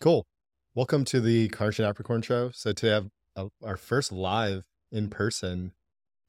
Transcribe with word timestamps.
Cool. 0.00 0.28
Welcome 0.76 1.04
to 1.06 1.20
the 1.20 1.48
Carnage 1.48 1.80
and 1.80 1.92
Apricorn 1.92 2.22
Show. 2.22 2.52
So 2.52 2.72
today 2.72 2.92
I 2.92 2.94
have 2.94 3.08
uh, 3.34 3.46
our 3.64 3.76
first 3.76 4.12
live 4.12 4.64
in 4.92 5.10
person 5.10 5.72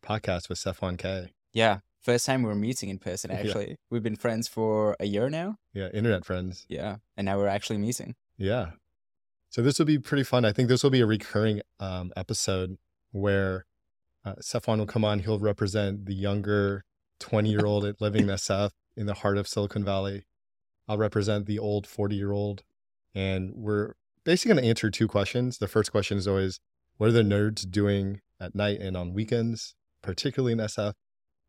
podcast 0.03 0.49
with 0.49 0.57
Safwaan 0.57 0.97
Kay. 0.97 1.33
Yeah, 1.53 1.81
first 2.01 2.25
time 2.25 2.41
we're 2.41 2.55
meeting 2.55 2.89
in 2.89 2.97
person. 2.97 3.29
Yeah. 3.33 3.37
Actually, 3.37 3.75
we've 3.91 4.01
been 4.01 4.15
friends 4.15 4.47
for 4.47 4.95
a 4.99 5.05
year 5.05 5.29
now. 5.29 5.57
Yeah, 5.71 5.89
internet 5.89 6.25
friends. 6.25 6.65
Yeah, 6.67 6.95
and 7.15 7.25
now 7.25 7.37
we're 7.37 7.45
actually 7.45 7.77
meeting. 7.77 8.15
Yeah. 8.39 8.71
So 9.51 9.61
this 9.61 9.77
will 9.77 9.85
be 9.85 9.99
pretty 9.99 10.23
fun. 10.23 10.45
I 10.45 10.51
think 10.51 10.67
this 10.67 10.81
will 10.81 10.89
be 10.89 11.01
a 11.01 11.05
recurring 11.05 11.61
um, 11.79 12.11
episode 12.17 12.79
where 13.11 13.67
uh, 14.25 14.33
Safwaan 14.41 14.79
will 14.79 14.87
come 14.87 15.05
on. 15.05 15.19
He'll 15.19 15.37
represent 15.37 16.07
the 16.07 16.15
younger 16.15 16.85
20 17.19 17.51
year 17.51 17.67
old 17.67 17.85
living 18.01 18.23
in 18.23 18.29
SF 18.29 18.71
in 18.97 19.05
the 19.05 19.13
heart 19.13 19.37
of 19.37 19.47
Silicon 19.47 19.85
Valley. 19.85 20.25
I'll 20.87 20.97
represent 20.97 21.45
the 21.45 21.59
old 21.59 21.85
40 21.85 22.15
year 22.15 22.31
old. 22.31 22.63
And 23.15 23.51
we're 23.55 23.93
basically 24.23 24.53
going 24.53 24.63
to 24.63 24.69
answer 24.69 24.89
two 24.89 25.07
questions. 25.07 25.57
The 25.57 25.67
first 25.67 25.91
question 25.91 26.17
is 26.17 26.27
always 26.27 26.59
what 26.97 27.09
are 27.09 27.13
the 27.13 27.23
nerds 27.23 27.69
doing 27.69 28.21
at 28.39 28.55
night 28.55 28.79
and 28.79 28.95
on 28.95 29.13
weekends, 29.13 29.75
particularly 30.01 30.53
in 30.53 30.59
SF? 30.59 30.93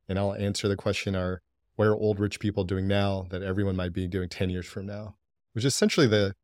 And 0.09 0.19
I'll 0.19 0.35
answer 0.35 0.69
the 0.69 0.77
question 0.77 1.15
are 1.15 1.43
what 1.77 1.87
are 1.87 1.95
old 1.95 2.21
rich 2.21 2.41
people 2.41 2.65
doing 2.65 2.87
now 2.87 3.27
that 3.31 3.43
everyone 3.43 3.77
might 3.77 3.93
be 3.93 4.07
doing 4.07 4.29
10 4.29 4.51
years 4.51 4.67
from 4.67 4.87
now? 4.87 5.17
Which 5.53 5.65
is 5.65 5.75
essentially 5.75 6.07
the 6.07 6.35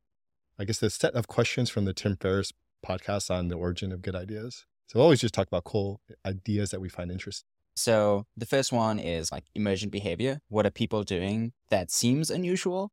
I 0.58 0.64
guess 0.64 0.78
the 0.78 0.88
set 0.88 1.14
of 1.14 1.28
questions 1.28 1.68
from 1.68 1.84
the 1.84 1.92
Tim 1.92 2.16
Ferriss 2.16 2.52
podcast 2.84 3.30
on 3.30 3.48
the 3.48 3.56
origin 3.56 3.92
of 3.92 4.00
good 4.00 4.16
ideas. 4.16 4.64
So 4.86 4.98
we 4.98 5.02
always 5.02 5.20
just 5.20 5.34
talk 5.34 5.48
about 5.48 5.64
cool 5.64 6.00
ideas 6.24 6.70
that 6.70 6.80
we 6.80 6.88
find 6.88 7.10
interesting. 7.10 7.46
So 7.74 8.24
the 8.36 8.46
first 8.46 8.72
one 8.72 8.98
is 8.98 9.30
like 9.30 9.44
emergent 9.54 9.92
behavior. 9.92 10.40
What 10.48 10.64
are 10.64 10.70
people 10.70 11.02
doing 11.02 11.52
that 11.68 11.90
seems 11.90 12.30
unusual, 12.30 12.90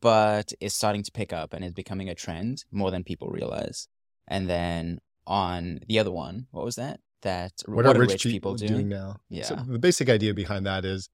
but 0.00 0.52
is 0.60 0.74
starting 0.74 1.02
to 1.02 1.12
pick 1.12 1.32
up 1.32 1.52
and 1.52 1.64
is 1.64 1.72
becoming 1.72 2.08
a 2.08 2.14
trend 2.14 2.64
more 2.70 2.90
than 2.90 3.04
people 3.04 3.28
realize? 3.28 3.88
And 4.28 4.48
then 4.48 5.00
on 5.26 5.80
the 5.88 5.98
other 5.98 6.12
one, 6.12 6.46
what 6.50 6.64
was 6.64 6.76
that? 6.76 7.00
That 7.22 7.52
What, 7.66 7.86
are 7.86 7.98
rich, 7.98 8.22
people, 8.22 8.54
doing? 8.54 8.88
now? 8.88 9.16
Yeah. 9.28 9.44
So 9.44 9.56
the 9.56 9.78
basic 9.78 10.08
idea 10.08 10.34
behind 10.34 10.66
that 10.66 10.84
is 10.84 11.08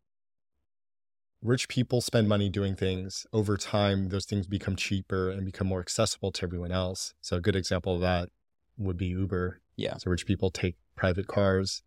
rich 1.43 1.69
people 1.69 2.01
spend 2.01 2.29
money 2.29 2.48
doing 2.48 2.75
things. 2.75 3.27
Over 3.33 3.56
time, 3.56 4.09
those 4.09 4.27
things 4.27 4.47
become 4.47 4.77
cheaper 4.77 5.31
and 5.31 5.45
become 5.45 5.67
more 5.67 5.81
accessible 5.81 6.33
to 6.33 6.45
everyone 6.45 6.73
else. 6.73 7.15
So 7.21 7.37
a 7.37 7.41
good 7.41 7.56
example 7.56 7.95
of 7.95 8.01
that 8.01 8.28
would 8.77 8.97
be 8.97 9.06
Uber. 9.06 9.61
Yeah. 9.77 9.97
So 9.97 10.11
rich 10.11 10.27
people 10.27 10.51
take 10.51 10.77
private 10.97 11.27
cars 11.27 11.83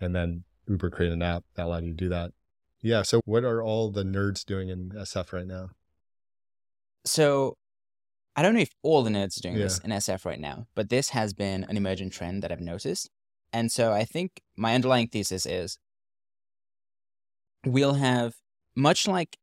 and 0.00 0.14
then 0.14 0.44
Uber 0.68 0.90
create 0.90 1.12
an 1.12 1.22
app 1.22 1.44
that 1.54 1.66
allowed 1.66 1.84
you 1.84 1.90
to 1.90 1.96
do 1.96 2.08
that. 2.08 2.32
Yeah. 2.80 3.02
So 3.02 3.20
what 3.24 3.44
are 3.44 3.62
all 3.62 3.90
the 3.90 4.04
nerds 4.04 4.44
doing 4.44 4.68
in 4.68 4.90
SF 4.90 5.32
right 5.32 5.46
now? 5.46 5.70
So 7.04 7.56
I 8.36 8.42
don't 8.42 8.54
know 8.54 8.60
if 8.60 8.74
all 8.82 9.02
the 9.02 9.10
nerds 9.10 9.38
are 9.38 9.42
doing 9.42 9.56
this 9.56 9.78
in 9.78 9.90
SF 9.90 10.24
right 10.24 10.40
now, 10.40 10.66
but 10.74 10.88
this 10.88 11.10
has 11.10 11.32
been 11.32 11.64
an 11.64 11.76
emergent 11.76 12.12
trend 12.12 12.42
that 12.42 12.50
I've 12.50 12.60
noticed. 12.60 13.10
And 13.52 13.70
so 13.70 13.92
I 13.92 14.04
think 14.04 14.42
my 14.56 14.74
underlying 14.74 15.08
thesis 15.08 15.46
is 15.46 15.78
we'll 17.64 17.94
have, 17.94 18.34
much 18.74 19.06
like 19.06 19.36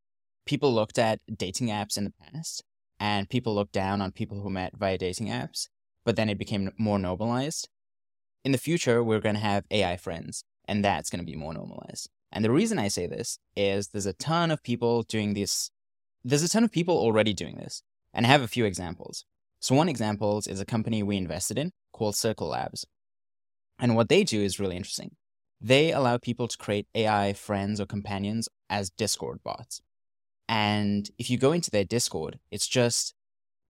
people 0.45 0.73
looked 0.73 0.99
at 0.99 1.19
dating 1.33 1.67
apps 1.67 1.97
in 1.97 2.03
the 2.03 2.13
past, 2.19 2.63
and 2.99 3.29
people 3.29 3.55
looked 3.55 3.71
down 3.71 4.01
on 4.01 4.11
people 4.11 4.41
who 4.41 4.49
met 4.49 4.77
via 4.77 4.97
dating 4.97 5.27
apps, 5.27 5.69
but 6.03 6.15
then 6.17 6.29
it 6.29 6.37
became 6.37 6.71
more 6.77 6.99
normalized. 6.99 7.69
In 8.43 8.51
the 8.51 8.57
future, 8.57 9.03
we're 9.03 9.21
going 9.21 9.35
to 9.35 9.41
have 9.41 9.65
AI 9.71 9.95
friends, 9.97 10.43
and 10.65 10.83
that's 10.83 11.09
going 11.09 11.19
to 11.19 11.25
be 11.25 11.37
more 11.37 11.53
normalized. 11.53 12.09
And 12.31 12.43
the 12.43 12.51
reason 12.51 12.79
I 12.79 12.89
say 12.89 13.07
this 13.07 13.39
is 13.55 13.89
there's 13.89 14.05
a 14.05 14.13
ton 14.13 14.51
of 14.51 14.63
people 14.63 15.03
doing 15.03 15.33
this 15.33 15.71
there's 16.23 16.43
a 16.43 16.49
ton 16.49 16.63
of 16.63 16.71
people 16.71 16.97
already 16.97 17.33
doing 17.33 17.55
this, 17.57 17.83
and 18.13 18.25
I 18.25 18.29
have 18.29 18.41
a 18.41 18.47
few 18.47 18.65
examples. 18.65 19.25
So, 19.59 19.75
one 19.75 19.89
example 19.89 20.41
is 20.47 20.59
a 20.59 20.65
company 20.65 21.03
we 21.03 21.17
invested 21.17 21.57
in 21.57 21.71
called 21.93 22.15
Circle 22.15 22.47
Labs. 22.47 22.85
And 23.79 23.95
what 23.95 24.09
they 24.09 24.23
do 24.23 24.41
is 24.41 24.59
really 24.59 24.75
interesting. 24.75 25.15
They 25.59 25.91
allow 25.91 26.17
people 26.17 26.47
to 26.47 26.57
create 26.57 26.87
AI 26.95 27.33
friends 27.33 27.79
or 27.79 27.85
companions 27.85 28.49
as 28.69 28.89
Discord 28.89 29.43
bots. 29.43 29.81
And 30.49 31.09
if 31.17 31.29
you 31.29 31.37
go 31.37 31.51
into 31.51 31.71
their 31.71 31.83
Discord, 31.83 32.39
it's 32.49 32.67
just 32.67 33.13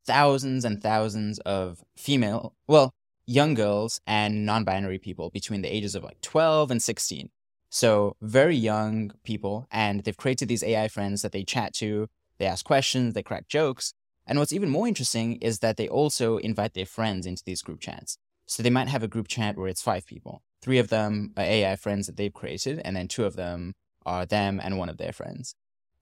thousands 0.06 0.66
and 0.66 0.81
thousands 0.81 1.40
of 1.40 1.84
female, 1.97 2.56
well, 2.68 2.92
young 3.26 3.53
girls 3.53 4.00
and 4.08 4.46
non 4.46 4.64
binary 4.64 5.00
people 5.00 5.30
between 5.30 5.62
the 5.62 5.74
ages 5.74 5.96
of 5.96 6.03
like 6.03 6.22
12 6.22 6.72
and 6.72 6.81
16. 6.81 7.30
So, 7.70 8.16
very 8.22 8.56
young 8.56 9.12
people, 9.24 9.68
and 9.72 10.03
they've 10.03 10.18
created 10.18 10.50
these 10.50 10.64
AI 10.64 10.88
friends 10.90 11.22
that 11.22 11.31
they 11.31 11.44
chat 11.44 11.74
to, 11.76 12.08
they 12.41 12.47
ask 12.47 12.66
questions, 12.66 13.13
they 13.13 13.22
crack 13.22 13.47
jokes. 13.47 13.94
And 14.25 14.40
what's 14.40 14.52
even 14.52 14.69
more 14.69 14.88
interesting 14.88 15.35
is 15.35 15.59
that 15.59 15.78
they 15.78 15.88
also 15.88 16.38
invite 16.38 16.74
their 16.74 16.88
friends 16.88 17.28
into 17.28 17.44
these 17.46 17.62
group 17.62 17.79
chats. 17.79 18.18
So 18.47 18.63
they 18.63 18.72
might 18.72 18.88
have 18.88 19.03
a 19.03 19.07
group 19.07 19.28
chat 19.28 19.57
where 19.57 19.68
it's 19.68 19.84
five 19.84 20.07
people. 20.07 20.41
Three 20.59 20.79
of 20.79 20.90
them 20.90 21.34
are 21.38 21.44
AI 21.44 21.75
friends 21.75 22.07
that 22.07 22.18
they've 22.18 22.34
created, 22.34 22.81
and 22.84 22.96
then 22.96 23.07
two 23.07 23.25
of 23.25 23.35
them 23.35 23.74
are 24.07 24.25
them 24.25 24.59
and 24.62 24.79
one 24.79 24.90
of 24.90 24.97
their 24.97 25.12
friends. 25.12 25.53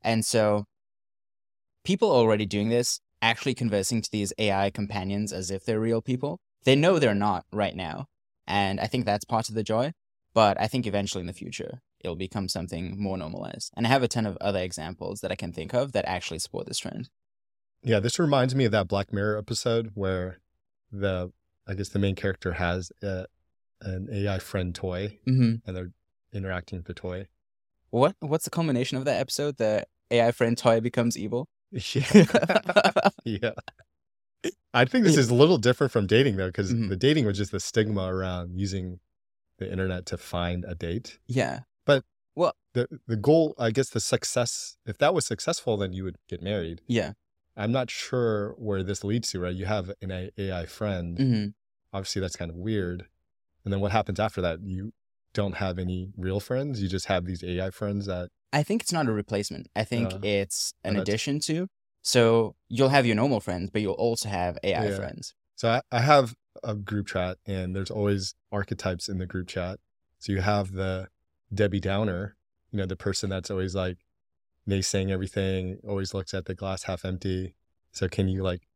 And 0.01 0.25
so 0.25 0.63
people 1.83 2.09
already 2.09 2.45
doing 2.45 2.69
this, 2.69 3.01
actually 3.21 3.53
conversing 3.53 4.01
to 4.01 4.09
these 4.09 4.31
AI 4.38 4.69
companions 4.69 5.33
as 5.33 5.51
if 5.51 5.66
they're 5.66 5.79
real 5.79 6.01
people. 6.01 6.39
They 6.63 6.75
know 6.75 7.00
they're 7.00 7.13
not 7.13 7.45
right 7.51 7.75
now. 7.75 8.06
And 8.47 8.79
I 8.79 8.88
think 8.88 9.06
that's 9.06 9.25
part 9.25 9.50
of 9.50 9.56
the 9.56 9.63
joy. 9.63 9.91
But 10.33 10.59
I 10.59 10.67
think 10.67 10.88
eventually 10.88 11.21
in 11.21 11.27
the 11.27 11.33
future, 11.33 11.81
it'll 12.00 12.16
become 12.16 12.48
something 12.50 13.02
more 13.02 13.18
normalized. 13.18 13.72
And 13.76 13.86
I 13.86 13.90
have 13.90 14.04
a 14.04 14.08
ton 14.08 14.26
of 14.26 14.38
other 14.42 14.60
examples 14.60 15.22
that 15.22 15.32
I 15.32 15.36
can 15.36 15.52
think 15.54 15.74
of 15.74 15.92
that 15.94 16.06
actually 16.06 16.40
support 16.40 16.68
this 16.68 16.80
trend. 16.80 17.10
Yeah, 17.84 18.00
this 18.00 18.20
reminds 18.20 18.56
me 18.56 18.66
of 18.66 18.72
that 18.72 18.88
Black 18.88 19.14
Mirror 19.14 19.38
episode 19.38 19.92
where 19.94 20.40
the 20.92 21.32
I 21.68 21.74
guess 21.76 21.90
the 21.90 22.00
main 22.00 22.16
character 22.16 22.54
has 22.54 22.92
a, 23.04 23.26
an 23.82 24.08
AI 24.12 24.40
friend 24.40 24.74
toy 24.74 25.20
Mm-hmm. 25.28 25.56
and 25.68 25.76
they're 25.78 25.92
interacting 26.34 26.80
with 26.80 26.88
the 26.88 26.94
toy. 26.94 27.28
What 27.92 28.16
What's 28.20 28.44
the 28.46 28.50
culmination 28.50 28.98
of 28.98 29.06
that 29.06 29.20
episode? 29.20 29.58
The 29.58 29.86
AI 30.12 30.31
friend 30.31 30.58
toy 30.58 30.80
becomes 30.80 31.18
evil. 31.18 31.48
Yeah. 31.72 32.26
yeah. 33.26 33.52
I 34.74 34.86
think 34.86 35.04
this 35.06 35.18
is 35.18 35.30
a 35.30 35.36
little 35.36 35.58
different 35.58 35.92
from 35.92 36.08
dating 36.08 36.38
though, 36.38 36.48
because 36.48 36.74
Mhm. 36.74 36.90
the 36.90 36.96
dating 36.96 37.26
was 37.26 37.38
just 37.38 37.52
the 37.52 37.60
stigma 37.60 38.04
around 38.14 38.60
using 38.60 39.00
the 39.58 39.70
internet 39.72 40.06
to 40.08 40.18
find 40.18 40.64
a 40.66 40.74
date. 40.76 41.20
yeah. 41.28 41.60
The 42.74 42.88
the 43.07 43.16
goal, 43.16 43.56
I 43.57 43.72
guess 43.72 43.90
the 43.90 44.00
success, 44.00 44.78
if 44.85 44.97
that 45.00 45.13
was 45.13 45.25
successful, 45.25 45.78
then 45.78 45.94
you 45.94 46.03
would 46.03 46.18
get 46.28 46.41
married. 46.41 46.81
Yeah. 46.88 47.13
I'm 47.57 47.72
not 47.72 47.90
sure 47.90 48.53
where 48.57 48.84
this 48.84 49.03
leads 49.03 49.31
to, 49.31 49.40
right? 49.41 49.56
You 49.56 49.66
have 49.66 49.91
an 50.02 50.30
AI 50.38 50.66
friend. 50.66 51.18
hmm 51.18 51.46
Obviously 51.91 52.22
that's 52.22 52.35
kind 52.35 52.52
of 52.52 52.57
weird. 52.57 53.07
And 53.63 53.74
then 53.74 53.80
what 53.80 53.91
happens 53.91 54.19
after 54.19 54.41
that? 54.41 54.59
You 54.63 54.94
don't 55.34 55.56
have 55.56 55.80
any 55.80 56.12
real 56.16 56.40
friends. 56.40 56.81
You 56.81 56.88
just 56.88 57.07
have 57.07 57.25
these 57.25 57.44
AI 57.44 57.72
friends 57.72 58.06
that 58.06 58.30
I 58.53 58.62
think 58.63 58.81
it's 58.84 58.94
not 58.94 59.07
a 59.07 59.12
replacement. 59.12 59.68
I 59.75 59.84
think 59.84 60.13
Uh, 60.13 60.19
it's 60.22 60.74
an 60.84 60.96
addition 60.96 61.40
to. 61.41 61.68
So 62.01 62.56
you'll 62.68 62.90
have 62.90 63.06
your 63.06 63.16
normal 63.16 63.40
friends, 63.40 63.69
but 63.72 63.81
you'll 63.81 63.94
also 63.94 64.30
have 64.30 64.57
AI 64.63 64.86
Yeah. 64.90 64.96
friends. 64.96 65.34
So 65.56 65.69
I, 65.69 65.81
I 65.91 66.00
have 66.01 66.36
a 66.63 66.75
group 66.75 67.07
chat 67.07 67.38
and 67.46 67.75
there's 67.75 67.91
always 67.91 68.36
archetypes 68.51 69.09
in 69.09 69.18
the 69.18 69.25
group 69.25 69.47
chat. 69.47 69.80
So 70.19 70.31
you 70.31 70.41
have 70.41 70.72
the 70.74 71.09
Debbie 71.53 71.80
Downer, 71.80 72.36
you 72.72 72.78
know, 72.78 72.85
the 72.85 72.96
person 72.96 73.30
that's 73.30 73.50
always 73.52 73.75
like 73.75 73.97
naysaying 74.68 75.09
everything, 75.09 75.80
always 75.88 76.13
looks 76.13 76.34
at 76.34 76.46
the 76.46 76.56
glass 76.56 76.84
half 76.84 77.06
empty. 77.06 77.56
So 77.91 78.07
can 78.07 78.28
you 78.28 78.44
like 78.44 78.68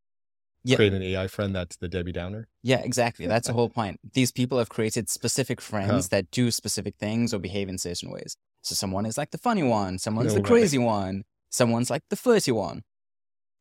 Yeah. 0.64 0.76
create 0.76 0.92
an 0.92 1.02
AI 1.02 1.28
friend 1.28 1.54
that's 1.54 1.76
the 1.76 1.88
Debbie 1.88 2.12
Downer? 2.12 2.48
Yeah, 2.62 2.78
exactly. 2.80 3.26
That's 3.26 3.46
the 3.46 3.52
whole 3.52 3.68
point. 3.68 4.00
These 4.14 4.32
people 4.32 4.58
have 4.58 4.68
created 4.70 5.08
specific 5.08 5.60
friends 5.60 5.90
Huh. 6.06 6.08
that 6.10 6.30
do 6.30 6.50
specific 6.50 6.96
things 6.96 7.34
or 7.34 7.38
behave 7.38 7.68
in 7.68 7.78
certain 7.78 8.10
ways. 8.10 8.36
So 8.62 8.74
someone 8.74 9.04
is 9.06 9.18
like 9.18 9.30
the 9.30 9.38
funny 9.38 9.62
one, 9.62 9.98
someone's 9.98 10.28
No 10.28 10.36
the 10.36 10.40
way. 10.40 10.48
crazy 10.48 10.78
one, 10.78 11.24
someone's 11.50 11.90
like 11.90 12.02
the 12.08 12.16
flirty 12.16 12.52
one. 12.52 12.82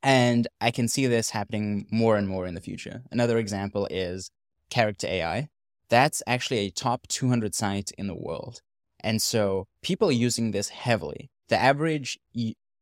And 0.02 0.48
I 0.60 0.72
can 0.72 0.88
see 0.88 1.08
this 1.08 1.30
happening 1.32 1.88
more 1.92 2.18
and 2.18 2.28
more 2.28 2.46
in 2.48 2.56
the 2.56 2.62
future. 2.62 3.04
Another 3.12 3.38
example 3.38 3.88
is 3.92 4.32
Character 4.70 5.08
AI. 5.08 5.50
That's 5.90 6.24
actually 6.26 6.60
a 6.60 6.70
top 6.72 7.08
200 7.08 7.54
site 7.54 7.92
in 7.98 8.08
the 8.08 8.16
world. 8.16 8.62
And 9.04 9.22
so 9.22 9.68
people 9.82 10.10
are 10.10 10.14
using 10.14 10.52
this 10.52 10.70
heavily. 10.70 11.30
The 11.50 11.62
average 11.62 12.20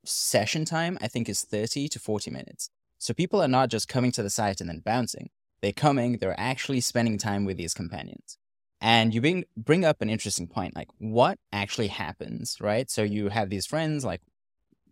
session 0.05 0.65
time, 0.65 0.97
I 1.01 1.07
think, 1.07 1.27
is 1.27 1.41
30 1.41 1.87
to 1.89 1.99
40 1.99 2.31
minutes. 2.31 2.69
So 2.99 3.13
people 3.13 3.41
are 3.41 3.47
not 3.47 3.69
just 3.69 3.87
coming 3.87 4.11
to 4.13 4.23
the 4.23 4.29
site 4.29 4.61
and 4.61 4.69
then 4.69 4.81
bouncing. 4.85 5.29
They're 5.61 5.71
coming, 5.71 6.17
they're 6.17 6.39
actually 6.39 6.81
spending 6.81 7.17
time 7.17 7.45
with 7.45 7.57
these 7.57 7.73
companions. 7.73 8.37
And 8.79 9.13
you 9.13 9.21
bring, 9.21 9.45
bring 9.55 9.85
up 9.85 10.01
an 10.01 10.09
interesting 10.09 10.47
point 10.47 10.75
like, 10.75 10.87
what 10.97 11.37
actually 11.51 11.87
happens, 11.87 12.57
right? 12.59 12.89
So 12.89 13.03
you 13.03 13.29
have 13.29 13.49
these 13.49 13.67
friends, 13.67 14.03
like, 14.03 14.21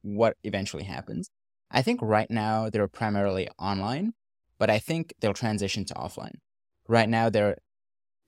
what 0.01 0.37
eventually 0.43 0.83
happens? 0.83 1.29
I 1.71 1.81
think 1.81 1.99
right 2.01 2.29
now 2.29 2.69
they're 2.69 2.87
primarily 2.87 3.49
online, 3.59 4.13
but 4.57 4.69
I 4.69 4.79
think 4.79 5.13
they'll 5.19 5.33
transition 5.33 5.85
to 5.85 5.93
offline. 5.95 6.35
Right 6.87 7.09
now 7.09 7.29
they're 7.29 7.57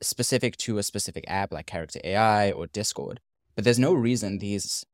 specific 0.02 0.58
to 0.58 0.78
a 0.78 0.84
specific 0.84 1.24
app 1.28 1.52
like 1.54 1.68
Character 1.68 2.00
AI 2.04 2.52
or 2.52 2.68
Discord, 2.68 3.20
but 3.56 3.64
there's 3.64 3.80
no 3.80 3.94
reason 3.94 4.38
these 4.38 4.86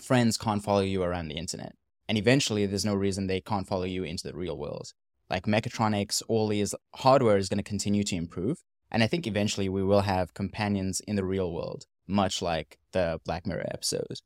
friends 0.00 0.36
can't 0.36 0.62
follow 0.62 0.80
you 0.80 1.02
around 1.02 1.28
the 1.28 1.36
internet. 1.36 1.74
And 2.08 2.18
eventually 2.18 2.66
there's 2.66 2.84
no 2.84 2.94
reason 2.94 3.26
they 3.26 3.40
can't 3.40 3.66
follow 3.66 3.84
you 3.84 4.04
into 4.04 4.24
the 4.24 4.36
real 4.36 4.56
world. 4.56 4.92
like 5.28 5.44
mechatronics, 5.46 6.22
all 6.28 6.48
these 6.48 6.74
hardware 6.94 7.36
is 7.36 7.48
going 7.48 7.58
to 7.58 7.64
continue 7.64 8.04
to 8.04 8.16
improve. 8.16 8.58
And 8.90 9.02
I 9.02 9.06
think 9.06 9.26
eventually 9.26 9.68
we 9.68 9.82
will 9.82 10.02
have 10.02 10.34
companions 10.34 11.00
in 11.00 11.16
the 11.16 11.24
real 11.24 11.52
world, 11.52 11.84
much 12.06 12.40
like 12.40 12.78
the 12.92 13.20
Black 13.24 13.46
Mirror 13.46 13.66
episode. 13.72 14.20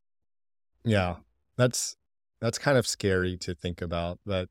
Yeah. 0.85 1.17
That's 1.57 1.97
that's 2.41 2.59
kind 2.59 2.79
of 2.79 2.87
scary 2.87 3.37
to 3.39 3.55
think 3.55 3.83
about, 3.83 4.19
but 4.25 4.49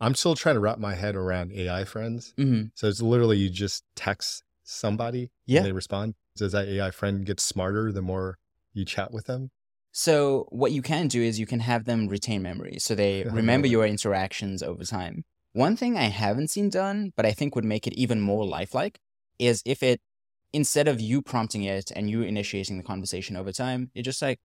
I'm 0.00 0.14
still 0.14 0.34
trying 0.34 0.56
to 0.56 0.60
wrap 0.60 0.78
my 0.78 0.94
head 0.94 1.16
around 1.16 1.52
AI 1.52 1.84
friends. 1.84 2.34
Mm-hmm. 2.38 2.68
So 2.74 2.88
it's 2.88 3.02
literally 3.02 3.38
you 3.38 3.50
just 3.50 3.84
text 3.96 4.42
somebody 4.62 5.30
Yeah. 5.46 5.58
and 5.60 5.66
they 5.66 5.72
respond. 5.72 6.14
Does 6.36 6.52
that 6.52 6.68
AI 6.68 6.90
friend 6.90 7.26
get 7.26 7.40
smarter 7.40 7.92
the 7.92 8.02
more 8.02 8.38
you 8.72 8.84
chat 8.84 9.12
with 9.12 9.26
them? 9.26 9.50
So 9.90 10.46
what 10.48 10.72
you 10.72 10.80
can 10.80 11.08
do 11.08 11.20
is 11.20 11.38
you 11.38 11.46
can 11.46 11.60
have 11.60 11.84
them 11.84 12.08
retain 12.08 12.42
memory, 12.42 12.78
so 12.78 12.94
they 12.94 13.24
remember 13.30 13.66
your 13.66 13.86
interactions 13.86 14.62
over 14.62 14.84
time. 14.84 15.24
One 15.52 15.76
thing 15.76 15.98
I 15.98 16.04
haven't 16.04 16.48
seen 16.48 16.70
done, 16.70 17.12
but 17.14 17.26
I 17.26 17.32
think 17.32 17.54
would 17.54 17.64
make 17.66 17.86
it 17.86 17.92
even 17.92 18.20
more 18.20 18.46
lifelike, 18.46 18.98
is 19.38 19.62
if 19.66 19.82
it 19.82 20.00
instead 20.54 20.88
of 20.88 21.00
you 21.00 21.20
prompting 21.20 21.62
it 21.64 21.90
and 21.94 22.08
you 22.08 22.22
initiating 22.22 22.78
the 22.78 22.82
conversation 22.82 23.36
over 23.36 23.52
time, 23.52 23.90
it 23.94 24.02
just 24.02 24.22
like 24.22 24.38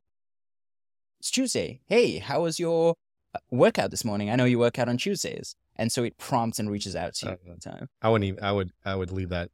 it's 1.19 1.31
Tuesday. 1.31 1.81
Hey, 1.85 2.19
how 2.19 2.43
was 2.43 2.59
your 2.59 2.95
uh, 3.33 3.39
workout 3.49 3.91
this 3.91 4.05
morning? 4.05 4.29
I 4.29 4.35
know 4.35 4.45
you 4.45 4.59
work 4.59 4.77
out 4.79 4.89
on 4.89 4.97
Tuesdays, 4.97 5.55
and 5.75 5.91
so 5.91 6.03
it 6.03 6.17
prompts 6.17 6.59
and 6.59 6.69
reaches 6.69 6.95
out 6.95 7.13
to 7.15 7.25
you 7.27 7.31
Uh, 7.31 7.51
over 7.51 7.59
time. 7.59 7.87
I 8.01 8.09
wouldn't 8.09 8.27
even 8.27 8.43
I 8.43 8.51
would 8.51 8.71
I 8.85 8.95
would 8.95 9.11
leave 9.11 9.29
that 9.29 9.49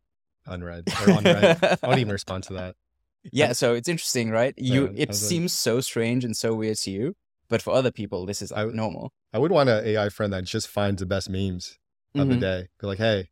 unread 0.46 0.84
or 1.02 1.12
unread. 1.12 1.58
I 1.64 1.78
wouldn't 1.84 2.00
even 2.02 2.12
respond 2.12 2.44
to 2.46 2.54
that. 2.54 2.76
Yeah, 3.32 3.54
so 3.54 3.74
it's 3.74 3.88
interesting, 3.88 4.32
right? 4.32 4.54
You 4.58 4.84
Yeah, 4.88 5.04
it 5.04 5.08
was 5.08 5.22
like- 5.24 5.30
seems 5.30 5.54
so 5.54 5.80
strange 5.80 6.26
and 6.26 6.36
so 6.36 6.54
weird 6.54 6.76
to 6.80 6.92
you, 6.92 7.16
but 7.48 7.62
for 7.62 7.72
other 7.74 7.90
people, 7.90 8.26
this 8.26 8.42
is 8.42 8.52
I- 8.52 8.66
normal. 8.66 9.14
I 9.32 9.38
would 9.40 9.50
want 9.52 9.70
an 9.70 9.86
AI 9.86 10.10
friend 10.10 10.34
that 10.34 10.44
just 10.44 10.68
finds 10.68 11.00
the 11.00 11.06
best 11.06 11.30
memes 11.30 11.78
of 12.16 12.28
the 12.28 12.36
Mhm. 12.36 12.42
day. 12.42 12.68
Be 12.82 12.88
like, 12.88 12.98
hey, 12.98 13.30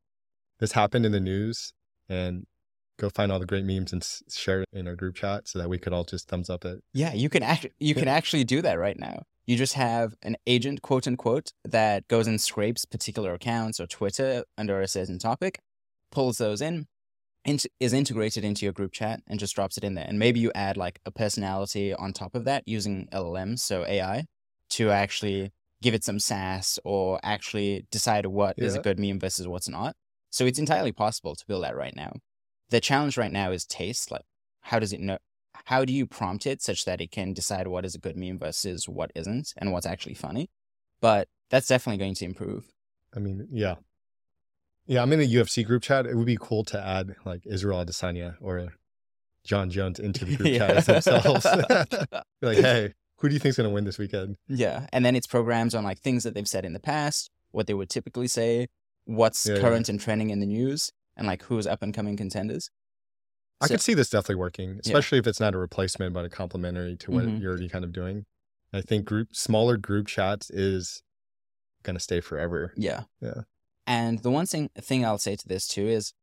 this 0.59 0.71
happened 0.71 1.05
in 1.05 1.11
the 1.11 1.19
news, 1.19 1.73
and 2.07 2.45
go 2.97 3.09
find 3.09 3.33
all 3.33 3.39
the 3.39 3.45
great 3.45 3.65
memes 3.65 3.91
and 3.91 4.01
s- 4.01 4.23
share 4.29 4.61
it 4.61 4.69
in 4.71 4.87
our 4.87 4.95
group 4.95 5.15
chat 5.15 5.49
so 5.49 5.59
that 5.59 5.67
we 5.69 5.77
could 5.77 5.91
all 5.91 6.05
just 6.05 6.29
thumbs 6.29 6.49
up 6.49 6.63
it. 6.63 6.81
Yeah, 6.93 7.11
you 7.13 7.27
can 7.27 7.43
act 7.43 7.65
you 7.79 7.93
can 7.93 8.07
actually 8.07 8.45
do 8.45 8.61
that 8.61 8.79
right 8.79 8.97
now. 8.97 9.23
You 9.45 9.57
just 9.57 9.73
have 9.73 10.15
an 10.21 10.37
agent, 10.47 10.81
quote 10.81 11.05
unquote, 11.05 11.51
that 11.65 12.07
goes 12.07 12.27
and 12.27 12.39
scrapes 12.39 12.85
particular 12.85 13.33
accounts 13.33 13.77
or 13.81 13.87
Twitter 13.87 14.45
under 14.57 14.79
a 14.79 14.87
certain 14.87 15.19
topic, 15.19 15.59
pulls 16.11 16.37
those 16.37 16.61
in, 16.61 16.87
is 17.45 17.93
integrated 17.93 18.43
into 18.43 18.65
your 18.65 18.73
group 18.73 18.91
chat, 18.91 19.21
and 19.27 19.39
just 19.39 19.55
drops 19.55 19.77
it 19.77 19.83
in 19.83 19.95
there. 19.95 20.05
And 20.07 20.19
maybe 20.19 20.39
you 20.39 20.51
add 20.53 20.77
like 20.77 20.99
a 21.05 21.11
personality 21.11 21.93
on 21.93 22.13
top 22.13 22.35
of 22.35 22.45
that 22.45 22.67
using 22.67 23.07
LLMs, 23.11 23.59
so 23.59 23.85
AI, 23.85 24.25
to 24.69 24.91
actually 24.91 25.51
give 25.81 25.93
it 25.93 26.03
some 26.03 26.19
sass 26.19 26.77
or 26.83 27.19
actually 27.23 27.87
decide 27.89 28.27
what 28.27 28.53
is 28.57 28.75
a 28.75 28.81
good 28.81 28.99
meme 28.99 29.19
versus 29.19 29.47
what's 29.47 29.67
not. 29.67 29.95
So 30.29 30.45
it's 30.45 30.59
entirely 30.59 30.91
possible 30.91 31.35
to 31.35 31.45
build 31.47 31.63
that 31.63 31.75
right 31.75 31.95
now. 31.95 32.13
The 32.69 32.79
challenge 32.79 33.17
right 33.17 33.31
now 33.31 33.51
is 33.51 33.65
taste. 33.65 34.11
Like, 34.11 34.21
how 34.61 34.79
does 34.79 34.93
it 34.93 35.01
know? 35.01 35.17
How 35.65 35.83
do 35.83 35.93
you 35.93 36.05
prompt 36.05 36.47
it 36.47 36.61
such 36.61 36.85
that 36.85 37.01
it 37.01 37.11
can 37.11 37.33
decide 37.33 37.67
what 37.67 37.85
is 37.85 37.95
a 37.95 37.99
good 37.99 38.15
meme 38.15 38.39
versus 38.39 38.87
what 38.87 39.11
isn't 39.15 39.53
and 39.57 39.71
what's 39.71 39.85
actually 39.85 40.13
funny? 40.13 40.49
But 41.01 41.27
that's 41.49 41.67
definitely 41.67 41.97
going 41.97 42.15
to 42.15 42.25
improve. 42.25 42.65
I 43.15 43.19
mean, 43.19 43.47
yeah. 43.51 43.75
Yeah, 44.91 45.01
I'm 45.03 45.13
in 45.13 45.21
a 45.21 45.23
UFC 45.27 45.65
group 45.65 45.83
chat. 45.83 46.05
It 46.05 46.15
would 46.15 46.25
be 46.25 46.37
cool 46.39 46.65
to 46.65 46.77
add 46.85 47.15
like 47.23 47.43
Israel 47.45 47.83
Adesanya 47.85 48.35
or 48.41 48.73
Jon 49.45 49.69
Jones 49.69 49.99
into 49.99 50.25
the 50.25 50.35
group 50.35 50.53
chat 50.57 50.69
as 50.71 50.85
themselves. 50.87 51.45
Like, 52.41 52.57
hey, 52.57 52.93
who 53.19 53.29
do 53.29 53.33
you 53.33 53.39
think's 53.39 53.55
gonna 53.55 53.69
win 53.69 53.85
this 53.85 53.97
weekend? 53.97 54.35
Yeah. 54.49 54.87
And 54.91 55.05
then 55.05 55.15
it's 55.15 55.27
programs 55.27 55.73
on 55.75 55.85
like 55.85 55.99
things 55.99 56.23
that 56.25 56.33
they've 56.33 56.47
said 56.47 56.65
in 56.65 56.73
the 56.73 56.79
past, 56.81 57.29
what 57.51 57.67
they 57.67 57.73
would 57.73 57.89
typically 57.89 58.27
say, 58.27 58.67
what's 59.05 59.45
Yeah, 59.47 59.55
yeah. 59.55 59.61
current 59.61 59.87
and 59.87 59.97
trending 59.97 60.29
in 60.29 60.41
the 60.41 60.45
news, 60.45 60.89
and 61.15 61.25
like 61.25 61.43
who's 61.43 61.65
up 61.65 61.81
and 61.81 61.93
coming 61.93 62.17
contenders. 62.17 62.69
I 63.61 63.67
So- 63.67 63.75
could 63.75 63.81
see 63.81 63.93
this 63.93 64.09
definitely 64.09 64.35
working, 64.35 64.79
especially 64.83 65.19
if 65.19 65.25
it's 65.27 65.39
not 65.39 65.55
a 65.55 65.57
replacement 65.57 66.13
but 66.13 66.25
a 66.25 66.29
complementary 66.29 66.97
to 66.97 67.11
what 67.11 67.23
Mhm. 67.25 67.39
you're 67.39 67.51
already 67.51 67.69
kind 67.69 67.85
of 67.85 67.93
doing. 67.93 68.25
I 68.73 68.81
think 68.81 69.05
group 69.05 69.29
smaller 69.35 69.77
group 69.77 70.07
chats 70.07 70.49
is 70.49 71.01
gonna 71.83 71.99
stay 71.99 72.19
forever. 72.19 72.73
Yeah. 72.75 73.03
Yeah. 73.21 73.43
And 73.91 74.19
the 74.19 74.31
one 74.31 74.45
thing 74.45 74.69
thing 74.79 75.05
I'll 75.05 75.17
say 75.17 75.35
to 75.35 75.45
this 75.45 75.67
too 75.67 75.85
is 75.85 76.13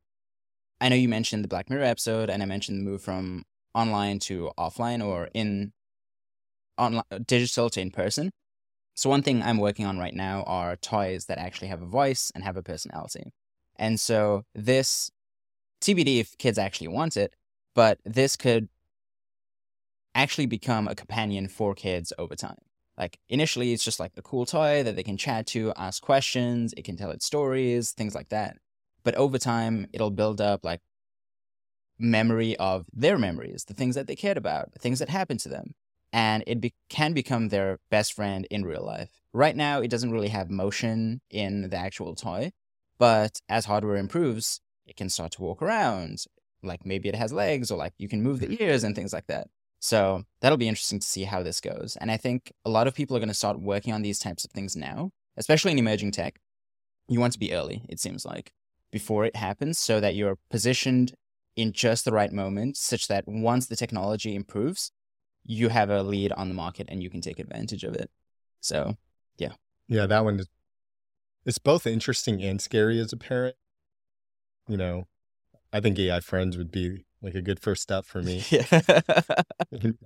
I 0.80 0.88
know 0.88 0.96
you 0.96 1.06
mentioned 1.06 1.44
the 1.44 1.48
Black 1.48 1.68
Mirror 1.68 1.84
episode 1.84 2.30
and 2.30 2.42
I 2.42 2.46
mentioned 2.46 2.80
the 2.80 2.90
move 2.90 3.02
from 3.02 3.44
online 3.74 4.20
to 4.20 4.52
offline 4.56 5.04
or 5.04 5.28
in 5.34 5.74
online 6.78 7.02
digital 7.26 7.68
to 7.68 7.80
in 7.82 7.90
person. 7.90 8.30
So 8.94 9.10
one 9.10 9.20
thing 9.20 9.42
I'm 9.42 9.58
working 9.58 9.84
on 9.84 9.98
right 9.98 10.14
now 10.14 10.44
are 10.44 10.76
toys 10.76 11.26
that 11.26 11.36
actually 11.36 11.68
have 11.68 11.82
a 11.82 11.86
voice 11.86 12.32
and 12.34 12.42
have 12.42 12.56
a 12.56 12.62
personality. 12.62 13.32
And 13.76 14.00
so 14.00 14.44
this 14.54 15.10
TBD 15.82 16.20
if 16.20 16.38
kids 16.38 16.56
actually 16.56 16.88
want 16.88 17.18
it, 17.18 17.34
but 17.74 17.98
this 18.02 18.34
could 18.34 18.70
actually 20.14 20.46
become 20.46 20.88
a 20.88 20.94
companion 20.94 21.48
for 21.48 21.74
kids 21.74 22.14
over 22.18 22.34
time. 22.34 22.67
Like 22.98 23.18
initially, 23.28 23.72
it's 23.72 23.84
just 23.84 24.00
like 24.00 24.12
a 24.16 24.22
cool 24.22 24.44
toy 24.44 24.82
that 24.82 24.96
they 24.96 25.04
can 25.04 25.16
chat 25.16 25.46
to, 25.48 25.72
ask 25.76 26.02
questions, 26.02 26.74
it 26.76 26.84
can 26.84 26.96
tell 26.96 27.12
its 27.12 27.24
stories, 27.24 27.92
things 27.92 28.14
like 28.14 28.30
that. 28.30 28.56
But 29.04 29.14
over 29.14 29.38
time, 29.38 29.86
it'll 29.92 30.10
build 30.10 30.40
up 30.40 30.64
like 30.64 30.80
memory 31.98 32.56
of 32.56 32.86
their 32.92 33.16
memories, 33.16 33.64
the 33.64 33.74
things 33.74 33.94
that 33.94 34.08
they 34.08 34.16
cared 34.16 34.36
about, 34.36 34.72
the 34.72 34.80
things 34.80 34.98
that 34.98 35.08
happened 35.08 35.40
to 35.40 35.48
them, 35.48 35.74
and 36.12 36.42
it 36.46 36.60
be- 36.60 36.74
can 36.88 37.12
become 37.12 37.48
their 37.48 37.78
best 37.90 38.12
friend 38.12 38.46
in 38.50 38.64
real 38.64 38.84
life. 38.84 39.20
Right 39.32 39.56
now, 39.56 39.80
it 39.80 39.90
doesn't 39.90 40.12
really 40.12 40.28
have 40.28 40.50
motion 40.50 41.20
in 41.30 41.70
the 41.70 41.76
actual 41.76 42.16
toy, 42.16 42.52
but 42.98 43.40
as 43.48 43.66
hardware 43.66 43.96
improves, 43.96 44.60
it 44.86 44.96
can 44.96 45.08
start 45.08 45.32
to 45.32 45.42
walk 45.42 45.62
around. 45.62 46.24
Like 46.62 46.84
maybe 46.84 47.08
it 47.08 47.14
has 47.14 47.32
legs, 47.32 47.70
or 47.70 47.78
like 47.78 47.92
you 47.98 48.08
can 48.08 48.22
move 48.22 48.40
the 48.40 48.46
mm-hmm. 48.46 48.62
ears 48.64 48.82
and 48.82 48.96
things 48.96 49.12
like 49.12 49.28
that. 49.28 49.48
So 49.80 50.24
that'll 50.40 50.58
be 50.58 50.68
interesting 50.68 50.98
to 50.98 51.06
see 51.06 51.24
how 51.24 51.42
this 51.42 51.60
goes. 51.60 51.96
And 52.00 52.10
I 52.10 52.16
think 52.16 52.52
a 52.64 52.70
lot 52.70 52.86
of 52.86 52.94
people 52.94 53.16
are 53.16 53.20
going 53.20 53.28
to 53.28 53.34
start 53.34 53.60
working 53.60 53.92
on 53.92 54.02
these 54.02 54.18
types 54.18 54.44
of 54.44 54.50
things 54.50 54.76
now, 54.76 55.10
especially 55.36 55.72
in 55.72 55.78
emerging 55.78 56.12
tech. 56.12 56.40
You 57.08 57.20
want 57.20 57.32
to 57.34 57.38
be 57.38 57.52
early, 57.52 57.84
it 57.88 58.00
seems 58.00 58.24
like, 58.24 58.52
before 58.90 59.24
it 59.24 59.36
happens, 59.36 59.78
so 59.78 60.00
that 60.00 60.14
you're 60.14 60.36
positioned 60.50 61.14
in 61.56 61.72
just 61.72 62.04
the 62.04 62.12
right 62.12 62.32
moment, 62.32 62.76
such 62.76 63.08
that 63.08 63.24
once 63.26 63.66
the 63.66 63.76
technology 63.76 64.34
improves, 64.34 64.92
you 65.44 65.68
have 65.70 65.90
a 65.90 66.02
lead 66.02 66.32
on 66.32 66.48
the 66.48 66.54
market 66.54 66.86
and 66.90 67.02
you 67.02 67.08
can 67.08 67.20
take 67.20 67.38
advantage 67.38 67.84
of 67.84 67.94
it. 67.94 68.10
So, 68.60 68.96
Yeah, 69.38 69.52
Yeah, 69.88 70.06
that 70.06 70.24
one 70.24 70.40
is 70.40 70.48
it's 71.46 71.58
both 71.58 71.86
interesting 71.86 72.42
and 72.42 72.60
scary 72.60 73.00
as 73.00 73.12
a 73.12 73.16
parent. 73.16 73.56
You 74.68 74.76
know, 74.76 75.06
I 75.72 75.80
think 75.80 75.98
AI 75.98 76.20
friends 76.20 76.58
would 76.58 76.70
be 76.70 77.06
like 77.22 77.34
a 77.34 77.42
good 77.42 77.60
first 77.60 77.82
step 77.82 78.04
for 78.04 78.22
me. 78.22 78.42
yeah. 78.50 78.62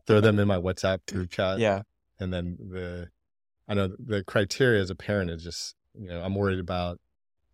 Throw 0.06 0.20
them 0.20 0.38
in 0.38 0.48
my 0.48 0.56
WhatsApp 0.56 1.00
group 1.10 1.30
chat. 1.30 1.58
yeah. 1.58 1.82
And 2.20 2.32
then 2.32 2.56
the 2.60 3.08
I 3.68 3.74
know 3.74 3.90
the 3.98 4.22
criteria 4.24 4.80
as 4.82 4.90
a 4.90 4.94
parent 4.94 5.30
is 5.30 5.42
just, 5.42 5.74
you 5.98 6.08
know, 6.08 6.20
I'm 6.22 6.34
worried 6.34 6.58
about 6.58 6.98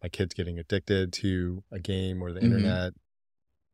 my 0.03 0.09
kids 0.09 0.35
getting 0.35 0.59
addicted 0.59 1.13
to 1.15 1.63
a 1.71 1.79
game 1.79 2.23
or 2.23 2.33
the 2.33 2.41
Mhm. 2.41 2.45
internet. 2.45 2.93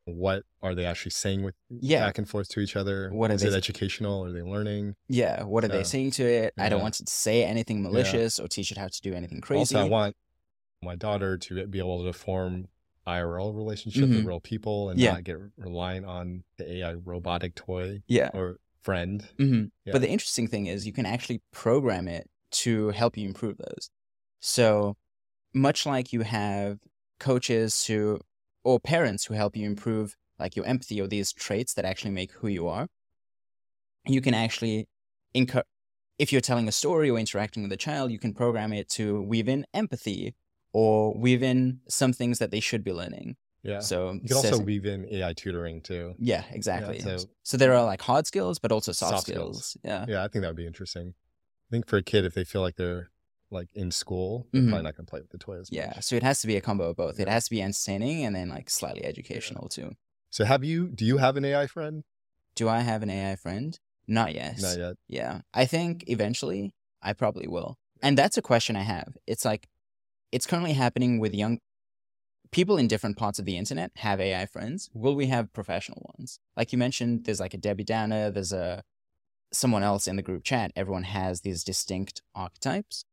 What 0.07 0.43
are 0.63 0.75
they 0.75 0.85
actually 0.85 1.13
saying 1.13 1.43
with 1.45 1.55
Yeah. 1.71 2.05
back 2.05 2.19
and 2.19 2.29
forth 2.29 2.49
to 2.51 2.61
each 2.61 2.77
other? 2.77 3.11
What 3.11 3.31
is 3.31 3.43
are 3.43 3.47
is 3.47 3.53
they- 3.53 3.57
it 3.57 3.63
educational? 3.63 4.25
Are 4.25 4.33
they 4.33 4.43
learning? 4.43 4.97
Yeah. 5.09 5.45
What 5.45 5.65
are 5.65 5.69
they 5.69 5.85
saying 5.85 6.11
to 6.13 6.25
it? 6.25 6.55
I 6.59 6.69
don't 6.69 6.83
want 6.83 7.01
it 7.01 7.07
to 7.07 7.13
say 7.13 7.45
anything 7.45 7.83
malicious 7.83 8.39
or 8.39 8.47
teach 8.49 8.71
it 8.71 8.79
how 8.79 8.89
to 8.89 9.01
do 9.01 9.15
anything 9.15 9.41
crazy. 9.41 9.61
Also, 9.77 9.81
I 9.81 9.85
want 9.89 10.17
my 10.83 10.95
daughter 10.97 11.39
to 11.39 11.67
be 11.67 11.79
able 11.79 12.05
to 12.05 12.13
form 12.13 12.69
IRL 13.07 13.53
relationships 13.55 14.01
with 14.07 14.23
Mhm. 14.25 14.27
real 14.27 14.41
people 14.41 14.89
and 14.91 14.99
Yeah. 14.99 15.13
not 15.13 15.25
get 15.25 15.37
reliant 15.57 16.07
on 16.07 16.45
the 16.59 16.71
AI 16.79 16.95
robotic 16.95 17.55
toy 17.55 18.03
yeah. 18.07 18.31
or 18.35 18.59
friend. 18.83 19.27
hmm 19.39 19.65
Yeah. 19.85 19.93
But 19.93 20.01
the 20.03 20.09
interesting 20.11 20.49
thing 20.49 20.67
is 20.67 20.87
you 20.87 20.93
can 20.93 21.07
actually 21.07 21.43
program 21.53 22.09
it 22.09 22.31
to 22.53 22.89
help 22.91 23.17
you 23.17 23.27
improve 23.29 23.57
those. 23.59 23.91
So 24.41 24.97
much 25.53 25.87
like 25.87 26.13
you 26.13 26.23
have 26.23 26.79
coaches 27.21 27.87
who 27.87 28.21
or 28.63 28.81
parents 28.81 29.27
who 29.27 29.35
help 29.35 29.57
you 29.57 29.67
improve 29.67 30.17
like 30.39 30.57
your 30.57 30.65
empathy 30.67 31.01
or 31.01 31.07
these 31.07 31.33
traits 31.33 31.75
that 31.75 31.85
actually 31.85 32.11
make 32.11 32.33
who 32.33 32.49
you 32.49 32.67
are, 32.69 32.89
you 34.07 34.21
can 34.21 34.35
actually 34.35 34.89
encourage 35.35 35.67
if 36.19 36.31
you're 36.31 36.41
telling 36.41 36.69
a 36.69 36.73
story 36.73 37.11
or 37.11 37.19
interacting 37.19 37.65
with 37.65 37.73
a 37.73 37.77
child, 37.77 38.13
you 38.13 38.19
can 38.21 38.33
program 38.33 38.73
it 38.73 38.89
to 38.89 39.21
weave 39.23 39.49
in 39.49 39.67
empathy 39.75 40.35
or 40.75 41.15
weave 41.17 41.43
in 41.43 41.81
some 41.89 42.13
things 42.13 42.39
that 42.41 42.51
they 42.51 42.61
should 42.61 42.83
be 42.85 42.93
learning. 42.93 43.37
Yeah. 43.63 43.79
So 43.81 44.13
you 44.13 44.29
can 44.29 44.37
also 44.37 44.59
weave 44.59 44.85
in 44.85 45.07
AI 45.11 45.33
tutoring 45.33 45.81
too. 45.81 46.15
yeah, 46.19 46.45
exactly. 46.51 46.99
so- 47.01 47.17
so, 47.43 47.57
there 47.57 47.73
are 47.73 47.85
like 47.85 48.03
hard 48.03 48.27
skills, 48.27 48.59
but 48.59 48.71
also 48.73 48.93
soft, 48.93 49.13
Soft 49.15 49.27
skills. 49.29 49.67
skills. 49.71 49.77
Yeah. 49.83 50.05
Yeah, 50.09 50.25
I 50.25 50.29
think 50.29 50.43
that 50.43 50.49
would 50.49 50.57
be 50.65 50.67
interesting. 50.67 51.15
I 51.15 51.71
think 51.71 51.87
for 51.89 51.97
a 51.97 52.03
kid, 52.03 52.25
if 52.27 52.35
they 52.35 52.45
feel 52.45 52.61
like 52.61 52.77
they're 52.77 53.09
like 53.51 53.69
in 53.75 53.91
school, 53.91 54.49
they're 54.53 54.61
Mhm. 54.63 54.69
probably 54.69 54.83
not 54.85 54.97
going 54.97 55.07
to 55.07 55.11
play 55.11 55.21
with 55.21 55.31
the 55.31 55.39
toys. 55.39 55.69
Yeah, 55.71 55.93
much. 55.97 56.05
so 56.05 56.17
it 56.17 56.23
has 56.23 56.41
to 56.43 56.47
be 56.47 56.57
a 56.57 56.61
combo 56.61 56.91
of 56.91 56.97
both. 56.97 57.19
It 57.21 57.29
has 57.29 57.45
to 57.45 57.51
be 57.51 57.63
entertaining 57.63 58.25
and 58.25 58.35
then 58.37 58.49
like 58.49 58.69
slightly 58.69 59.05
educational 59.05 59.69
too. 59.69 59.93
So 60.31 60.45
have 60.45 60.65
you, 60.65 60.89
do 60.89 61.05
you 61.05 61.19
have 61.19 61.37
an 61.37 61.45
AI 61.45 61.67
friend? 61.69 62.03
Do 62.57 62.69
I 62.69 62.81
have 62.81 63.03
an 63.03 63.11
AI 63.11 63.37
friend? 63.37 63.79
Not 64.07 64.35
yet. 64.35 64.61
Not 64.61 64.77
yet. 64.77 64.95
Yeah, 65.09 65.41
I 65.55 65.65
think 65.67 66.05
eventually 66.09 66.75
I 67.01 67.13
probably 67.15 67.47
will. 67.47 67.79
And 68.03 68.19
that's 68.19 68.37
a 68.37 68.43
question 68.43 68.77
I 68.77 68.83
have. 68.83 69.17
It's 69.27 69.45
like 69.45 69.69
it's 70.35 70.47
currently 70.47 70.73
happening 70.73 71.21
with 71.21 71.33
young 71.33 71.61
people 72.51 72.77
in 72.77 72.89
different 72.89 73.17
parts 73.17 73.39
of 73.39 73.45
the 73.45 73.57
internet 73.57 73.93
have 73.99 74.21
AI 74.21 74.47
friends. 74.47 74.91
Will 74.93 75.15
we 75.15 75.29
have 75.29 75.53
professional 75.53 76.11
ones? 76.19 76.41
Like 76.57 76.73
you 76.73 76.79
mentioned, 76.79 77.25
there's 77.25 77.39
like 77.39 77.55
a 77.55 77.57
Debbie 77.57 77.85
Downer, 77.85 78.33
there's 78.33 78.53
a 78.53 78.83
someone 79.53 79.85
else 79.85 80.09
in 80.09 80.17
the 80.17 80.23
group 80.23 80.43
chat. 80.43 80.73
Everyone 80.75 81.05
has 81.05 81.43
these 81.43 81.63
distinct 81.63 82.21
archetypes. 82.35 83.05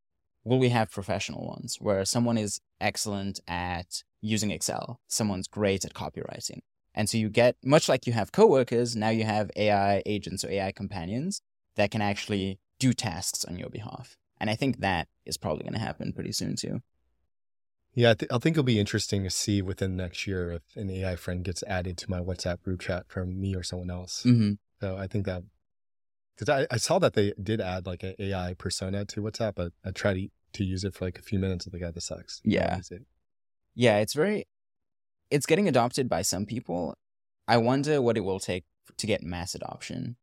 Will 0.43 0.57
we 0.57 0.69
have 0.69 0.89
professional 0.89 1.45
ones 1.45 1.77
where 1.79 2.03
someone 2.05 2.39
is 2.39 2.59
excellent 2.79 3.39
at 3.47 4.01
using 4.19 4.49
Excel, 4.49 4.99
someone's 5.07 5.47
great 5.47 5.85
at 5.85 5.93
copywriting? 5.93 6.61
And 6.95 7.07
so 7.07 7.19
you 7.19 7.29
get, 7.29 7.55
much 7.63 7.87
like 7.87 8.07
you 8.07 8.13
have 8.13 8.31
coworkers, 8.31 8.95
now 8.95 9.09
you 9.09 9.25
have 9.25 9.51
AI 9.55 10.01
agents 10.07 10.43
or 10.43 10.49
AI 10.49 10.71
companions 10.71 11.43
that 11.75 11.91
can 11.91 12.01
actually 12.01 12.57
do 12.79 12.93
tasks 12.93 13.45
on 13.45 13.59
your 13.59 13.69
behalf. 13.69 14.17
And 14.39 14.49
I 14.49 14.55
think 14.55 14.79
that 14.79 15.07
is 15.23 15.37
probably 15.37 15.65
going 15.65 15.73
to 15.73 15.79
happen 15.79 16.13
pretty 16.13 16.31
soon 16.31 16.55
too. 16.55 16.81
Yeah, 17.93 18.11
I, 18.11 18.13
th- 18.13 18.31
I, 18.31 18.37
think 18.37 18.53
it'll 18.53 18.63
be 18.63 18.79
interesting 18.79 19.23
to 19.23 19.29
see 19.29 19.61
within 19.61 19.97
next 19.97 20.25
year 20.25 20.51
if 20.51 20.61
an 20.75 20.89
AI 20.89 21.17
friend 21.17 21.43
gets 21.43 21.61
added 21.63 21.97
to 21.97 22.09
my 22.09 22.19
WhatsApp 22.19 22.61
group 22.61 22.79
chat 22.79 23.05
from 23.09 23.39
me 23.39 23.53
or 23.53 23.63
someone 23.63 23.91
else. 23.91 24.23
Mm-hmm. 24.25 24.53
So 24.79 24.97
I 24.97 25.07
think 25.07 25.25
that 25.25 25.43
because 26.35 26.49
I, 26.49 26.73
I 26.73 26.77
saw 26.77 26.99
that 26.99 27.13
they 27.13 27.33
did 27.41 27.59
add 27.59 27.85
like 27.85 28.03
an 28.03 28.15
AI 28.17 28.53
persona 28.57 29.05
to 29.05 29.21
WhatsApp, 29.21 29.55
but 29.55 29.73
I 29.85 29.91
tried 29.91 30.13
to, 30.15 30.27
to 30.53 30.63
use 30.63 30.83
it 30.83 30.93
for 30.93 31.05
like 31.05 31.19
a 31.19 31.21
few 31.21 31.37
minutes 31.37 31.65
and 31.65 31.73
the 31.73 31.79
guy 31.79 31.91
that 31.91 32.01
sucks. 32.01 32.41
Yeah. 32.45 32.79
It. 32.89 33.03
Yeah, 33.75 33.97
it's 33.97 34.13
very, 34.13 34.45
it's 35.29 35.45
getting 35.45 35.67
adopted 35.67 36.07
by 36.07 36.21
some 36.21 36.45
people. 36.45 36.95
I 37.47 37.57
wonder 37.57 38.01
what 38.01 38.17
it 38.17 38.21
will 38.21 38.39
take 38.39 38.63
to 38.97 39.07
get 39.07 39.21
mass 39.21 39.53
adoption. 39.53 40.15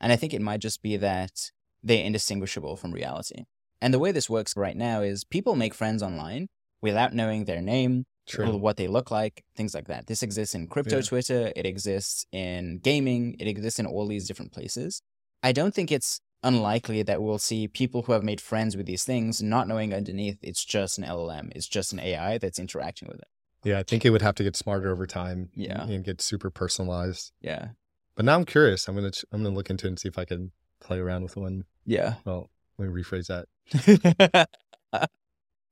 And 0.00 0.12
I 0.12 0.16
think 0.16 0.32
it 0.32 0.40
might 0.40 0.60
just 0.60 0.82
be 0.82 0.96
that 0.96 1.50
they're 1.82 2.04
indistinguishable 2.04 2.76
from 2.76 2.92
reality. 2.92 3.44
And 3.82 3.92
the 3.92 3.98
way 3.98 4.12
this 4.12 4.30
works 4.30 4.56
right 4.56 4.76
now 4.76 5.02
is 5.02 5.24
people 5.24 5.54
make 5.56 5.74
friends 5.74 6.02
online 6.02 6.48
without 6.82 7.14
knowing 7.14 7.44
their 7.44 7.60
name, 7.60 8.06
True. 8.26 8.56
what 8.56 8.76
they 8.76 8.88
look 8.88 9.10
like, 9.10 9.44
things 9.56 9.74
like 9.74 9.88
that. 9.88 10.06
This 10.06 10.22
exists 10.22 10.54
in 10.54 10.68
crypto 10.68 10.96
yeah. 10.96 11.02
Twitter, 11.02 11.52
it 11.56 11.66
exists 11.66 12.26
in 12.32 12.78
gaming, 12.82 13.36
it 13.38 13.46
exists 13.46 13.78
in 13.78 13.86
all 13.86 14.06
these 14.06 14.26
different 14.26 14.52
places. 14.52 15.02
I 15.42 15.52
don't 15.52 15.74
think 15.74 15.90
it's 15.90 16.20
unlikely 16.42 17.02
that 17.02 17.22
we'll 17.22 17.38
see 17.38 17.68
people 17.68 18.02
who 18.02 18.12
have 18.12 18.22
made 18.22 18.40
friends 18.40 18.76
with 18.76 18.86
these 18.86 19.04
things 19.04 19.42
not 19.42 19.68
knowing 19.68 19.92
underneath 19.92 20.38
it's 20.42 20.64
just 20.64 20.98
an 20.98 21.04
LLM, 21.04 21.50
it's 21.54 21.68
just 21.68 21.92
an 21.92 22.00
AI 22.00 22.38
that's 22.38 22.58
interacting 22.58 23.08
with 23.08 23.18
it. 23.18 23.28
Yeah, 23.62 23.78
I 23.78 23.82
think 23.82 24.04
it 24.04 24.10
would 24.10 24.22
have 24.22 24.34
to 24.36 24.42
get 24.42 24.56
smarter 24.56 24.90
over 24.90 25.06
time. 25.06 25.50
Yeah. 25.54 25.82
And 25.82 26.04
get 26.04 26.20
super 26.20 26.50
personalized. 26.50 27.32
Yeah. 27.42 27.68
But 28.14 28.24
now 28.24 28.36
I'm 28.36 28.44
curious. 28.44 28.88
I'm 28.88 28.94
gonna 28.94 29.12
I'm 29.32 29.42
gonna 29.42 29.54
look 29.54 29.70
into 29.70 29.86
it 29.86 29.90
and 29.90 29.98
see 29.98 30.08
if 30.08 30.18
I 30.18 30.24
can 30.24 30.52
play 30.80 30.98
around 30.98 31.22
with 31.22 31.36
one. 31.36 31.64
Yeah. 31.84 32.14
Well, 32.24 32.50
let 32.78 32.88
me 32.88 33.02
rephrase 33.02 33.26
that. 33.26 34.48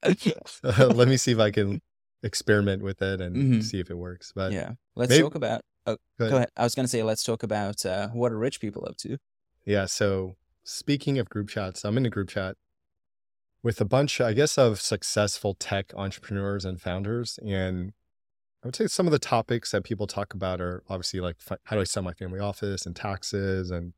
uh, 0.02 0.90
let 0.94 1.08
me 1.08 1.16
see 1.16 1.32
if 1.32 1.38
I 1.38 1.50
can 1.50 1.80
experiment 2.22 2.82
with 2.82 3.02
it 3.02 3.20
and 3.20 3.36
mm-hmm. 3.36 3.60
see 3.60 3.80
if 3.80 3.90
it 3.90 3.96
works. 3.96 4.32
But 4.34 4.52
yeah, 4.52 4.72
let's 4.96 5.10
maybe, 5.10 5.22
talk 5.22 5.34
about. 5.34 5.62
Oh, 5.86 5.96
go 6.18 6.24
ahead. 6.24 6.30
go 6.30 6.36
ahead. 6.36 6.50
I 6.56 6.64
was 6.64 6.74
gonna 6.74 6.88
say 6.88 7.02
let's 7.02 7.22
talk 7.22 7.42
about 7.42 7.84
uh, 7.84 8.08
what 8.08 8.32
are 8.32 8.38
rich 8.38 8.60
people 8.60 8.86
up 8.88 8.96
to. 8.98 9.18
Yeah. 9.64 9.86
So 9.86 10.36
speaking 10.64 11.18
of 11.18 11.28
group 11.28 11.48
chats, 11.48 11.84
I'm 11.84 11.96
in 11.96 12.06
a 12.06 12.10
group 12.10 12.28
chat 12.28 12.56
with 13.62 13.80
a 13.80 13.84
bunch, 13.84 14.20
I 14.20 14.32
guess, 14.32 14.56
of 14.56 14.80
successful 14.80 15.54
tech 15.54 15.92
entrepreneurs 15.96 16.64
and 16.64 16.80
founders. 16.80 17.38
And 17.44 17.92
I 18.62 18.68
would 18.68 18.76
say 18.76 18.86
some 18.86 19.06
of 19.06 19.12
the 19.12 19.18
topics 19.18 19.72
that 19.72 19.84
people 19.84 20.06
talk 20.06 20.34
about 20.34 20.60
are 20.60 20.82
obviously 20.88 21.20
like 21.20 21.36
how 21.64 21.76
do 21.76 21.80
I 21.80 21.84
sell 21.84 22.02
my 22.02 22.12
family 22.12 22.40
office 22.40 22.86
and 22.86 22.94
taxes 22.94 23.70
and 23.70 23.92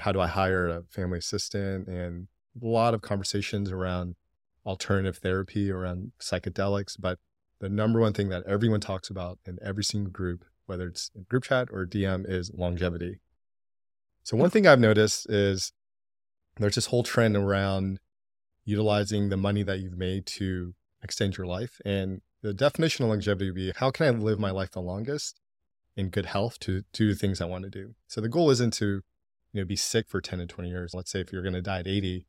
how 0.00 0.12
do 0.12 0.20
I 0.20 0.26
hire 0.26 0.68
a 0.68 0.82
family 0.88 1.18
assistant 1.18 1.88
and 1.88 2.28
a 2.62 2.66
lot 2.66 2.94
of 2.94 3.02
conversations 3.02 3.70
around 3.70 4.14
alternative 4.66 5.18
therapy, 5.18 5.70
around 5.70 6.12
psychedelics. 6.20 6.96
But 6.98 7.18
the 7.60 7.68
number 7.68 8.00
one 8.00 8.12
thing 8.12 8.28
that 8.28 8.44
everyone 8.46 8.80
talks 8.80 9.08
about 9.08 9.38
in 9.46 9.58
every 9.64 9.84
single 9.84 10.10
group, 10.10 10.44
whether 10.66 10.88
it's 10.88 11.10
group 11.28 11.44
chat 11.44 11.68
or 11.70 11.86
DM, 11.86 12.28
is 12.28 12.50
longevity. 12.52 13.20
So 14.24 14.36
one 14.36 14.50
thing 14.50 14.66
I've 14.66 14.80
noticed 14.80 15.30
is 15.30 15.72
there's 16.56 16.74
this 16.74 16.86
whole 16.86 17.02
trend 17.02 17.36
around 17.36 18.00
utilizing 18.64 19.28
the 19.28 19.36
money 19.36 19.62
that 19.62 19.78
you've 19.78 19.96
made 19.96 20.26
to 20.26 20.74
extend 21.02 21.36
your 21.36 21.46
life. 21.46 21.80
And 21.84 22.20
the 22.42 22.52
definition 22.52 23.04
of 23.04 23.10
longevity 23.10 23.46
would 23.46 23.54
be 23.54 23.72
how 23.76 23.90
can 23.90 24.06
I 24.06 24.10
live 24.10 24.38
my 24.40 24.50
life 24.50 24.72
the 24.72 24.80
longest 24.80 25.40
in 25.96 26.08
good 26.08 26.26
health 26.26 26.58
to, 26.60 26.82
do 26.92 27.08
the 27.08 27.14
things 27.14 27.40
I 27.40 27.46
want 27.46 27.64
to 27.64 27.70
do? 27.70 27.94
So 28.08 28.20
the 28.20 28.28
goal 28.28 28.50
isn't 28.50 28.74
to 28.74 29.02
you 29.52 29.62
know, 29.62 29.64
be 29.64 29.76
sick 29.76 30.08
for 30.08 30.20
10 30.20 30.40
to 30.40 30.46
20 30.46 30.68
years. 30.68 30.92
Let's 30.92 31.10
say 31.10 31.20
if 31.20 31.32
you're 31.32 31.42
going 31.42 31.54
to 31.54 31.62
die 31.62 31.78
at 31.78 31.86
80, 31.86 32.08
you're 32.08 32.22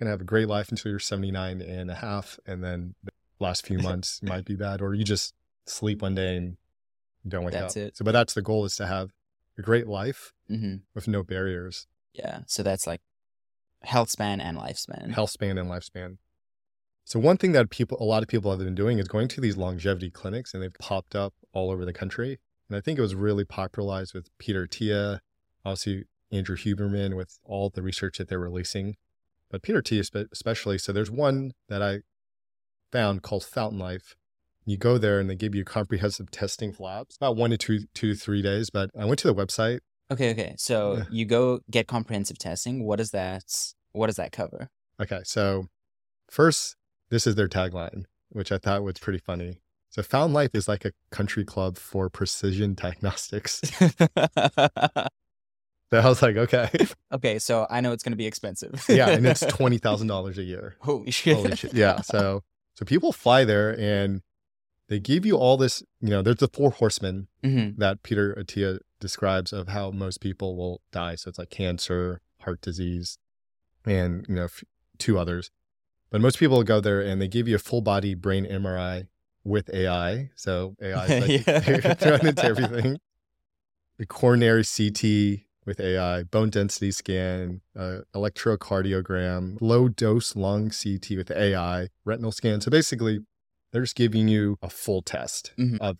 going 0.00 0.06
to 0.06 0.12
have 0.12 0.20
a 0.20 0.24
great 0.24 0.48
life 0.48 0.70
until 0.70 0.90
you're 0.90 0.98
79 0.98 1.60
and 1.60 1.90
a 1.90 1.94
half. 1.94 2.40
And 2.46 2.64
then 2.64 2.94
the 3.04 3.12
last 3.38 3.66
few 3.66 3.78
months 3.88 4.20
might 4.22 4.44
be 4.44 4.56
bad, 4.56 4.80
or 4.80 4.94
you 4.94 5.04
just 5.04 5.34
sleep 5.66 6.02
one 6.02 6.14
day 6.14 6.36
and 6.36 6.56
don't 7.28 7.44
wake 7.44 7.54
that's 7.54 7.76
up. 7.76 7.82
It. 7.82 7.96
So, 7.96 8.04
but 8.04 8.12
that's 8.12 8.34
the 8.34 8.42
goal 8.42 8.64
is 8.64 8.74
to 8.76 8.86
have 8.86 9.12
a 9.58 9.62
great 9.62 9.86
life 9.86 10.32
mm-hmm. 10.50 10.76
with 10.94 11.06
no 11.06 11.22
barriers. 11.22 11.86
Yeah. 12.14 12.40
So 12.46 12.62
that's 12.62 12.86
like 12.86 13.02
health 13.82 14.10
span 14.10 14.40
and 14.40 14.56
lifespan. 14.56 15.12
Health 15.12 15.30
span 15.30 15.58
and 15.58 15.70
lifespan. 15.70 16.16
So 17.04 17.18
one 17.18 17.36
thing 17.36 17.52
that 17.52 17.70
people, 17.70 17.98
a 18.00 18.04
lot 18.04 18.22
of 18.22 18.28
people 18.28 18.50
have 18.50 18.60
been 18.60 18.74
doing 18.74 18.98
is 18.98 19.08
going 19.08 19.28
to 19.28 19.40
these 19.40 19.56
longevity 19.56 20.10
clinics, 20.10 20.54
and 20.54 20.62
they've 20.62 20.72
popped 20.74 21.14
up 21.14 21.34
all 21.52 21.70
over 21.70 21.84
the 21.84 21.92
country. 21.92 22.38
And 22.68 22.76
I 22.76 22.80
think 22.80 22.98
it 22.98 23.02
was 23.02 23.14
really 23.14 23.44
popularized 23.44 24.14
with 24.14 24.28
Peter 24.38 24.66
Attia, 24.66 25.18
obviously 25.64 26.04
Andrew 26.30 26.56
Huberman, 26.56 27.16
with 27.16 27.38
all 27.44 27.68
the 27.68 27.82
research 27.82 28.18
that 28.18 28.28
they're 28.28 28.38
releasing. 28.38 28.96
But 29.50 29.62
Peter 29.62 29.82
Attia 29.82 30.26
especially. 30.32 30.78
So 30.78 30.92
there's 30.92 31.10
one 31.10 31.52
that 31.68 31.82
I 31.82 32.00
found 32.92 33.22
called 33.22 33.44
Fountain 33.44 33.78
Life. 33.78 34.14
You 34.64 34.76
go 34.76 34.98
there 34.98 35.18
and 35.18 35.28
they 35.28 35.34
give 35.34 35.54
you 35.54 35.64
comprehensive 35.64 36.30
testing 36.30 36.74
labs, 36.78 37.16
about 37.16 37.36
one 37.36 37.50
to 37.50 37.58
two, 37.58 37.80
two 37.94 38.14
to 38.14 38.18
three 38.18 38.42
days. 38.42 38.70
But 38.70 38.90
I 38.98 39.04
went 39.04 39.18
to 39.20 39.26
the 39.26 39.34
website 39.34 39.80
Okay, 40.10 40.30
okay. 40.32 40.54
So 40.58 40.96
yeah. 40.96 41.04
you 41.10 41.24
go 41.24 41.60
get 41.70 41.86
comprehensive 41.86 42.38
testing. 42.38 42.84
What 42.84 42.96
does 42.96 43.12
that 43.12 43.44
what 43.92 44.08
does 44.08 44.16
that 44.16 44.32
cover? 44.32 44.68
Okay. 45.00 45.20
So 45.24 45.68
first, 46.28 46.76
this 47.10 47.26
is 47.26 47.36
their 47.36 47.48
tagline, 47.48 48.04
which 48.30 48.50
I 48.50 48.58
thought 48.58 48.82
was 48.82 48.98
pretty 48.98 49.20
funny. 49.20 49.60
So 49.88 50.02
Fountain 50.02 50.32
Life 50.32 50.50
is 50.54 50.68
like 50.68 50.84
a 50.84 50.92
country 51.10 51.44
club 51.44 51.76
for 51.76 52.08
precision 52.10 52.74
diagnostics. 52.80 53.60
I 55.92 56.08
was 56.08 56.22
like, 56.22 56.36
okay. 56.36 56.70
Okay, 57.12 57.40
so 57.40 57.66
I 57.68 57.80
know 57.80 57.90
it's 57.90 58.04
gonna 58.04 58.14
be 58.14 58.26
expensive. 58.26 58.84
yeah, 58.88 59.08
and 59.08 59.26
it's 59.26 59.40
twenty 59.48 59.78
thousand 59.78 60.06
dollars 60.06 60.38
a 60.38 60.44
year. 60.44 60.76
Holy 60.80 61.10
shit. 61.10 61.36
Holy 61.36 61.56
shit. 61.56 61.74
Yeah. 61.74 62.02
So 62.02 62.44
so 62.74 62.84
people 62.84 63.12
fly 63.12 63.44
there 63.44 63.78
and 63.78 64.22
they 64.88 64.98
give 64.98 65.24
you 65.24 65.36
all 65.36 65.56
this, 65.56 65.82
you 66.00 66.10
know, 66.10 66.20
there's 66.20 66.38
the 66.38 66.48
four 66.48 66.70
horsemen 66.70 67.28
mm-hmm. 67.44 67.78
that 67.80 68.02
Peter 68.02 68.34
Attia 68.34 68.80
describes 68.98 69.52
of 69.52 69.68
how 69.68 69.90
most 69.92 70.20
people 70.20 70.56
will 70.56 70.82
die. 70.90 71.14
So 71.14 71.28
it's 71.28 71.38
like 71.38 71.50
cancer, 71.50 72.20
heart 72.40 72.60
disease, 72.60 73.18
and, 73.84 74.26
you 74.28 74.34
know, 74.34 74.44
f- 74.44 74.64
two 74.98 75.16
others. 75.16 75.52
But 76.10 76.20
most 76.20 76.38
people 76.40 76.62
go 76.64 76.80
there 76.80 77.00
and 77.00 77.22
they 77.22 77.28
give 77.28 77.46
you 77.46 77.54
a 77.54 77.60
full 77.60 77.82
body 77.82 78.14
brain 78.14 78.44
MRI 78.44 79.06
with 79.44 79.72
AI. 79.72 80.30
So 80.34 80.74
AI 80.82 81.06
is 81.06 81.46
like 81.46 81.98
thrown 82.00 82.26
into 82.26 82.44
everything. 82.44 82.98
The 83.96 84.06
coronary 84.06 84.64
CT 84.64 85.46
with 85.70 85.78
AI, 85.78 86.24
bone 86.24 86.50
density 86.50 86.90
scan, 86.90 87.60
uh, 87.78 87.98
electrocardiogram, 88.12 89.56
low 89.60 89.88
dose 89.88 90.34
lung 90.34 90.70
CT 90.70 91.10
with 91.16 91.30
AI, 91.30 91.86
retinal 92.04 92.32
scan. 92.32 92.60
So 92.60 92.72
basically, 92.72 93.20
they're 93.70 93.82
just 93.82 93.94
giving 93.94 94.26
you 94.26 94.58
a 94.62 94.68
full 94.68 95.00
test 95.00 95.52
mm-hmm. 95.56 95.76
of 95.80 95.98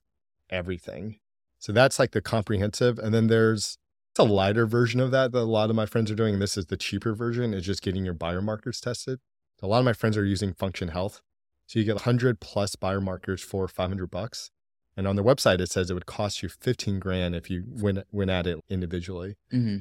everything. 0.51 1.21
So 1.61 1.71
that's 1.71 2.01
like 2.01 2.11
the 2.11 2.21
comprehensive. 2.21 2.99
And 2.99 3.15
then 3.15 3.29
there's 3.29 3.79
a 4.19 4.25
lighter 4.25 4.67
version 4.67 4.99
of 4.99 5.13
that 5.13 5.31
that 5.31 5.39
a 5.39 5.45
lot 5.45 5.71
of 5.71 5.77
my 5.77 5.87
friends 5.87 6.11
are 6.11 6.17
doing. 6.17 6.35
And 6.35 6.43
this 6.43 6.57
is 6.57 6.67
the 6.67 6.77
cheaper 6.77 7.15
version, 7.15 7.55
is 7.55 7.65
just 7.65 7.81
getting 7.81 8.05
your 8.05 8.15
biomarkers 8.15 8.81
tested. 8.81 9.21
A 9.63 9.69
lot 9.69 9.79
of 9.79 9.85
my 9.85 9.93
friends 9.93 10.17
are 10.17 10.25
using 10.25 10.53
Function 10.53 10.89
Health. 10.89 11.23
So 11.69 11.79
you 11.79 11.85
get 11.85 11.95
100 11.95 12.41
plus 12.41 12.75
biomarkers 12.75 13.39
for 13.39 13.69
500 13.69 14.11
bucks. 14.11 14.51
And 14.97 15.07
on 15.07 15.17
their 15.17 15.25
website, 15.25 15.61
it 15.61 15.71
says 15.71 15.91
it 15.91 15.95
would 15.95 16.07
cost 16.07 16.43
you 16.43 16.49
15 16.49 16.99
grand 16.99 17.35
if 17.35 17.49
you 17.49 17.65
went, 17.67 18.05
went 18.13 18.31
at 18.31 18.47
it 18.47 18.59
individually. 18.69 19.37
Mm-hmm. 19.53 19.79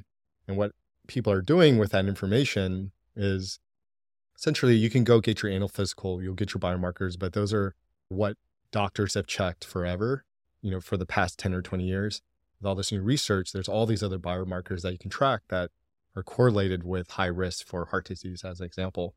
And 0.47 0.57
what 0.57 0.71
people 1.07 1.33
are 1.33 1.41
doing 1.41 1.77
with 1.77 1.91
that 1.91 2.05
information 2.05 2.91
is 3.15 3.59
essentially 4.37 4.75
you 4.75 4.89
can 4.89 5.03
go 5.03 5.19
get 5.19 5.41
your 5.41 5.51
annual 5.51 5.67
physical, 5.67 6.21
you'll 6.21 6.35
get 6.35 6.53
your 6.53 6.61
biomarkers, 6.61 7.17
but 7.19 7.33
those 7.33 7.53
are 7.53 7.75
what 8.07 8.37
doctors 8.71 9.15
have 9.15 9.27
checked 9.27 9.65
forever, 9.65 10.23
you 10.61 10.71
know, 10.71 10.79
for 10.79 10.95
the 10.95 11.05
past 11.05 11.37
10 11.39 11.53
or 11.53 11.61
20 11.61 11.83
years. 11.83 12.21
With 12.59 12.67
all 12.67 12.75
this 12.75 12.91
new 12.91 13.01
research, 13.01 13.51
there's 13.51 13.69
all 13.69 13.85
these 13.85 14.03
other 14.03 14.19
biomarkers 14.19 14.81
that 14.81 14.91
you 14.91 14.97
can 14.97 15.09
track 15.09 15.41
that 15.49 15.71
are 16.15 16.23
correlated 16.23 16.83
with 16.83 17.11
high 17.11 17.25
risk 17.25 17.65
for 17.65 17.85
heart 17.85 18.05
disease, 18.05 18.43
as 18.43 18.59
an 18.59 18.65
example. 18.65 19.15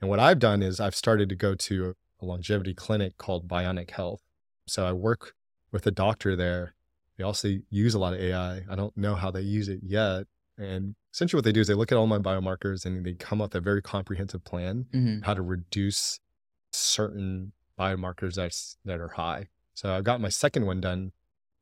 And 0.00 0.08
what 0.08 0.20
I've 0.20 0.38
done 0.38 0.62
is 0.62 0.80
I've 0.80 0.94
started 0.94 1.28
to 1.28 1.36
go 1.36 1.54
to 1.54 1.94
a 2.20 2.24
longevity 2.24 2.74
clinic 2.74 3.18
called 3.18 3.48
Bionic 3.48 3.90
Health. 3.90 4.22
So 4.66 4.86
I 4.86 4.92
work 4.92 5.34
with 5.70 5.86
a 5.86 5.90
doctor 5.90 6.36
there. 6.36 6.74
They 7.18 7.24
also 7.24 7.58
use 7.70 7.94
a 7.94 7.98
lot 7.98 8.14
of 8.14 8.20
AI. 8.20 8.62
I 8.70 8.74
don't 8.74 8.96
know 8.96 9.14
how 9.14 9.30
they 9.30 9.42
use 9.42 9.68
it 9.68 9.80
yet, 9.82 10.26
and 10.58 10.94
essentially 11.12 11.38
what 11.38 11.44
they 11.44 11.52
do 11.52 11.60
is 11.60 11.66
they 11.66 11.74
look 11.74 11.92
at 11.92 11.98
all 11.98 12.06
my 12.06 12.18
biomarkers 12.18 12.84
and 12.86 13.04
they 13.04 13.14
come 13.14 13.40
up 13.40 13.50
with 13.52 13.56
a 13.56 13.60
very 13.60 13.82
comprehensive 13.82 14.44
plan 14.44 14.86
mm-hmm. 14.92 15.20
how 15.22 15.34
to 15.34 15.42
reduce 15.42 16.20
certain 16.72 17.52
biomarkers 17.78 18.34
that's, 18.34 18.76
that 18.84 19.00
are 19.00 19.08
high. 19.08 19.48
So 19.74 19.92
I 19.92 20.00
got 20.00 20.20
my 20.20 20.28
second 20.28 20.66
one 20.66 20.80
done. 20.80 21.12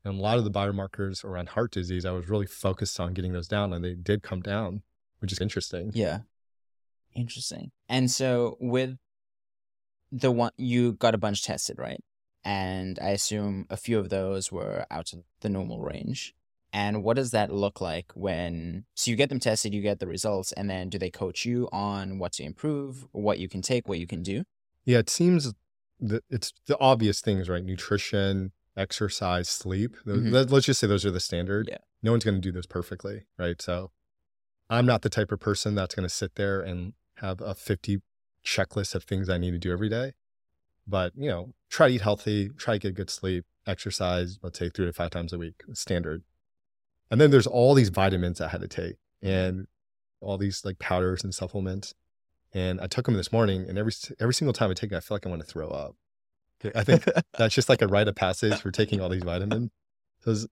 And 0.03 0.17
a 0.17 0.21
lot 0.21 0.39
of 0.39 0.45
the 0.45 0.51
biomarkers 0.51 1.23
around 1.23 1.49
heart 1.49 1.71
disease, 1.71 2.05
I 2.05 2.11
was 2.11 2.27
really 2.27 2.47
focused 2.47 2.99
on 2.99 3.13
getting 3.13 3.33
those 3.33 3.47
down 3.47 3.71
and 3.71 3.85
they 3.85 3.93
did 3.93 4.23
come 4.23 4.41
down, 4.41 4.81
which 5.19 5.31
is 5.31 5.39
interesting. 5.39 5.91
Yeah. 5.93 6.19
Interesting. 7.13 7.71
And 7.87 8.09
so 8.09 8.57
with 8.59 8.97
the 10.11 10.31
one 10.31 10.51
you 10.57 10.93
got 10.93 11.13
a 11.13 11.19
bunch 11.19 11.43
tested, 11.43 11.77
right? 11.77 12.01
And 12.43 12.97
I 12.99 13.09
assume 13.09 13.65
a 13.69 13.77
few 13.77 13.99
of 13.99 14.09
those 14.09 14.51
were 14.51 14.85
out 14.89 15.13
of 15.13 15.19
the 15.41 15.49
normal 15.49 15.79
range. 15.79 16.33
And 16.73 17.03
what 17.03 17.17
does 17.17 17.31
that 17.31 17.51
look 17.53 17.81
like 17.81 18.11
when 18.13 18.85
so 18.95 19.11
you 19.11 19.17
get 19.17 19.29
them 19.29 19.39
tested, 19.39 19.73
you 19.73 19.81
get 19.81 19.99
the 19.99 20.07
results, 20.07 20.51
and 20.53 20.69
then 20.69 20.89
do 20.89 20.97
they 20.97 21.09
coach 21.09 21.45
you 21.45 21.67
on 21.71 22.17
what 22.17 22.31
to 22.33 22.43
improve, 22.43 23.05
what 23.11 23.39
you 23.39 23.49
can 23.49 23.61
take, 23.61 23.87
what 23.89 23.99
you 23.99 24.07
can 24.07 24.23
do? 24.23 24.43
Yeah, 24.85 24.99
it 24.99 25.09
seems 25.09 25.53
that 25.99 26.23
it's 26.29 26.53
the 26.67 26.79
obvious 26.79 27.19
things, 27.21 27.49
right? 27.49 27.63
Nutrition, 27.63 28.53
exercise, 28.77 29.49
sleep. 29.49 29.97
Mhm. 30.05 30.31
let, 30.31 30.49
let's 30.49 30.65
just 30.65 30.79
say 30.79 30.87
those 30.87 31.05
are 31.05 31.11
the 31.11 31.19
standard. 31.19 31.67
Yeah. 31.69 31.79
No 32.01 32.11
one's 32.11 32.23
going 32.23 32.35
to 32.35 32.41
do 32.41 32.51
those 32.51 32.65
perfectly, 32.65 33.25
right? 33.37 33.61
So 33.61 33.91
I'm 34.69 34.85
not 34.85 35.01
the 35.01 35.09
type 35.09 35.31
of 35.31 35.39
person 35.39 35.75
that's 35.75 35.93
going 35.93 36.07
to 36.07 36.13
sit 36.13 36.35
there 36.35 36.61
and 36.61 36.93
have 37.17 37.41
a 37.41 37.53
50 37.53 38.01
checklist 38.45 38.95
of 38.95 39.03
things 39.03 39.29
I 39.29 39.37
need 39.37 39.51
to 39.51 39.59
do 39.59 39.71
every 39.71 39.89
day. 39.89 40.13
But, 40.87 41.13
you 41.15 41.29
know, 41.29 41.53
try 41.69 41.87
to 41.87 41.93
eat 41.93 42.01
healthy, 42.01 42.49
try 42.57 42.75
to 42.75 42.79
get 42.79 42.95
good 42.95 43.09
sleep, 43.09 43.45
exercise, 43.67 44.39
let's 44.41 44.59
say 44.59 44.69
three 44.69 44.85
to 44.85 44.93
five 44.93 45.11
times 45.11 45.33
a 45.33 45.37
week, 45.37 45.63
standard. 45.73 46.23
And 47.09 47.19
then 47.19 47.31
there's 47.31 47.47
all 47.47 47.73
these 47.73 47.89
vitamins 47.89 48.41
I 48.41 48.49
had 48.49 48.61
to 48.61 48.67
take 48.67 48.95
and 49.21 49.67
all 50.21 50.37
these 50.37 50.63
like 50.63 50.79
powders 50.79 51.23
and 51.23 51.33
supplements. 51.33 51.93
And 52.53 52.81
I 52.81 52.87
took 52.87 53.05
them 53.05 53.15
this 53.15 53.31
morning, 53.31 53.65
and 53.67 53.77
every 53.77 53.93
every 54.19 54.33
single 54.33 54.53
time 54.53 54.71
I 54.71 54.73
take 54.73 54.91
it, 54.91 54.95
I 54.95 54.99
feel 54.99 55.15
like 55.15 55.25
I 55.25 55.29
want 55.29 55.41
to 55.41 55.47
throw 55.47 55.69
up. 55.69 55.95
I 56.75 56.83
think 56.83 57.05
that's 57.37 57.55
just 57.55 57.69
like 57.69 57.81
a 57.81 57.87
rite 57.87 58.09
of 58.09 58.15
passage 58.15 58.59
for 58.59 58.71
taking 58.71 58.99
all 58.99 59.09
these 59.09 59.23
vitamins. 59.23 59.71
Because 60.19 60.47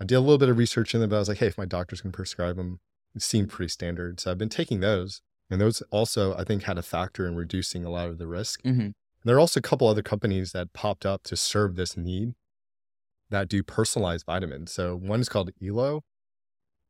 I 0.00 0.04
did 0.04 0.14
a 0.14 0.20
little 0.20 0.38
bit 0.38 0.48
of 0.48 0.56
research 0.56 0.94
in 0.94 1.00
them, 1.00 1.10
but 1.10 1.16
I 1.16 1.18
was 1.18 1.28
like, 1.28 1.38
hey, 1.38 1.46
if 1.46 1.58
my 1.58 1.66
doctor's 1.66 2.00
can 2.00 2.10
prescribe 2.10 2.56
them, 2.56 2.80
it 3.14 3.22
seemed 3.22 3.50
pretty 3.50 3.68
standard. 3.68 4.18
So 4.18 4.30
I've 4.30 4.38
been 4.38 4.48
taking 4.48 4.80
those, 4.80 5.20
and 5.50 5.60
those 5.60 5.82
also 5.90 6.34
I 6.36 6.44
think 6.44 6.62
had 6.62 6.78
a 6.78 6.82
factor 6.82 7.26
in 7.26 7.36
reducing 7.36 7.84
a 7.84 7.90
lot 7.90 8.08
of 8.08 8.18
the 8.18 8.26
risk. 8.26 8.62
Mm-hmm. 8.62 8.88
There 9.24 9.36
are 9.36 9.40
also 9.40 9.60
a 9.60 9.62
couple 9.62 9.86
other 9.88 10.02
companies 10.02 10.52
that 10.52 10.72
popped 10.72 11.04
up 11.04 11.22
to 11.24 11.36
serve 11.36 11.76
this 11.76 11.96
need 11.96 12.34
that 13.30 13.48
do 13.48 13.62
personalized 13.62 14.26
vitamins. 14.26 14.72
So 14.72 14.96
one 14.96 15.20
is 15.20 15.28
called 15.28 15.50
Elo, 15.62 16.02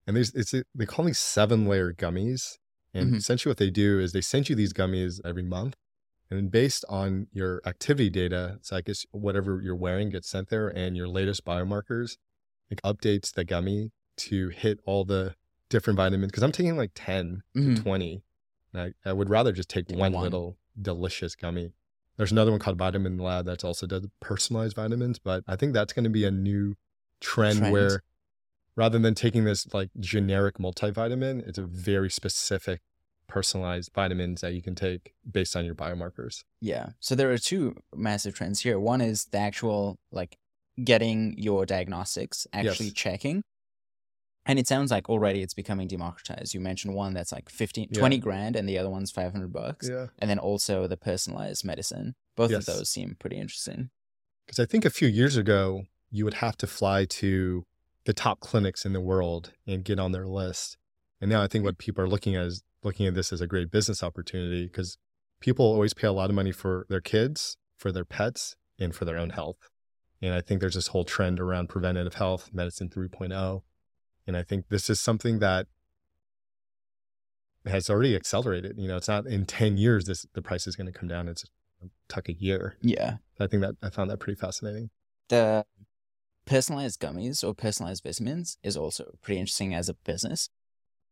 and 0.07 0.17
there's 0.17 0.35
it's 0.35 0.53
they 0.75 0.87
call 0.87 1.05
these 1.05 1.19
seven 1.19 1.67
layer 1.67 1.93
gummies. 1.93 2.59
And 2.95 3.15
Mhm. 3.15 3.17
essentially, 3.19 3.51
what 3.51 3.59
they 3.59 3.71
do 3.71 4.01
is 4.01 4.13
they 4.13 4.21
send 4.21 4.49
you 4.49 4.57
these 4.57 4.73
gummies 4.73 5.21
every 5.25 5.43
month, 5.45 5.77
and 6.31 6.51
based 6.51 6.85
on 6.89 7.29
your 7.33 7.61
activity 7.67 8.11
data, 8.11 8.59
so 8.63 8.77
I 8.77 8.81
guess 8.83 9.07
whatever 9.13 9.61
you're 9.63 9.77
wearing 9.77 10.11
gets 10.11 10.29
sent 10.29 10.49
there, 10.51 10.69
and 10.69 10.97
your 10.97 11.09
latest 11.09 11.45
biomarkers, 11.45 12.17
it 12.71 12.81
updates 12.85 13.33
the 13.33 13.45
gummy 13.45 13.93
to 14.19 14.49
hit 14.51 14.81
all 14.87 15.05
the 15.05 15.37
different 15.69 15.97
vitamins. 15.99 16.31
Because 16.33 16.43
I'm 16.45 16.53
taking 16.53 16.77
like 16.77 16.93
10 16.95 17.43
Mhm. 17.57 17.77
to 17.77 17.83
20. 17.83 18.25
And 18.73 18.95
I, 19.05 19.11
I 19.11 19.13
would 19.13 19.31
rather 19.31 19.53
just 19.53 19.69
take 19.69 19.89
Take 19.89 19.99
one, 19.99 20.13
one. 20.13 20.23
little 20.25 20.59
delicious 20.81 21.35
gummy. 21.37 21.73
There's 22.21 22.33
another 22.33 22.51
one 22.51 22.61
called 22.61 22.77
Vitamin 22.77 23.17
Lab 23.17 23.47
that's 23.47 23.65
also 23.65 23.87
does 23.87 24.07
personalized 24.21 24.77
vitamins, 24.77 25.19
but 25.19 25.43
I 25.49 25.57
think 25.57 25.73
that's 25.73 25.95
going 25.95 26.05
to 26.05 26.11
be 26.11 26.27
a 26.27 26.31
new 26.31 26.77
trend, 27.19 27.61
Trend. 27.61 27.73
where 27.73 28.03
rather 28.77 28.99
than 28.99 29.15
taking 29.15 29.45
this 29.45 29.73
like 29.73 29.89
generic 29.99 30.59
multivitamin, 30.59 31.49
it's 31.49 31.57
a 31.57 31.63
very 31.63 32.11
specific 32.11 32.83
personalized 33.27 33.93
vitamins 33.95 34.43
that 34.43 34.53
you 34.53 34.61
can 34.61 34.75
take 34.75 35.15
based 35.33 35.57
on 35.57 35.65
your 35.65 35.75
biomarkers. 35.75 36.45
Yeah. 36.61 36.91
So 37.01 37.15
there 37.15 37.33
are 37.33 37.39
two 37.39 37.77
massive 37.97 38.35
trends 38.35 38.61
here. 38.61 38.79
One 38.79 39.01
is 39.01 39.25
the 39.25 39.39
actual 39.39 39.97
like 40.13 40.37
getting 40.85 41.39
your 41.39 41.65
diagnostics 41.65 42.47
actually 42.53 42.89
Yes. 42.89 42.93
checking. 42.93 43.45
And 44.51 44.59
it 44.59 44.67
sounds 44.67 44.91
like 44.91 45.09
already 45.09 45.43
it's 45.43 45.55
becoming 45.55 45.87
democratized. 45.87 46.55
You 46.55 46.61
mentioned 46.61 46.93
one 46.93 47.15
that's 47.15 47.31
like 47.31 47.49
15 47.49 47.91
Yeah. 47.93 47.99
20 48.01 48.19
grand 48.19 48.57
and 48.57 48.69
the 48.69 48.79
other 48.79 48.91
one's 48.91 49.13
500 49.13 49.53
bucks. 49.53 49.89
Yeah. 49.89 50.09
And 50.19 50.29
then 50.29 50.41
also 50.41 50.89
the 50.89 50.97
personalized 50.97 51.65
medicine. 51.65 52.17
Both 52.35 52.51
Yes. 52.51 52.67
of 52.67 52.75
those 52.75 52.91
seem 52.91 53.15
pretty 53.21 53.39
interesting. 53.39 53.91
Because 54.45 54.59
I 54.59 54.67
think 54.67 54.85
a 54.85 54.91
few 54.91 55.07
years 55.07 55.37
ago, 55.37 55.85
you 56.11 56.25
would 56.25 56.35
have 56.35 56.57
to 56.57 56.67
fly 56.67 57.05
to 57.05 57.65
the 58.07 58.13
top 58.13 58.41
clinics 58.41 58.85
in 58.85 58.93
the 58.93 59.01
world 59.01 59.53
and 59.69 59.85
get 59.85 60.01
on 60.01 60.11
their 60.11 60.27
list. 60.27 60.77
And 61.21 61.31
now 61.31 61.43
I 61.43 61.47
think 61.47 61.65
what 61.65 61.79
people 61.79 62.03
are 62.03 62.09
looking 62.09 62.35
at 62.35 62.45
is 62.47 62.65
looking 62.83 63.07
at 63.07 63.15
this 63.15 63.33
as 63.33 63.41
a 63.41 63.47
great 63.47 63.71
business 63.71 64.03
opportunity 64.03 64.67
because 64.67 64.99
people 65.39 65.65
always 65.65 65.95
pay 65.95 66.09
a 66.09 66.13
lot 66.13 66.29
of 66.29 66.35
money 66.35 66.51
for 66.51 66.87
their 66.89 67.01
kids, 67.01 67.57
for 67.79 67.93
their 67.93 68.05
pets, 68.05 68.57
and 68.81 68.97
for 68.97 69.05
their 69.05 69.17
own 69.17 69.31
health. 69.31 69.71
And 70.21 70.35
I 70.35 70.41
think 70.41 70.61
there's 70.61 70.75
this 70.75 70.89
whole 70.89 71.05
trend 71.05 71.39
around 71.39 71.69
preventative 71.69 72.15
health, 72.15 72.51
medicine 72.53 72.89
3.0. 72.91 73.63
And 74.31 74.37
I 74.37 74.45
think 74.45 74.69
this 74.69 74.89
is 74.89 75.01
something 75.01 75.41
that 75.41 75.67
has 77.67 77.91
already 77.91 78.15
accelerated. 78.15 78.79
You 78.79 78.87
know, 78.87 78.97
it's 78.97 79.09
not 79.09 79.27
in 79.27 79.45
10 79.45 79.77
years 79.77 80.05
this 80.05 80.25
the 80.35 80.41
price 80.41 80.69
is 80.69 80.77
going 80.77 80.87
to 80.87 80.97
come 80.97 81.09
down. 81.09 81.27
It's 81.27 81.45
took 82.09 82.29
a 82.29 82.33
year. 82.33 82.77
Yeah. 82.81 83.17
I 83.41 83.49
think 83.49 83.63
that 83.63 83.75
I 83.83 83.91
found 83.91 84.09
that 84.09 84.21
pretty 84.21 84.39
fascinating. 84.39 84.91
The 85.31 85.67
personalized 86.45 87.01
gummies 87.01 87.43
or 87.43 87.53
personalized 87.53 88.05
vitamins 88.05 88.57
is 88.63 88.77
also 88.77 89.17
pretty 89.21 89.41
interesting 89.41 89.75
as 89.75 89.89
a 89.89 89.95
business. 89.95 90.49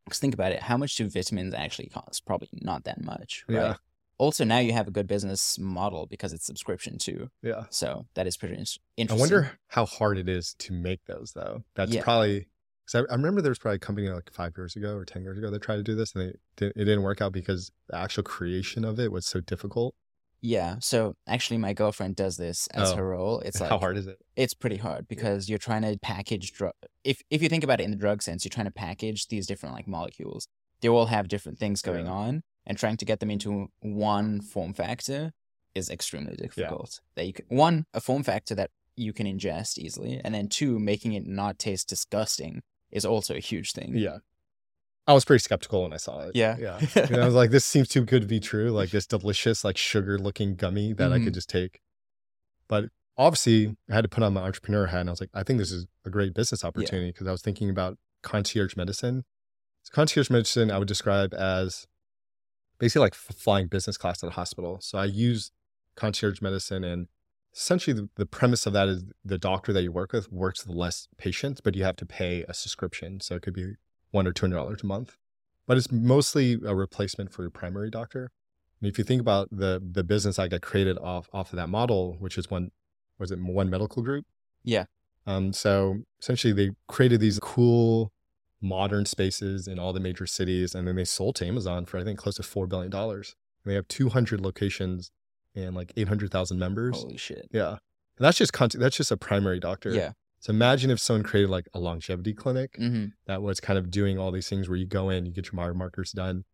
Because 0.04 0.20
think 0.20 0.32
about 0.32 0.52
it, 0.52 0.62
how 0.62 0.76
much 0.76 0.94
do 0.94 1.10
vitamins 1.10 1.54
actually 1.54 1.88
cost? 1.88 2.24
Probably 2.24 2.48
not 2.52 2.84
that 2.84 3.02
much, 3.02 3.44
right? 3.48 3.56
Yeah. 3.56 3.74
Also, 4.16 4.44
now 4.44 4.58
you 4.58 4.72
have 4.72 4.86
a 4.86 4.92
good 4.92 5.08
business 5.08 5.58
model 5.58 6.06
because 6.06 6.32
it's 6.32 6.46
subscription 6.46 6.98
too. 6.98 7.30
Yeah. 7.42 7.64
So 7.70 8.06
that 8.14 8.28
is 8.28 8.36
pretty 8.36 8.54
interesting. 8.54 9.10
I 9.10 9.14
wonder 9.14 9.58
how 9.66 9.86
hard 9.86 10.18
it 10.18 10.28
is 10.28 10.54
to 10.60 10.72
make 10.72 11.04
those 11.06 11.32
though. 11.32 11.64
That's 11.74 11.92
Yeah. 11.92 12.04
probably 12.04 12.46
because 12.90 13.06
I, 13.08 13.12
I 13.12 13.16
remember 13.16 13.40
there 13.42 13.50
was 13.50 13.58
probably 13.58 13.76
a 13.76 13.80
company 13.80 14.08
like 14.08 14.30
five 14.32 14.52
years 14.56 14.76
ago 14.76 14.96
or 14.96 15.04
ten 15.04 15.22
years 15.22 15.38
ago 15.38 15.50
that 15.50 15.62
tried 15.62 15.76
to 15.76 15.82
do 15.82 15.94
this 15.94 16.14
and 16.14 16.34
they 16.56 16.66
it 16.66 16.74
didn't 16.76 17.02
work 17.02 17.20
out 17.20 17.32
because 17.32 17.70
the 17.88 17.96
actual 17.96 18.22
creation 18.22 18.84
of 18.84 18.98
it 18.98 19.12
was 19.12 19.26
so 19.26 19.40
difficult. 19.40 19.94
Yeah. 20.40 20.76
So 20.80 21.14
actually, 21.26 21.58
my 21.58 21.72
girlfriend 21.72 22.14
does 22.14 22.36
this 22.36 22.68
as 22.68 22.92
Oh. 22.92 22.96
her 22.96 23.08
role. 23.08 23.40
It's 23.40 23.60
like 23.60 23.70
how 23.70 23.78
hard 23.78 23.96
is 23.96 24.06
it? 24.06 24.18
it's 24.36 24.54
pretty 24.54 24.76
hard 24.76 25.08
because 25.08 25.48
you're 25.48 25.58
trying 25.58 25.82
to 25.82 25.98
package 26.00 26.52
drug. 26.52 26.72
If 27.04 27.22
if 27.30 27.42
you 27.42 27.48
think 27.48 27.64
about 27.64 27.80
it 27.80 27.84
in 27.84 27.90
the 27.90 27.96
drug 27.96 28.22
sense, 28.22 28.44
you're 28.44 28.50
trying 28.50 28.66
to 28.66 28.72
package 28.72 29.26
these 29.28 29.46
different 29.46 29.74
like 29.74 29.88
molecules. 29.88 30.46
They 30.80 30.88
all 30.88 31.06
have 31.06 31.26
different 31.28 31.58
things 31.58 31.82
going 31.82 32.06
Yeah. 32.06 32.12
on, 32.12 32.42
and 32.64 32.78
trying 32.78 32.96
to 32.98 33.04
get 33.04 33.18
them 33.20 33.30
into 33.30 33.66
one 33.80 34.40
form 34.40 34.72
factor 34.74 35.32
is 35.74 35.90
extremely 35.90 36.36
difficult. 36.36 37.00
That 37.16 37.26
you 37.26 37.32
can, 37.32 37.44
one 37.48 37.84
a 37.92 38.00
form 38.00 38.22
factor 38.22 38.54
that 38.54 38.70
you 38.96 39.12
can 39.12 39.26
ingest 39.26 39.76
easily, 39.78 40.20
and 40.24 40.32
then 40.34 40.48
two 40.48 40.78
making 40.78 41.12
it 41.14 41.26
not 41.26 41.58
taste 41.58 41.88
disgusting 41.88 42.62
is 42.90 43.04
also 43.04 43.34
a 43.34 43.38
huge 43.40 43.72
thing. 43.72 43.96
Yeah. 43.96 44.18
I 45.06 45.14
was 45.14 45.24
pretty 45.24 45.42
skeptical 45.42 45.82
when 45.84 45.92
I 45.92 45.96
saw 45.96 46.20
it. 46.26 46.32
Yeah. 46.36 46.56
Yeah. 46.58 46.80
And 46.96 47.16
I 47.16 47.24
was 47.24 47.34
like, 47.34 47.50
this 47.50 47.64
seems 47.64 47.88
too 47.88 48.04
good 48.04 48.22
to 48.22 48.28
be 48.28 48.40
true. 48.40 48.70
Like 48.70 48.90
this 48.90 49.06
delicious, 49.06 49.64
like 49.64 49.76
sugar 49.78 50.18
looking 50.18 50.54
gummy 50.54 50.92
that 50.94 51.12
I 51.12 51.18
Mhm. 51.18 51.24
could 51.24 51.34
just 51.34 51.48
take. 51.48 51.80
But 52.68 52.90
obviously, 53.16 53.76
I 53.90 53.94
had 53.94 54.02
to 54.02 54.08
put 54.08 54.22
on 54.22 54.34
my 54.34 54.42
entrepreneur 54.42 54.86
hat 54.86 55.00
and 55.00 55.08
I 55.08 55.12
was 55.12 55.20
like, 55.20 55.30
I 55.32 55.42
think 55.42 55.58
this 55.58 55.72
is 55.72 55.86
a 56.04 56.10
great 56.10 56.34
business 56.34 56.62
opportunity 56.64 57.10
because 57.10 57.26
I 57.26 57.32
was 57.32 57.40
thinking 57.40 57.70
about 57.70 57.96
concierge 58.22 58.76
medicine. 58.76 59.24
So 59.84 59.92
concierge 59.94 60.28
medicine, 60.28 60.70
I 60.70 60.76
would 60.78 60.88
describe 60.88 61.32
as 61.32 61.86
basically 62.78 63.00
like 63.06 63.14
flying 63.14 63.66
business 63.68 63.96
class 63.96 64.22
at 64.22 64.28
a 64.28 64.32
hospital. 64.32 64.78
So 64.82 64.98
I 64.98 65.06
use 65.06 65.50
concierge 65.96 66.42
medicine 66.42 66.84
and 66.84 67.08
essentially 67.54 68.08
the, 68.16 68.26
premise 68.26 68.66
of 68.66 68.72
that 68.72 68.88
is 68.88 69.04
the 69.24 69.38
doctor 69.38 69.72
that 69.72 69.82
you 69.82 69.92
work 69.92 70.12
with 70.12 70.30
works 70.30 70.66
with 70.66 70.76
less 70.76 71.08
patients, 71.16 71.60
but 71.60 71.74
you 71.74 71.84
have 71.84 71.96
to 71.96 72.06
pay 72.06 72.44
a 72.48 72.54
subscription. 72.54 73.20
So 73.20 73.36
it 73.36 73.42
could 73.42 73.54
be 73.54 73.74
one 74.10 74.26
or 74.26 74.32
two 74.32 74.46
hundred 74.46 74.56
dollars 74.56 74.82
a 74.82 74.86
month. 74.86 75.16
But 75.66 75.76
it's 75.76 75.92
mostly 75.92 76.58
a 76.64 76.74
replacement 76.74 77.32
for 77.32 77.42
your 77.42 77.50
primary 77.50 77.90
doctor. 77.90 78.30
And 78.80 78.90
if 78.90 78.98
you 78.98 79.04
think 79.04 79.20
about 79.20 79.48
the 79.50 79.82
the 79.84 80.04
business 80.04 80.38
I 80.38 80.48
got 80.48 80.62
created 80.62 80.98
off 80.98 81.28
off 81.32 81.52
of 81.52 81.56
that 81.56 81.68
model, 81.68 82.16
which 82.18 82.38
is 82.38 82.50
one 82.50 82.70
was 83.18 83.30
it 83.30 83.40
one 83.40 83.68
medical 83.68 84.02
group? 84.02 84.24
Yeah. 84.62 84.84
Um, 85.26 85.52
so 85.52 85.98
essentially 86.20 86.52
they 86.52 86.70
created 86.86 87.20
these 87.20 87.38
cool 87.38 88.12
modern 88.60 89.04
spaces 89.04 89.68
in 89.68 89.78
all 89.78 89.92
the 89.92 90.00
major 90.00 90.26
cities 90.26 90.74
and 90.74 90.88
then 90.88 90.96
they 90.96 91.04
sold 91.04 91.36
to 91.36 91.46
Amazon 91.46 91.84
for 91.84 91.98
I 91.98 92.04
think 92.04 92.18
close 92.18 92.36
to 92.36 92.42
four 92.42 92.66
billion 92.66 92.90
dollars. 92.90 93.34
And 93.64 93.70
they 93.70 93.74
have 93.74 93.88
two 93.88 94.08
hundred 94.08 94.40
locations 94.40 95.10
and 95.62 95.74
like 95.76 95.92
eight 95.96 96.08
hundred 96.08 96.30
thousand 96.30 96.58
members. 96.58 96.96
Holy 97.02 97.16
shit. 97.16 97.48
Yeah. 97.52 97.70
And 97.70 98.24
that's 98.24 98.38
just 98.38 98.52
con- 98.52 98.70
that's 98.74 98.96
just 98.96 99.10
a 99.10 99.16
primary 99.16 99.60
doctor. 99.60 99.90
Yeah. 99.92 100.12
So 100.40 100.50
imagine 100.50 100.90
if 100.90 101.00
someone 101.00 101.24
created 101.24 101.50
like 101.50 101.68
a 101.74 101.80
longevity 101.80 102.32
clinic 102.32 102.76
hmm 102.76 103.06
that 103.26 103.42
was 103.42 103.58
kind 103.60 103.78
of 103.78 103.90
doing 103.90 104.18
all 104.18 104.30
these 104.30 104.48
things 104.48 104.68
where 104.68 104.76
you 104.78 104.86
go 104.86 105.10
in, 105.10 105.26
you 105.26 105.32
get 105.32 105.50
your 105.52 105.60
biomarkers 105.60 106.12
done, 106.12 106.44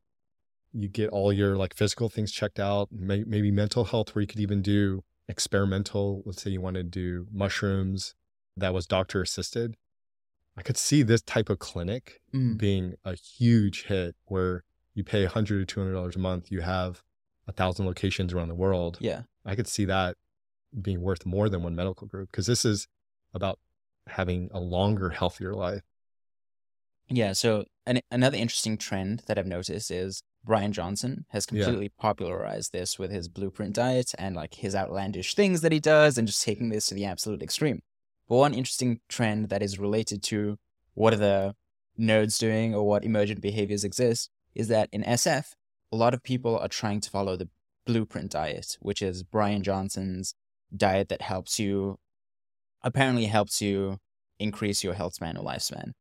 you 0.72 0.88
get 0.88 1.10
all 1.10 1.32
your 1.32 1.56
like 1.56 1.74
physical 1.74 2.08
things 2.08 2.32
checked 2.32 2.58
out, 2.58 2.88
may- 2.90 3.24
maybe 3.24 3.50
mental 3.50 3.84
health, 3.84 4.14
where 4.14 4.22
you 4.22 4.26
could 4.26 4.40
even 4.40 4.62
do 4.62 5.02
experimental. 5.28 6.22
Let's 6.24 6.42
say 6.42 6.50
you 6.50 6.60
want 6.60 6.76
to 6.76 6.82
do 6.82 7.26
mushrooms 7.32 8.14
that 8.56 8.72
was 8.72 8.86
doctor 8.86 9.20
assisted. 9.22 9.76
I 10.56 10.62
could 10.62 10.76
see 10.76 11.02
this 11.02 11.20
type 11.22 11.50
of 11.50 11.58
clinic 11.58 12.20
Mm. 12.32 12.56
being 12.56 12.94
a 13.04 13.14
huge 13.14 13.84
hit 13.84 14.14
where 14.26 14.64
you 14.94 15.02
pay 15.04 15.22
100 15.24 15.58
to 15.68 15.74
200 15.74 15.92
dollars 15.92 16.16
a 16.16 16.20
month. 16.20 16.50
You 16.50 16.60
have 16.62 17.02
a 17.46 17.52
thousand 17.52 17.86
locations 17.86 18.32
around 18.32 18.48
the 18.48 18.54
world, 18.54 18.98
Yeah. 19.00 19.22
I 19.44 19.54
could 19.54 19.68
see 19.68 19.84
that 19.86 20.16
being 20.80 21.02
worth 21.02 21.24
more 21.26 21.48
than 21.48 21.62
one 21.62 21.76
medical 21.76 22.06
group 22.06 22.30
because 22.30 22.46
this 22.46 22.64
is 22.64 22.88
about 23.32 23.58
having 24.06 24.50
a 24.52 24.60
longer, 24.60 25.10
healthier 25.10 25.54
life. 25.54 25.82
Yeah. 27.08 27.32
So 27.32 27.64
an, 27.86 28.00
another 28.10 28.36
interesting 28.38 28.78
trend 28.78 29.22
that 29.26 29.38
I've 29.38 29.46
noticed 29.46 29.90
is 29.90 30.22
Brian 30.44 30.72
Johnson 30.72 31.26
has 31.30 31.46
Yeah. 31.50 31.64
completely 31.64 31.90
popularized 31.90 32.72
this 32.72 32.98
with 32.98 33.10
his 33.10 33.28
blueprint 33.28 33.74
diet 33.74 34.12
and 34.18 34.34
like 34.34 34.54
his 34.54 34.74
outlandish 34.74 35.34
things 35.34 35.60
that 35.60 35.72
he 35.72 35.80
does 35.80 36.16
and 36.18 36.26
just 36.26 36.42
taking 36.42 36.70
this 36.70 36.86
to 36.86 36.94
the 36.94 37.04
absolute 37.04 37.42
extreme. 37.42 37.80
But 38.28 38.36
one 38.36 38.54
interesting 38.54 39.00
trend 39.08 39.48
that 39.50 39.62
is 39.62 39.78
related 39.78 40.22
to 40.24 40.58
what 40.94 41.12
are 41.12 41.18
the 41.18 41.54
nerds 41.98 42.38
doing 42.38 42.74
or 42.74 42.84
what 42.86 43.04
emergent 43.04 43.40
behaviors 43.40 43.84
exist 43.84 44.30
is 44.54 44.68
that 44.68 44.88
in 44.92 45.02
SF, 45.02 45.52
a 45.94 45.96
lot 45.96 46.12
of 46.12 46.24
people 46.24 46.58
are 46.58 46.68
trying 46.68 47.00
to 47.00 47.08
follow 47.08 47.36
the 47.36 47.48
blueprint 47.86 48.32
diet, 48.32 48.76
which 48.80 49.00
is 49.00 49.22
Brian 49.22 49.62
Johnson's 49.62 50.34
diet 50.76 51.08
that 51.08 51.22
helps 51.22 51.60
you, 51.60 51.98
apparently 52.82 53.26
helps 53.26 53.62
you 53.62 53.98
increase 54.40 54.82
your 54.82 54.94
health 54.94 55.14
span 55.14 55.36
or 55.36 55.44
lifespan. 55.44 55.92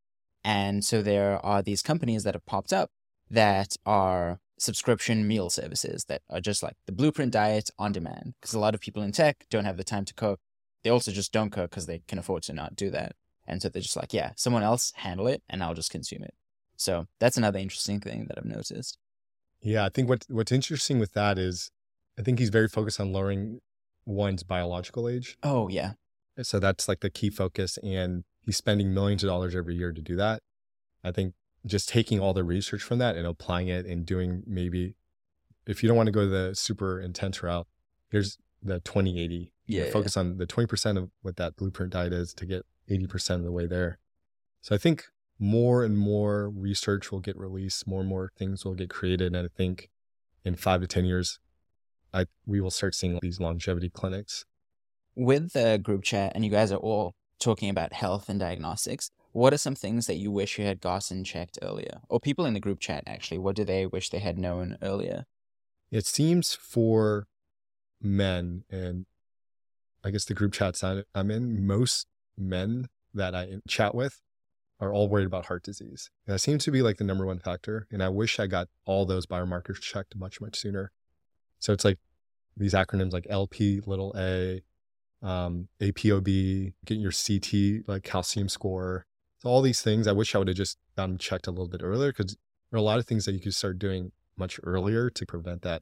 And 0.44 0.84
so 0.84 1.04
there 1.04 1.44
are 1.46 1.62
these 1.62 1.84
companies 1.84 2.24
that 2.24 2.34
have 2.34 2.46
popped 2.48 2.74
up 2.74 2.90
that 3.30 3.76
are 3.86 4.40
subscription 4.58 5.28
meal 5.28 5.52
services 5.52 6.06
that 6.06 6.24
are 6.28 6.42
just 6.42 6.64
like 6.64 6.76
the 6.88 6.92
blueprint 6.92 7.32
diet 7.32 7.70
on 7.78 7.92
demand. 7.92 8.34
Because 8.42 8.56
a 8.56 8.60
lot 8.60 8.74
of 8.74 8.82
people 8.82 9.04
in 9.04 9.12
tech 9.12 9.46
don't 9.52 9.66
have 9.66 9.78
the 9.78 9.84
time 9.84 10.06
to 10.06 10.14
cook. 10.16 10.40
They 10.84 10.90
also 10.90 11.12
just 11.12 11.32
don't 11.32 11.52
cook 11.52 11.70
because 11.70 11.86
they 11.86 12.02
can 12.08 12.18
afford 12.18 12.42
to 12.44 12.54
not 12.54 12.76
do 12.76 12.90
that. 12.90 13.16
And 13.46 13.62
so 13.62 13.70
they're 13.70 13.82
just 13.82 13.96
like, 13.96 14.12
yeah, 14.12 14.32
someone 14.38 14.64
else 14.64 14.92
handle 14.96 15.28
it 15.28 15.44
and 15.48 15.64
I'll 15.64 15.76
just 15.76 15.92
consume 15.92 16.24
it. 16.24 16.34
So 16.78 17.06
that's 17.20 17.38
another 17.38 17.60
interesting 17.60 18.00
thing 18.00 18.26
that 18.28 18.40
I've 18.40 18.46
noticed. 18.46 18.98
Yeah, 19.63 19.86
I 19.86 19.89
think 19.89 20.10
what 20.10 20.26
what's 20.30 20.52
interesting 20.52 20.99
with 20.99 21.13
that 21.13 21.39
is 21.39 21.71
I 22.17 22.21
think 22.21 22.39
he's 22.39 22.49
very 22.49 22.67
focused 22.67 22.99
on 22.99 23.12
lowering 23.12 23.60
one's 24.06 24.43
biological 24.43 25.08
age. 25.08 25.38
Oh, 25.43 25.67
yeah. 25.69 25.93
Eh, 26.38 26.43
so 26.43 26.60
that's 26.60 26.88
like 26.88 26.99
the 26.99 27.10
key 27.10 27.30
focus. 27.30 27.78
And 27.78 28.23
he's 28.41 28.58
spending 28.58 28.93
millions 28.93 29.23
of 29.23 29.30
dollars 29.30 29.56
every 29.56 29.76
year 29.76 29.91
to 29.91 30.02
do 30.02 30.15
that. 30.17 30.41
I 31.04 31.12
think 31.12 31.34
just 31.65 31.89
taking 31.89 32.19
all 32.19 32.34
the 32.34 32.43
research 32.43 32.82
from 32.82 32.99
that 32.99 33.15
and 33.15 33.26
applying 33.26 33.67
it 33.67 33.86
and 33.86 34.06
doing 34.06 34.43
maybe, 34.45 34.95
if 35.65 35.82
you 35.82 35.88
don't 35.88 35.97
want 35.97 36.08
to 36.08 36.12
go 36.12 36.28
the 36.28 36.54
super 36.54 36.99
intense 36.99 37.41
route, 37.41 37.67
here's 38.10 38.38
the 38.62 38.80
2080. 38.82 39.52
You 39.65 39.80
know, 39.80 39.86
Yeah, 39.86 39.91
Focus 39.91 40.17
on 40.17 40.38
the 40.38 40.45
20% 40.45 40.97
of 40.97 41.10
what 41.21 41.38
that 41.38 41.56
blueprint 41.56 41.93
diet 41.93 42.13
is 42.13 42.34
to 42.36 42.45
get 42.45 42.65
80% 42.89 43.36
of 43.36 43.43
the 43.43 43.52
way 43.52 43.65
there. 43.65 43.97
So 44.62 44.76
I 44.76 44.78
think 44.78 45.06
more 45.44 45.84
and 45.84 45.98
more 45.98 46.50
research 46.50 47.12
will 47.12 47.20
get 47.20 47.38
released, 47.38 47.86
more 47.86 48.00
and 48.00 48.08
more 48.08 48.32
things 48.38 48.64
will 48.64 48.76
get 48.76 48.90
created. 48.90 49.36
And 49.36 49.46
I 49.46 49.50
think 49.58 49.90
in 50.46 50.56
five 50.56 50.80
to 50.80 50.88
10 50.88 51.04
years, 51.04 51.38
I, 52.14 52.28
we 52.46 52.62
will 52.62 52.72
start 52.72 52.96
seeing 52.96 53.20
these 53.22 53.42
longevity 53.42 53.90
clinics. 53.90 54.46
With 55.16 55.52
the 55.52 55.78
group 55.84 56.04
chat, 56.04 56.32
and 56.34 56.46
you 56.46 56.50
guys 56.50 56.72
are 56.72 56.78
all 56.78 57.14
talking 57.40 57.70
about 57.70 57.92
health 57.92 58.30
and 58.30 58.40
diagnostics, 58.40 59.10
what 59.34 59.54
are 59.54 59.58
some 59.58 59.76
things 59.76 60.08
that 60.08 60.16
you 60.16 60.32
wish 60.32 60.58
you 60.58 60.64
had 60.64 60.80
gotten 60.80 61.26
checked 61.26 61.60
earlier? 61.62 62.00
Or 62.08 62.22
people 62.22 62.46
in 62.46 62.54
the 62.54 62.62
group 62.62 62.80
chat, 62.80 63.04
actually, 63.06 63.40
what 63.40 63.58
do 63.58 63.66
they 63.66 63.86
wish 63.86 64.12
they 64.12 64.20
had 64.20 64.38
known 64.38 64.78
earlier? 64.82 65.26
It 65.92 66.06
seems 66.06 66.54
for 66.54 67.28
men, 68.02 68.64
and 68.72 69.08
I 70.06 70.12
guess 70.12 70.24
the 70.24 70.34
group 70.34 70.54
chats 70.54 70.84
I'm 70.84 71.32
in, 71.32 71.68
most 71.68 72.08
men 72.38 72.88
that 73.14 73.36
I 73.36 73.58
chat 73.68 73.94
with 73.94 74.22
are 74.84 74.93
all 74.93 75.08
worried 75.08 75.26
about 75.26 75.46
heart 75.46 75.63
disease. 75.63 76.10
That 76.28 76.39
seems 76.39 76.63
to 76.65 76.72
be 76.72 76.82
like 76.82 76.98
the 76.98 77.04
number 77.04 77.26
one 77.26 77.39
factor. 77.39 77.88
And 77.91 78.04
I 78.04 78.10
wish 78.10 78.39
I 78.39 78.48
got 78.48 78.67
all 78.86 79.06
those 79.06 79.26
biomarkers 79.26 79.80
checked 79.80 80.15
much, 80.15 80.41
much 80.41 80.58
sooner. 80.58 80.91
So 81.60 81.74
it's 81.74 81.86
like 81.86 82.00
these 82.58 82.74
acronyms 82.74 83.13
like 83.13 83.26
LP, 83.30 83.82
little 83.86 84.13
a, 84.17 84.62
um, 85.22 85.69
APOB, 85.80 86.74
getting 86.86 87.02
your 87.02 87.12
CT, 87.12 87.88
like 87.88 88.04
calcium 88.04 88.50
score. 88.50 89.06
So 89.39 89.50
all 89.50 89.62
these 89.62 89.82
things, 89.82 90.08
I 90.08 90.12
wish 90.12 90.36
I 90.36 90.39
would 90.39 90.50
have 90.50 90.58
just 90.58 90.78
gotten 90.98 91.17
checked 91.17 91.48
a 91.48 91.52
little 91.52 91.69
bit 91.69 91.82
earlier 91.82 92.12
because 92.12 92.36
there 92.69 92.78
are 92.78 92.78
a 92.78 92.82
lot 92.82 93.00
of 93.00 93.06
things 93.06 93.26
that 93.26 93.34
you 93.34 93.39
could 93.39 93.56
start 93.56 93.80
doing 93.80 94.12
much 94.38 94.60
earlier 94.63 95.10
to 95.10 95.26
prevent 95.26 95.62
that. 95.62 95.82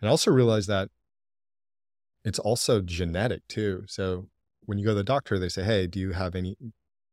And 0.00 0.08
I 0.08 0.10
also 0.10 0.30
realized 0.30 0.68
that 0.68 0.88
it's 2.24 2.38
also 2.38 2.80
genetic 2.80 3.46
too. 3.48 3.84
So 3.88 4.28
when 4.66 4.78
you 4.78 4.84
go 4.84 4.92
to 4.92 4.96
the 4.96 5.04
doctor, 5.04 5.38
they 5.38 5.48
say, 5.48 5.64
Hey, 5.64 5.86
do 5.86 5.98
you 5.98 6.12
have 6.12 6.34
any 6.34 6.56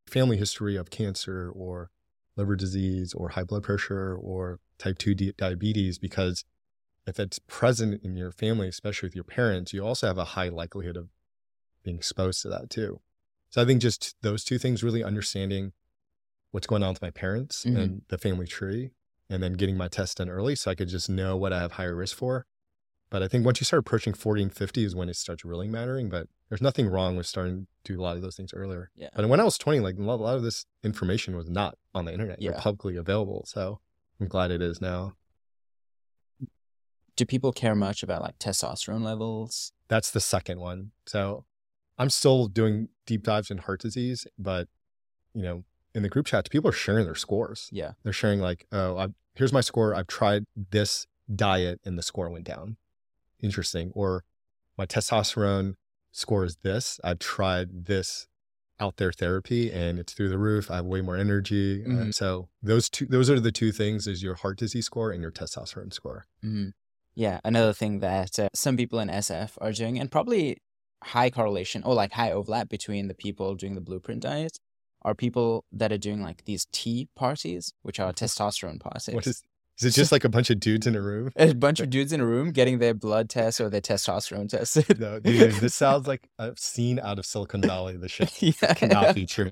family 0.07 0.37
history 0.37 0.75
of 0.75 0.89
cancer 0.89 1.51
or 1.51 1.89
liver 2.35 2.55
disease 2.55 3.13
or 3.13 3.29
high 3.29 3.43
blood 3.43 3.63
pressure 3.63 4.15
or 4.15 4.59
type 4.77 4.97
2 4.97 5.15
di- 5.15 5.33
diabetes? 5.37 5.97
Because 5.99 6.43
if 7.07 7.19
it's 7.19 7.39
present 7.39 8.03
in 8.03 8.17
your 8.17 8.31
family, 8.31 8.67
especially 8.67 9.07
with 9.07 9.15
your 9.15 9.23
parents, 9.23 9.73
you 9.73 9.85
also 9.85 10.07
have 10.07 10.17
a 10.17 10.25
high 10.25 10.49
likelihood 10.49 10.97
of 10.97 11.09
being 11.83 11.97
exposed 11.97 12.41
to 12.43 12.49
that 12.49 12.69
too. 12.69 13.01
So 13.49 13.61
I 13.61 13.65
think 13.65 13.81
just 13.81 14.15
those 14.21 14.43
two 14.43 14.57
things, 14.57 14.83
really 14.83 15.03
understanding 15.03 15.73
what's 16.51 16.67
going 16.67 16.83
on 16.83 16.89
with 16.93 17.01
my 17.01 17.11
parents 17.11 17.65
Mhm. 17.65 17.75
and 17.75 18.01
the 18.09 18.17
family 18.17 18.47
tree, 18.47 18.91
and 19.29 19.43
then 19.43 19.53
getting 19.53 19.77
my 19.77 19.87
test 19.89 20.17
done 20.17 20.29
early 20.29 20.55
so 20.55 20.71
I 20.71 20.75
could 20.75 20.89
just 20.89 21.09
know 21.09 21.37
what 21.37 21.53
I 21.53 21.59
have 21.59 21.73
higher 21.73 21.95
risk 21.95 22.15
for. 22.17 22.45
But 23.09 23.23
I 23.23 23.27
think 23.27 23.45
once 23.45 23.61
you 23.61 23.65
start 23.65 23.79
approaching 23.79 24.13
40 24.13 24.43
and 24.43 24.53
50 24.53 24.83
is 24.83 24.95
when 24.95 25.07
it 25.07 25.15
starts 25.15 25.45
really 25.45 25.67
mattering. 25.67 26.09
But 26.09 26.27
there's 26.49 26.61
nothing 26.61 26.87
wrong 26.89 27.15
with 27.15 27.25
starting 27.25 27.67
to 27.85 27.93
do 27.93 28.01
a 28.01 28.03
lot 28.03 28.17
of 28.17 28.21
those 28.21 28.35
things 28.35 28.53
earlier. 28.53 28.89
Yeah. 28.95 29.09
But 29.15 29.29
when 29.29 29.39
I 29.39 29.43
was 29.43 29.57
20, 29.57 29.79
like 29.79 29.97
a 29.97 30.01
lot 30.01 30.35
of 30.35 30.43
this 30.43 30.65
information 30.83 31.35
was 31.35 31.49
not 31.49 31.77
on 31.95 32.05
the 32.05 32.11
internet 32.11 32.39
or 32.39 32.41
Yeah. 32.43 32.59
publicly 32.59 32.97
available. 32.97 33.45
So 33.47 33.79
I'm 34.19 34.27
glad 34.27 34.51
it 34.51 34.61
is 34.61 34.81
now. 34.81 35.13
Do 37.15 37.25
people 37.25 37.51
care 37.51 37.75
much 37.75 38.03
about 38.03 38.21
like 38.21 38.37
testosterone 38.39 39.03
levels? 39.03 39.71
That's 39.87 40.11
the 40.11 40.19
second 40.19 40.59
one. 40.59 40.91
So 41.07 41.45
I'm 41.97 42.09
still 42.09 42.47
doing 42.47 42.89
deep 43.05 43.23
dives 43.23 43.49
in 43.49 43.59
heart 43.59 43.81
disease, 43.81 44.27
but 44.37 44.67
you 45.33 45.41
know, 45.41 45.63
in 45.95 46.03
the 46.03 46.09
group 46.09 46.27
chats, 46.27 46.49
people 46.49 46.69
are 46.69 46.73
sharing 46.73 47.05
their 47.05 47.15
scores. 47.15 47.69
Yeah. 47.71 47.93
They're 48.03 48.13
sharing 48.13 48.39
like, 48.39 48.67
oh, 48.71 48.97
i 48.97 49.07
here's 49.35 49.53
my 49.53 49.61
score. 49.61 49.95
I've 49.95 50.07
tried 50.07 50.43
this 50.71 51.07
diet 51.33 51.79
and 51.85 51.97
the 51.97 52.03
score 52.03 52.29
went 52.29 52.45
down. 52.45 52.77
Interesting. 53.41 53.91
Or 53.93 54.23
my 54.77 54.85
testosterone 54.85 55.75
score 56.11 56.43
is 56.45 56.57
this. 56.57 56.99
I've 57.03 57.19
tried 57.19 57.85
this 57.85 58.27
out 58.79 58.97
there 58.97 59.11
therapy 59.11 59.71
and 59.71 59.97
it's 59.97 60.13
through 60.13 60.29
the 60.29 60.37
roof. 60.37 60.69
I 60.69 60.75
have 60.77 60.85
way 60.85 61.01
more 61.01 61.17
energy. 61.17 61.83
Uh, 61.83 61.87
Mhm. 61.89 62.13
so 62.13 62.49
those 62.61 62.89
two, 62.89 63.05
those 63.07 63.29
are 63.29 63.39
the 63.39 63.51
two 63.51 63.71
things: 63.71 64.05
is 64.07 64.21
your 64.21 64.35
heart 64.35 64.57
disease 64.59 64.85
score 64.85 65.11
and 65.11 65.21
your 65.21 65.31
testosterone 65.31 65.91
score. 65.93 66.25
hmm 66.41 66.69
Yeah, 67.15 67.39
another 67.43 67.73
thing 67.73 67.99
that 68.01 68.37
uh, 68.37 68.49
some 68.53 68.77
people 68.77 68.99
in 68.99 69.09
SF 69.09 69.57
are 69.59 69.71
doing, 69.71 69.99
and 69.99 70.11
probably 70.11 70.57
high 71.03 71.31
correlation 71.31 71.81
or 71.83 71.95
like 71.95 72.11
high 72.13 72.31
overlap 72.31 72.69
between 72.69 73.07
the 73.07 73.15
people 73.15 73.55
doing 73.55 73.73
the 73.73 73.81
blueprint 73.81 74.21
diet, 74.21 74.59
are 75.01 75.15
people 75.15 75.65
that 75.71 75.91
are 75.91 75.97
doing 75.97 76.21
like 76.21 76.45
these 76.45 76.67
tea 76.71 77.07
parties, 77.15 77.73
which 77.81 77.99
are 77.99 78.13
testosterone 78.13 78.79
parties. 78.79 79.09
What 79.13 79.25
is? 79.25 79.41
Is 79.79 79.83
it 79.85 79.91
just 79.91 80.11
like 80.11 80.23
a 80.23 80.29
bunch 80.29 80.49
of 80.49 80.59
dudes 80.59 80.87
in 80.87 80.95
a 80.95 81.01
room? 81.01 81.31
a 81.35 81.53
bunch 81.53 81.79
of 81.79 81.89
dudes 81.91 82.11
in 82.11 82.19
a 82.19 82.25
room 82.25 82.51
getting 82.51 82.79
their 82.79 82.93
blood 82.95 83.29
test 83.29 83.61
or 83.61 83.69
their 83.69 83.81
testosterone 83.81 84.49
tested? 84.49 84.99
No, 84.99 85.19
dude, 85.19 85.53
this 85.55 85.75
sounds 85.75 86.07
like 86.13 86.27
a 86.39 86.53
scene 86.57 86.99
out 86.99 87.19
of 87.19 87.25
Silicon 87.25 87.61
Valley. 87.61 87.95
The 87.97 88.07
shit 88.09 88.41
yeah, 88.61 88.73
cannot 88.73 89.13
be 89.13 89.25
true. 89.27 89.51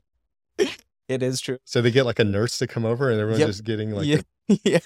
it 0.57 1.21
is 1.21 1.39
true. 1.41 1.59
So 1.65 1.81
they 1.81 1.91
get 1.91 2.05
like 2.05 2.17
a 2.19 2.23
nurse 2.23 2.57
to 2.57 2.67
come 2.67 2.85
over, 2.85 3.11
and 3.11 3.19
everyone's 3.19 3.39
Yep. 3.41 3.47
just 3.49 3.63
getting 3.65 3.91
like. 3.91 4.07
yeah, 4.07 4.21
yeah. 4.63 4.79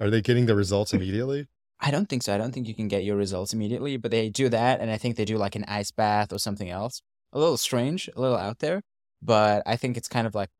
are 0.00 0.10
they 0.10 0.20
getting 0.20 0.46
the 0.46 0.56
results 0.56 0.92
immediately? 0.92 1.46
I 1.78 1.90
don't 1.92 2.08
think 2.08 2.22
so. 2.24 2.34
I 2.34 2.38
don't 2.38 2.52
think 2.52 2.66
you 2.68 2.74
can 2.74 2.88
get 2.88 3.04
your 3.04 3.16
results 3.16 3.52
immediately, 3.54 3.96
but 3.96 4.10
they 4.10 4.28
do 4.28 4.48
that, 4.48 4.80
and 4.80 4.90
I 4.90 4.98
think 4.98 5.16
they 5.16 5.24
do 5.24 5.38
like 5.38 5.54
an 5.54 5.64
ice 5.68 5.90
bath 5.92 6.32
or 6.32 6.38
something 6.38 6.68
else. 6.68 7.00
A 7.32 7.38
little 7.38 7.56
strange, 7.56 8.10
a 8.16 8.20
little 8.20 8.36
out 8.36 8.58
there, 8.58 8.82
but 9.22 9.62
I 9.66 9.76
think 9.76 9.96
it's 9.96 10.08
kind 10.08 10.26
of 10.26 10.34
like 10.34 10.50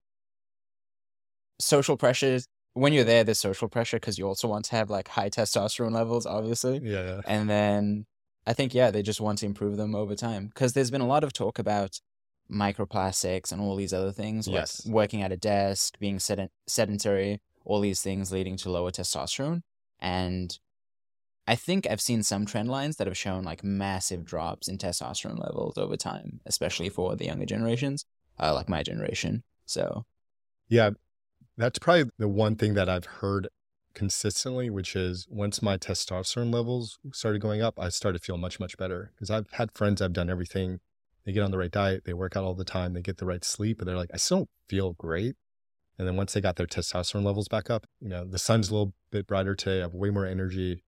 social 1.59 1.97
pressure. 1.97 2.39
When 2.75 2.93
you're 2.93 3.05
there, 3.05 3.25
there's 3.25 3.39
social 3.39 3.69
pressure 3.69 3.97
because 3.97 4.19
you 4.19 4.27
also 4.27 4.47
want 4.49 4.65
to 4.67 4.77
have 4.77 4.91
like 4.91 5.09
high 5.09 5.29
testosterone 5.31 5.93
levels, 5.93 6.27
obviously. 6.27 6.79
Yeah, 6.83 7.05
yeah. 7.05 7.21
And 7.27 7.51
then 7.51 8.07
I 8.47 8.53
think, 8.53 8.75
yeah, 8.75 8.91
they 8.91 9.03
just 9.03 9.21
want 9.21 9.39
to 9.41 9.47
improve 9.47 9.77
them 9.77 9.95
over 9.95 10.15
time 10.15 10.47
because 10.47 10.73
there's 10.73 10.91
been 10.91 11.01
a 11.01 11.07
lot 11.07 11.25
of 11.25 11.33
talk 11.33 11.59
about 11.59 12.01
microplastics 12.51 13.53
and 13.53 13.61
all 13.61 13.77
these 13.77 13.93
other 13.93 14.13
things, 14.13 14.47
like 14.47 14.57
Yes. 14.57 14.87
working 14.87 15.23
at 15.23 15.33
a 15.33 15.37
desk, 15.37 15.99
being 15.99 16.19
sedent- 16.19 16.51
sedentary, 16.67 17.41
all 17.65 17.81
these 17.81 18.03
things 18.03 18.33
leading 18.33 18.57
to 18.59 18.71
lower 18.71 18.91
testosterone. 18.91 19.63
And 19.99 20.59
I 21.47 21.57
think 21.57 21.87
I've 21.89 22.01
seen 22.01 22.23
some 22.23 22.47
trend 22.47 22.71
lines 22.71 22.97
that 22.97 23.07
have 23.07 23.17
shown 23.17 23.43
like 23.45 23.65
massive 23.65 24.25
drops 24.25 24.69
in 24.69 24.79
testosterone 24.79 25.39
levels 25.39 25.77
over 25.77 25.97
time, 25.97 26.41
especially 26.47 26.89
for 26.89 27.17
the 27.17 27.27
younger 27.27 27.47
generations, 27.47 28.05
uh, 28.39 28.55
like 28.55 28.69
my 28.69 28.83
generation. 28.83 29.43
So, 29.67 30.07
Yeah, 30.69 30.91
that's 31.61 31.79
probably 31.79 32.11
the 32.19 32.29
one 32.29 32.57
thing 32.57 32.75
that 32.75 32.89
I've 32.89 33.05
heard 33.05 33.49
consistently, 33.95 34.71
which 34.71 34.97
is 34.97 35.27
once 35.31 35.61
my 35.63 35.77
testosterone 35.77 36.53
levels 36.53 36.99
started 37.13 37.41
going 37.41 37.61
up, 37.61 37.79
I 37.79 37.89
started 37.89 38.19
to 38.19 38.25
feel 38.25 38.39
much, 38.39 38.59
much 38.61 38.77
better. 38.79 39.13
Because 39.15 39.31
I've 39.31 39.51
had 39.53 39.73
friends, 39.75 40.01
I've 40.01 40.13
done 40.13 40.31
everything. 40.31 40.81
They 41.25 41.33
get 41.33 41.43
on 41.43 41.51
the 41.51 41.59
right 41.59 41.71
diet, 41.71 42.05
they 42.07 42.15
work 42.15 42.37
out 42.37 42.45
all 42.45 42.55
the 42.55 42.65
time, 42.65 42.95
they 42.95 43.03
get 43.03 43.19
the 43.19 43.27
right 43.27 43.45
sleep, 43.45 43.79
but 43.79 43.85
they're 43.85 43.97
like, 43.97 44.11
I 44.15 44.17
still 44.17 44.39
don't 44.39 44.51
feel 44.69 44.93
great. 44.95 45.37
And 45.99 46.09
then 46.09 46.17
once 46.17 46.33
they 46.33 46.41
got 46.41 46.57
their 46.57 46.67
testosterone 46.67 47.25
levels 47.25 47.47
back 47.47 47.69
up, 47.69 47.87
you 48.01 48.09
know, 48.09 48.25
the 48.25 48.39
sun's 48.39 48.71
a 48.71 48.73
little 48.73 48.95
bit 49.11 49.27
brighter 49.27 49.55
today. 49.55 49.79
I 49.79 49.83
have 49.83 49.93
way 49.95 50.09
more 50.09 50.25
energy. 50.25 50.83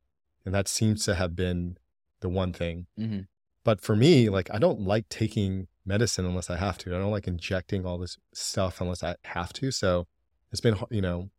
And 0.47 0.55
that 0.55 0.69
seems 0.69 1.05
to 1.05 1.15
have 1.15 1.37
been 1.37 1.77
the 2.21 2.31
one 2.31 2.53
thing. 2.55 2.87
hmm 2.97 3.21
But 3.63 3.83
for 3.83 3.95
me, 3.95 4.31
like 4.31 4.49
I 4.51 4.59
don't 4.59 4.81
like 4.81 5.09
taking 5.11 5.69
medicine 5.85 6.25
unless 6.25 6.49
I 6.49 6.57
have 6.57 6.79
to. 6.79 6.95
I 6.95 6.99
don't 6.99 7.11
like 7.11 7.29
injecting 7.29 7.85
all 7.85 7.99
this 7.99 8.17
stuff 8.33 8.81
unless 8.81 9.03
I 9.03 9.17
have 9.25 9.53
to. 9.55 9.71
So 9.71 10.07
it's 10.53 10.61
been, 10.61 10.77
you 10.91 11.01
know, 11.01 11.31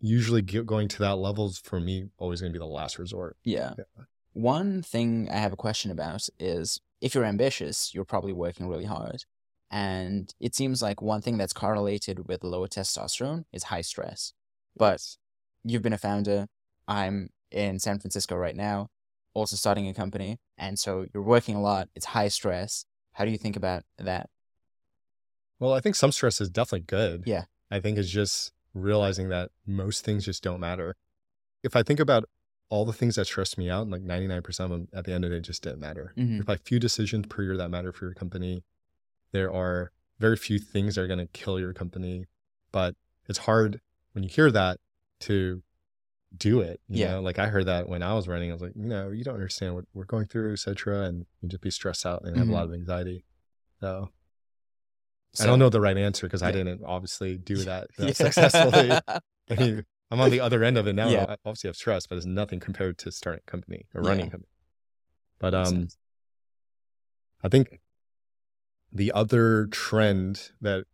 usually 0.00 0.42
going 0.42 0.88
to 0.88 0.98
that 1.00 1.16
levels 1.16 1.58
for 1.58 1.80
me 1.80 2.06
always 2.18 2.40
going 2.40 2.52
to 2.52 2.58
be 2.58 2.62
the 2.62 2.70
last 2.70 2.98
resort. 2.98 3.36
Yeah. 3.44 3.74
Yeah. 3.76 4.04
One 4.32 4.82
thing 4.82 5.28
I 5.30 5.36
have 5.36 5.52
a 5.52 5.56
question 5.56 5.90
about 5.90 6.28
is 6.38 6.80
if 7.00 7.14
you're 7.14 7.24
ambitious, 7.24 7.92
you're 7.94 8.04
probably 8.04 8.32
working 8.32 8.68
really 8.68 8.84
hard. 8.84 9.24
And 9.70 10.32
it 10.40 10.54
seems 10.54 10.82
like 10.82 11.00
one 11.02 11.20
thing 11.20 11.38
that's 11.38 11.52
correlated 11.52 12.28
with 12.28 12.44
lower 12.44 12.68
testosterone 12.68 13.44
is 13.52 13.64
high 13.64 13.82
stress. 13.82 14.32
But 14.76 15.00
you've 15.64 15.82
been 15.82 15.92
a 15.92 15.98
founder. 15.98 16.46
I'm 16.86 17.30
in 17.50 17.78
San 17.78 17.98
Francisco 17.98 18.36
right 18.36 18.56
now, 18.56 18.88
also 19.34 19.56
starting 19.56 19.88
a 19.88 19.94
company. 19.94 20.38
And 20.58 20.78
so 20.78 21.06
you're 21.12 21.22
working 21.22 21.56
a 21.56 21.62
lot. 21.62 21.88
It's 21.94 22.06
high 22.06 22.28
stress. 22.28 22.84
How 23.12 23.24
do 23.24 23.30
you 23.30 23.38
think 23.38 23.56
about 23.56 23.84
that? 23.98 24.28
Well, 25.58 25.72
I 25.72 25.80
think 25.80 25.94
some 25.94 26.12
stress 26.12 26.40
is 26.40 26.50
definitely 26.50 26.86
good. 26.86 27.24
Yeah. 27.26 27.44
I 27.70 27.80
think 27.80 27.98
is 27.98 28.10
just 28.10 28.52
realizing 28.74 29.28
that 29.28 29.50
most 29.66 30.04
things 30.04 30.24
just 30.24 30.42
don't 30.42 30.60
matter. 30.60 30.96
If 31.62 31.76
I 31.76 31.82
think 31.82 32.00
about 32.00 32.24
all 32.68 32.84
the 32.84 32.92
things 32.92 33.16
that 33.16 33.26
stress 33.26 33.58
me 33.58 33.68
out, 33.68 33.88
like 33.88 34.02
99% 34.02 34.60
of 34.64 34.70
them 34.70 34.88
at 34.92 35.04
the 35.04 35.12
end 35.12 35.24
of 35.24 35.30
the 35.30 35.36
day 35.36 35.40
just 35.42 35.62
didn't 35.62 35.80
matter. 35.80 36.12
Mhm. 36.16 36.36
There's 36.38 36.48
like 36.48 36.62
few 36.64 36.78
decisions 36.78 37.26
per 37.28 37.42
year 37.42 37.56
that 37.56 37.68
matter 37.68 37.92
for 37.92 38.04
your 38.06 38.14
company. 38.14 38.64
There 39.32 39.52
are 39.52 39.90
very 40.18 40.36
few 40.36 40.58
things 40.58 40.94
that 40.94 41.02
are 41.02 41.06
going 41.08 41.18
to 41.18 41.26
kill 41.26 41.58
your 41.58 41.72
company, 41.72 42.26
but 42.72 42.94
it's 43.28 43.40
hard 43.40 43.80
when 44.12 44.22
you 44.22 44.30
hear 44.30 44.50
that 44.52 44.78
to 45.20 45.62
do 46.36 46.60
it. 46.60 46.80
You 46.88 47.00
Yeah. 47.00 47.12
know, 47.14 47.22
like 47.22 47.38
I 47.40 47.48
heard 47.48 47.66
that 47.66 47.88
when 47.88 48.02
I 48.04 48.14
was 48.14 48.28
running, 48.28 48.50
I 48.50 48.52
was 48.52 48.62
like, 48.62 48.76
you 48.76 48.86
know, 48.86 49.10
you 49.10 49.24
don't 49.24 49.34
understand 49.34 49.74
what 49.74 49.86
we're 49.94 50.04
going 50.04 50.26
through, 50.26 50.52
et 50.52 50.58
cetera. 50.60 51.02
And 51.02 51.26
you 51.40 51.48
just 51.48 51.60
be 51.62 51.70
stressed 51.72 52.06
out 52.06 52.22
and 52.24 52.36
have 52.36 52.46
Mhm. 52.46 52.50
a 52.50 52.52
lot 52.54 52.64
of 52.66 52.72
anxiety. 52.74 53.24
So 53.80 54.10
I 55.38 55.46
don't 55.46 55.58
know 55.58 55.68
the 55.68 55.80
right 55.80 55.96
answer 55.96 56.26
because 56.26 56.42
I 56.42 56.50
didn't 56.50 56.82
obviously 56.84 57.36
do 57.38 57.56
that, 57.64 57.88
that 57.98 58.06
Yeah. 58.08 58.12
successfully. 58.12 58.90
I 58.90 59.54
mean, 59.56 59.84
I'm 60.10 60.20
on 60.20 60.30
the 60.30 60.40
other 60.40 60.64
end 60.64 60.76
of 60.76 60.86
it 60.88 60.94
now. 60.94 61.08
Yeah. 61.08 61.26
I 61.28 61.36
obviously 61.44 61.68
have 61.68 61.76
stress, 61.76 62.06
but 62.06 62.16
it's 62.18 62.26
nothing 62.26 62.58
compared 62.58 62.98
to 62.98 63.12
starting 63.12 63.42
a 63.46 63.50
company 63.50 63.86
or 63.94 64.02
Yeah. 64.02 64.08
running 64.08 64.26
a 64.26 64.30
company. 64.30 64.48
But 65.38 65.54
um. 65.54 65.88
I 67.42 67.48
think 67.48 67.80
the 68.92 69.12
other 69.12 69.66
trend 69.68 70.50
that 70.60 70.84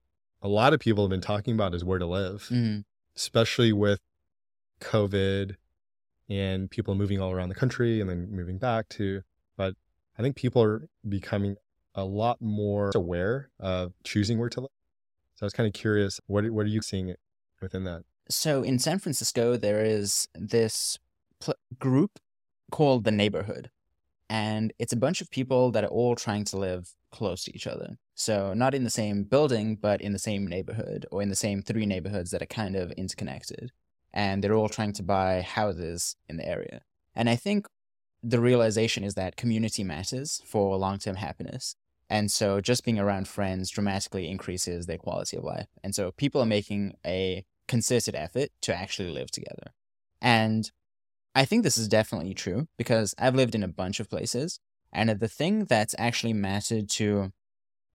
a 0.42 0.48
lot 0.48 0.72
of 0.74 0.80
people 0.80 1.02
have 1.04 1.10
been 1.10 1.20
talking 1.20 1.54
about 1.54 1.74
is 1.74 1.82
where 1.84 1.98
to 1.98 2.06
live, 2.06 2.48
Mhm. 2.52 2.84
especially 3.16 3.72
with 3.72 4.00
COVID 4.80 5.56
and 6.28 6.70
people 6.70 6.94
moving 6.94 7.20
all 7.20 7.32
around 7.32 7.48
the 7.48 7.54
country 7.54 8.00
and 8.00 8.08
then 8.10 8.30
moving 8.30 8.58
back 8.58 8.88
to. 8.90 9.22
But 9.56 9.74
I 10.18 10.22
think 10.22 10.36
people 10.36 10.62
are 10.62 10.88
becoming 11.08 11.56
a 11.96 12.04
lot 12.04 12.40
more 12.40 12.92
aware 12.94 13.48
of 13.58 13.92
choosing 14.04 14.38
where 14.38 14.50
to 14.50 14.60
live. 14.60 14.70
So 15.34 15.44
I 15.44 15.46
was 15.46 15.52
kind 15.52 15.66
of 15.66 15.72
curious, 15.72 16.20
what 16.26 16.48
what 16.50 16.66
are 16.66 16.70
you 16.70 16.82
seeing 16.82 17.14
within 17.60 17.84
that? 17.84 18.02
So 18.28 18.62
in 18.62 18.78
San 18.78 18.98
Francisco, 18.98 19.56
there 19.56 19.84
is 19.84 20.28
this 20.34 20.98
pl- 21.40 21.54
group 21.78 22.18
called 22.70 23.04
the 23.04 23.10
Neighborhood, 23.10 23.70
and 24.28 24.72
it's 24.78 24.92
a 24.92 24.96
bunch 24.96 25.20
of 25.20 25.30
people 25.30 25.70
that 25.72 25.84
are 25.84 25.88
all 25.88 26.14
trying 26.14 26.44
to 26.44 26.56
live 26.56 26.94
close 27.10 27.44
to 27.44 27.54
each 27.54 27.66
other. 27.66 27.96
So 28.14 28.54
not 28.54 28.74
in 28.74 28.84
the 28.84 28.90
same 28.90 29.24
building, 29.24 29.76
but 29.76 30.00
in 30.00 30.12
the 30.12 30.18
same 30.18 30.46
neighborhood 30.46 31.06
or 31.10 31.22
in 31.22 31.28
the 31.28 31.36
same 31.36 31.62
three 31.62 31.86
neighborhoods 31.86 32.30
that 32.30 32.42
are 32.42 32.46
kind 32.46 32.76
of 32.76 32.92
interconnected. 32.92 33.72
And 34.12 34.42
they're 34.42 34.54
all 34.54 34.68
trying 34.68 34.94
to 34.94 35.02
buy 35.02 35.42
houses 35.42 36.16
in 36.28 36.36
the 36.38 36.48
area. 36.48 36.80
And 37.14 37.28
I 37.28 37.36
think 37.36 37.66
the 38.22 38.40
realization 38.40 39.04
is 39.04 39.14
that 39.14 39.36
community 39.36 39.84
matters 39.84 40.42
for 40.44 40.76
long 40.76 40.98
term 40.98 41.16
happiness. 41.16 41.76
And 42.08 42.30
so 42.30 42.60
just 42.60 42.84
being 42.84 42.98
around 42.98 43.28
friends 43.28 43.70
dramatically 43.70 44.28
increases 44.28 44.86
their 44.86 44.98
quality 44.98 45.36
of 45.36 45.44
life. 45.44 45.66
And 45.82 45.94
so 45.94 46.12
people 46.12 46.40
are 46.40 46.46
making 46.46 46.94
a 47.04 47.44
concerted 47.66 48.14
effort 48.14 48.50
to 48.62 48.74
actually 48.74 49.10
live 49.10 49.30
together. 49.30 49.72
And 50.20 50.70
I 51.34 51.44
think 51.44 51.62
this 51.62 51.76
is 51.76 51.88
definitely 51.88 52.32
true 52.32 52.68
because 52.78 53.14
I've 53.18 53.34
lived 53.34 53.54
in 53.54 53.62
a 53.62 53.68
bunch 53.68 54.00
of 54.00 54.08
places. 54.08 54.60
And 54.92 55.10
the 55.10 55.28
thing 55.28 55.64
that's 55.64 55.94
actually 55.98 56.32
mattered 56.32 56.88
to 56.90 57.32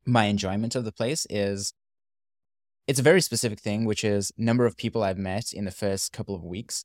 my 0.05 0.25
enjoyment 0.25 0.75
of 0.75 0.83
the 0.83 0.91
place 0.91 1.25
is 1.29 1.73
it's 2.87 2.99
a 2.99 3.03
very 3.03 3.21
specific 3.21 3.59
thing, 3.59 3.85
which 3.85 4.03
is 4.03 4.31
number 4.37 4.65
of 4.65 4.77
people 4.77 5.03
I've 5.03 5.17
met 5.17 5.53
in 5.53 5.65
the 5.65 5.71
first 5.71 6.11
couple 6.11 6.35
of 6.35 6.43
weeks. 6.43 6.83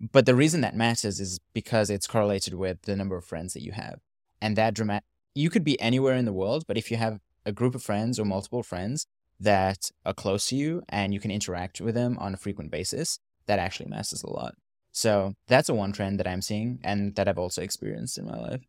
But 0.00 0.26
the 0.26 0.34
reason 0.34 0.62
that 0.62 0.74
matters 0.74 1.20
is 1.20 1.38
because 1.52 1.90
it's 1.90 2.06
correlated 2.06 2.54
with 2.54 2.82
the 2.82 2.96
number 2.96 3.16
of 3.16 3.24
friends 3.24 3.52
that 3.52 3.62
you 3.62 3.72
have. 3.72 4.00
And 4.40 4.56
that 4.56 4.74
dramatic, 4.74 5.04
you 5.34 5.50
could 5.50 5.64
be 5.64 5.80
anywhere 5.80 6.14
in 6.14 6.24
the 6.24 6.32
world, 6.32 6.64
but 6.66 6.76
if 6.76 6.90
you 6.90 6.96
have 6.96 7.20
a 7.44 7.52
group 7.52 7.74
of 7.74 7.82
friends 7.82 8.18
or 8.18 8.24
multiple 8.24 8.62
friends 8.62 9.06
that 9.40 9.90
are 10.04 10.14
close 10.14 10.46
to 10.48 10.56
you 10.56 10.82
and 10.88 11.12
you 11.12 11.20
can 11.20 11.30
interact 11.30 11.80
with 11.80 11.94
them 11.94 12.16
on 12.18 12.34
a 12.34 12.36
frequent 12.36 12.70
basis, 12.70 13.18
that 13.46 13.58
actually 13.58 13.88
matters 13.88 14.22
a 14.22 14.30
lot. 14.30 14.54
So 14.92 15.34
that's 15.48 15.68
a 15.68 15.74
one 15.74 15.92
trend 15.92 16.20
that 16.20 16.28
I'm 16.28 16.42
seeing 16.42 16.78
and 16.84 17.14
that 17.16 17.26
I've 17.28 17.38
also 17.38 17.62
experienced 17.62 18.18
in 18.18 18.26
my 18.26 18.38
life. 18.38 18.62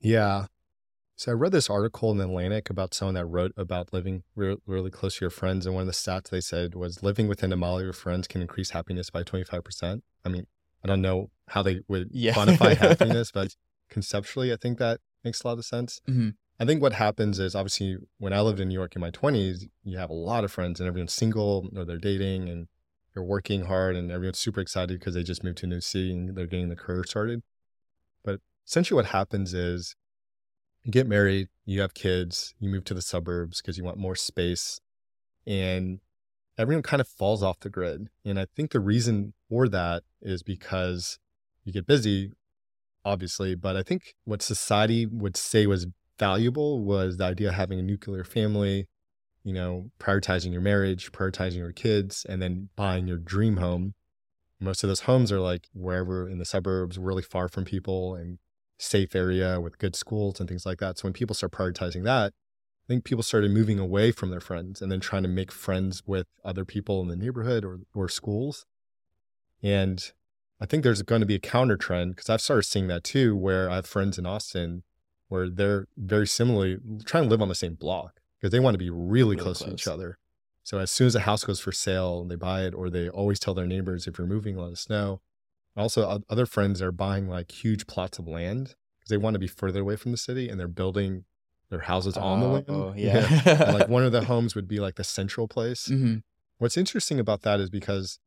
Yeah. 0.00 0.46
So 1.16 1.32
I 1.32 1.34
read 1.34 1.50
this 1.50 1.68
article 1.68 2.12
in 2.12 2.18
the 2.18 2.24
Atlantic 2.24 2.70
about 2.70 2.94
someone 2.94 3.16
that 3.16 3.26
wrote 3.26 3.52
about 3.56 3.92
living 3.92 4.22
re- 4.36 4.56
really 4.66 4.90
close 4.90 5.16
to 5.16 5.24
your 5.24 5.30
friends, 5.30 5.66
and 5.66 5.74
one 5.74 5.82
of 5.82 5.88
the 5.88 5.92
stats 5.92 6.30
they 6.30 6.40
said 6.40 6.76
was 6.76 7.02
living 7.02 7.26
within 7.26 7.52
a 7.52 7.56
mile 7.56 7.78
of 7.78 7.82
your 7.82 7.92
friends 7.92 8.28
can 8.28 8.40
increase 8.40 8.70
happiness 8.70 9.10
by 9.10 9.24
twenty 9.24 9.44
five 9.44 9.64
percent. 9.64 10.04
I 10.24 10.28
mean, 10.28 10.46
I 10.84 10.86
don't 10.86 11.02
know 11.02 11.30
how 11.48 11.64
they 11.64 11.80
would 11.88 12.10
Yeah. 12.12 12.34
quantify 12.34 12.76
happiness, 12.86 13.32
but 13.32 13.56
conceptually, 13.90 14.52
I 14.52 14.56
think 14.56 14.78
that 14.78 15.00
makes 15.24 15.42
a 15.42 15.48
lot 15.48 15.58
of 15.58 15.64
sense. 15.64 16.00
Mhm. 16.08 16.34
I 16.60 16.64
think 16.64 16.82
what 16.82 16.94
happens 16.94 17.38
is 17.38 17.54
obviously 17.54 17.98
when 18.18 18.32
I 18.32 18.40
lived 18.40 18.58
in 18.60 18.68
New 18.68 18.74
York 18.74 18.96
in 18.96 19.00
my 19.00 19.10
twenties, 19.10 19.66
you 19.84 19.96
have 19.98 20.10
a 20.10 20.14
lot 20.14 20.44
of 20.44 20.50
friends, 20.50 20.80
and 20.80 20.88
everyone's 20.88 21.12
single 21.12 21.70
or 21.76 21.84
they're 21.84 21.98
dating, 21.98 22.48
and 22.48 22.68
they're 23.14 23.22
working 23.22 23.66
hard, 23.66 23.96
and 23.96 24.10
everyone's 24.10 24.38
super 24.38 24.60
excited 24.60 24.98
because 24.98 25.14
they 25.14 25.22
just 25.22 25.44
moved 25.44 25.58
to 25.58 25.66
a 25.66 25.68
new 25.68 25.80
city 25.80 26.12
and 26.12 26.36
they're 26.36 26.46
getting 26.46 26.68
the 26.68 26.76
career 26.76 27.04
started. 27.04 27.42
But 28.24 28.40
essentially, 28.66 28.96
what 28.96 29.06
happens 29.06 29.54
is 29.54 29.94
you 30.82 30.90
get 30.92 31.06
married, 31.06 31.48
you 31.64 31.80
have 31.80 31.94
kids, 31.94 32.54
you 32.58 32.68
move 32.68 32.84
to 32.84 32.94
the 32.94 33.02
suburbs 33.02 33.60
because 33.60 33.78
you 33.78 33.84
want 33.84 33.98
more 33.98 34.16
space, 34.16 34.80
and 35.46 36.00
everyone 36.56 36.82
kind 36.82 37.00
of 37.00 37.08
falls 37.08 37.42
off 37.42 37.60
the 37.60 37.70
grid. 37.70 38.08
And 38.24 38.38
I 38.38 38.46
think 38.56 38.72
the 38.72 38.80
reason 38.80 39.32
for 39.48 39.68
that 39.68 40.02
is 40.20 40.42
because 40.42 41.18
you 41.64 41.72
get 41.72 41.86
busy, 41.86 42.32
obviously, 43.08 43.54
but 43.54 43.74
I 43.74 43.82
think 43.82 44.14
what 44.24 44.42
society 44.42 45.06
would 45.06 45.36
say 45.36 45.66
was 45.66 45.86
valuable 46.18 46.84
was 46.84 47.16
the 47.16 47.24
idea 47.24 47.48
of 47.48 47.54
having 47.54 47.78
a 47.78 47.82
nuclear 47.82 48.22
family, 48.22 48.86
you 49.44 49.54
know, 49.54 49.90
prioritizing 49.98 50.52
your 50.52 50.60
marriage, 50.60 51.10
prioritizing 51.10 51.56
your 51.56 51.72
kids, 51.72 52.26
and 52.28 52.42
then 52.42 52.68
buying 52.76 53.08
your 53.08 53.16
dream 53.16 53.56
home. 53.56 53.94
Most 54.60 54.84
of 54.84 54.88
those 54.88 55.00
homes 55.00 55.32
are 55.32 55.40
like 55.40 55.68
wherever 55.72 56.28
in 56.28 56.38
the 56.38 56.44
suburbs, 56.44 56.98
really 56.98 57.22
far 57.22 57.48
from 57.48 57.64
people 57.64 58.14
and 58.14 58.38
safe 58.78 59.14
area 59.14 59.60
with 59.60 59.78
good 59.78 59.96
schools 59.96 60.38
and 60.38 60.48
things 60.48 60.66
like 60.66 60.78
that. 60.78 60.98
So 60.98 61.04
when 61.04 61.12
people 61.14 61.34
start 61.34 61.52
prioritizing 61.52 62.04
that, 62.04 62.32
I 62.84 62.86
think 62.88 63.04
people 63.04 63.22
started 63.22 63.50
moving 63.50 63.78
away 63.78 64.12
from 64.12 64.30
their 64.30 64.40
friends 64.40 64.82
and 64.82 64.90
then 64.90 65.00
trying 65.00 65.22
to 65.22 65.28
make 65.28 65.52
friends 65.52 66.02
with 66.06 66.26
other 66.44 66.64
people 66.64 67.00
in 67.00 67.08
the 67.08 67.16
neighborhood 67.16 67.64
or, 67.64 67.80
or 67.94 68.08
schools. 68.08 68.66
And 69.62 70.12
I 70.60 70.66
think 70.66 70.82
there's 70.82 71.02
going 71.02 71.20
to 71.20 71.26
be 71.26 71.34
a 71.36 71.38
counter 71.40 71.76
trend 71.76 72.16
because 72.16 72.28
I've 72.28 72.40
started 72.40 72.64
seeing 72.64 72.88
that 72.88 73.04
too, 73.04 73.36
where 73.36 73.70
I 73.70 73.76
have 73.76 73.86
friends 73.86 74.18
in 74.18 74.26
Austin 74.26 74.82
where 75.28 75.48
they're 75.48 75.86
very 75.96 76.26
similarly 76.26 76.78
trying 77.04 77.24
to 77.24 77.28
live 77.28 77.42
on 77.42 77.48
the 77.48 77.54
same 77.54 77.74
block 77.74 78.20
because 78.40 78.50
they 78.50 78.58
want 78.60 78.74
to 78.74 78.78
be 78.78 78.88
really, 78.90 79.34
Really 79.34 79.36
close, 79.36 79.58
to 79.60 79.70
each 79.72 79.86
other. 79.86 80.18
So 80.64 80.78
as 80.78 80.90
soon 80.90 81.06
as 81.06 81.14
a 81.14 81.20
house 81.20 81.44
goes 81.44 81.60
for 81.60 81.70
sale, 81.72 82.24
they 82.24 82.34
buy 82.34 82.62
it, 82.64 82.74
or 82.74 82.88
they 82.90 83.08
always 83.08 83.38
tell 83.38 83.52
their 83.54 83.66
neighbors, 83.66 84.06
if 84.06 84.18
you're 84.18 84.26
moving, 84.26 84.56
let 84.56 84.72
us 84.72 84.88
know. 84.88 85.20
Also, 85.76 86.22
other 86.28 86.46
friends 86.46 86.80
are 86.82 86.90
buying 86.90 87.28
like 87.28 87.52
huge 87.52 87.86
plots 87.86 88.18
of 88.18 88.26
land 88.26 88.74
because 88.98 89.10
they 89.10 89.16
want 89.16 89.34
to 89.34 89.38
be 89.38 89.46
further 89.46 89.80
away 89.80 89.96
from 89.96 90.10
the 90.12 90.18
city 90.18 90.48
and 90.48 90.58
they're 90.58 90.66
building 90.66 91.24
their 91.70 91.80
houses 91.80 92.16
on 92.16 92.40
the 92.40 92.46
Oh, 92.46 92.50
land. 92.52 92.64
oh, 92.68 92.94
yeah. 92.96 93.28
And, 93.44 93.74
like 93.78 93.88
one 93.88 94.02
of 94.04 94.12
the 94.12 94.24
homes 94.32 94.54
would 94.54 94.66
be 94.66 94.80
like 94.80 94.96
the 94.96 95.04
central 95.04 95.46
place. 95.46 95.86
hmm 95.86 96.16
What's 96.56 96.76
interesting 96.76 97.20
about 97.20 97.42
that 97.42 97.60
is 97.60 97.70
because 97.70 98.18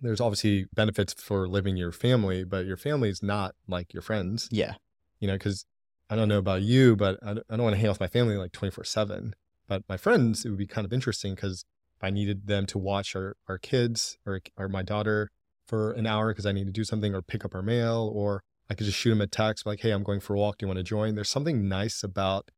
there's 0.00 0.20
obviously 0.20 0.66
benefits 0.74 1.14
for 1.14 1.48
living 1.48 1.76
your 1.76 1.92
family, 1.92 2.44
but 2.44 2.66
your 2.66 2.76
family 2.76 3.08
is 3.08 3.22
not 3.22 3.54
like 3.66 3.92
your 3.94 4.02
friends, 4.02 4.48
Yeah. 4.50 4.74
you 5.20 5.26
know, 5.26 5.34
because 5.34 5.64
I 6.10 6.16
don't 6.16 6.28
know 6.28 6.38
about 6.38 6.62
you, 6.62 6.96
but 6.96 7.18
I 7.22 7.34
don't, 7.34 7.46
I 7.50 7.56
don't 7.56 7.64
want 7.64 7.74
to 7.74 7.78
hang 7.78 7.86
out 7.86 7.92
with 7.92 8.00
my 8.00 8.08
family 8.08 8.36
like 8.36 8.52
24 8.52 8.84
7. 8.84 9.34
But 9.66 9.82
my 9.88 9.96
friends, 9.96 10.44
it 10.44 10.50
would 10.50 10.58
be 10.58 10.66
kind 10.66 10.84
of 10.84 10.92
interesting 10.92 11.34
because 11.34 11.64
if 11.96 12.04
I 12.04 12.10
needed 12.10 12.46
them 12.46 12.66
to 12.66 12.78
watch 12.78 13.16
our, 13.16 13.36
our 13.48 13.58
kids 13.58 14.16
or, 14.26 14.40
or 14.56 14.68
my 14.68 14.82
daughter 14.82 15.30
for 15.66 15.90
an 15.92 16.06
hour 16.06 16.28
because 16.28 16.46
I 16.46 16.52
need 16.52 16.66
to 16.66 16.72
do 16.72 16.84
something 16.84 17.14
or 17.14 17.22
pick 17.22 17.44
up 17.44 17.54
our 17.54 17.62
mail, 17.62 18.10
or 18.14 18.42
I 18.70 18.74
could 18.74 18.86
just 18.86 18.98
shoot 18.98 19.10
them 19.10 19.20
a 19.20 19.26
text 19.26 19.66
like, 19.66 19.80
hey, 19.80 19.90
I'm 19.90 20.04
going 20.04 20.20
for 20.20 20.34
a 20.34 20.38
walk. 20.38 20.58
Do 20.58 20.64
you 20.64 20.68
want 20.68 20.78
to 20.78 20.84
join? 20.84 21.14
There's 21.16 21.30
something 21.30 21.68
nice 21.68 22.04
about 22.04 22.50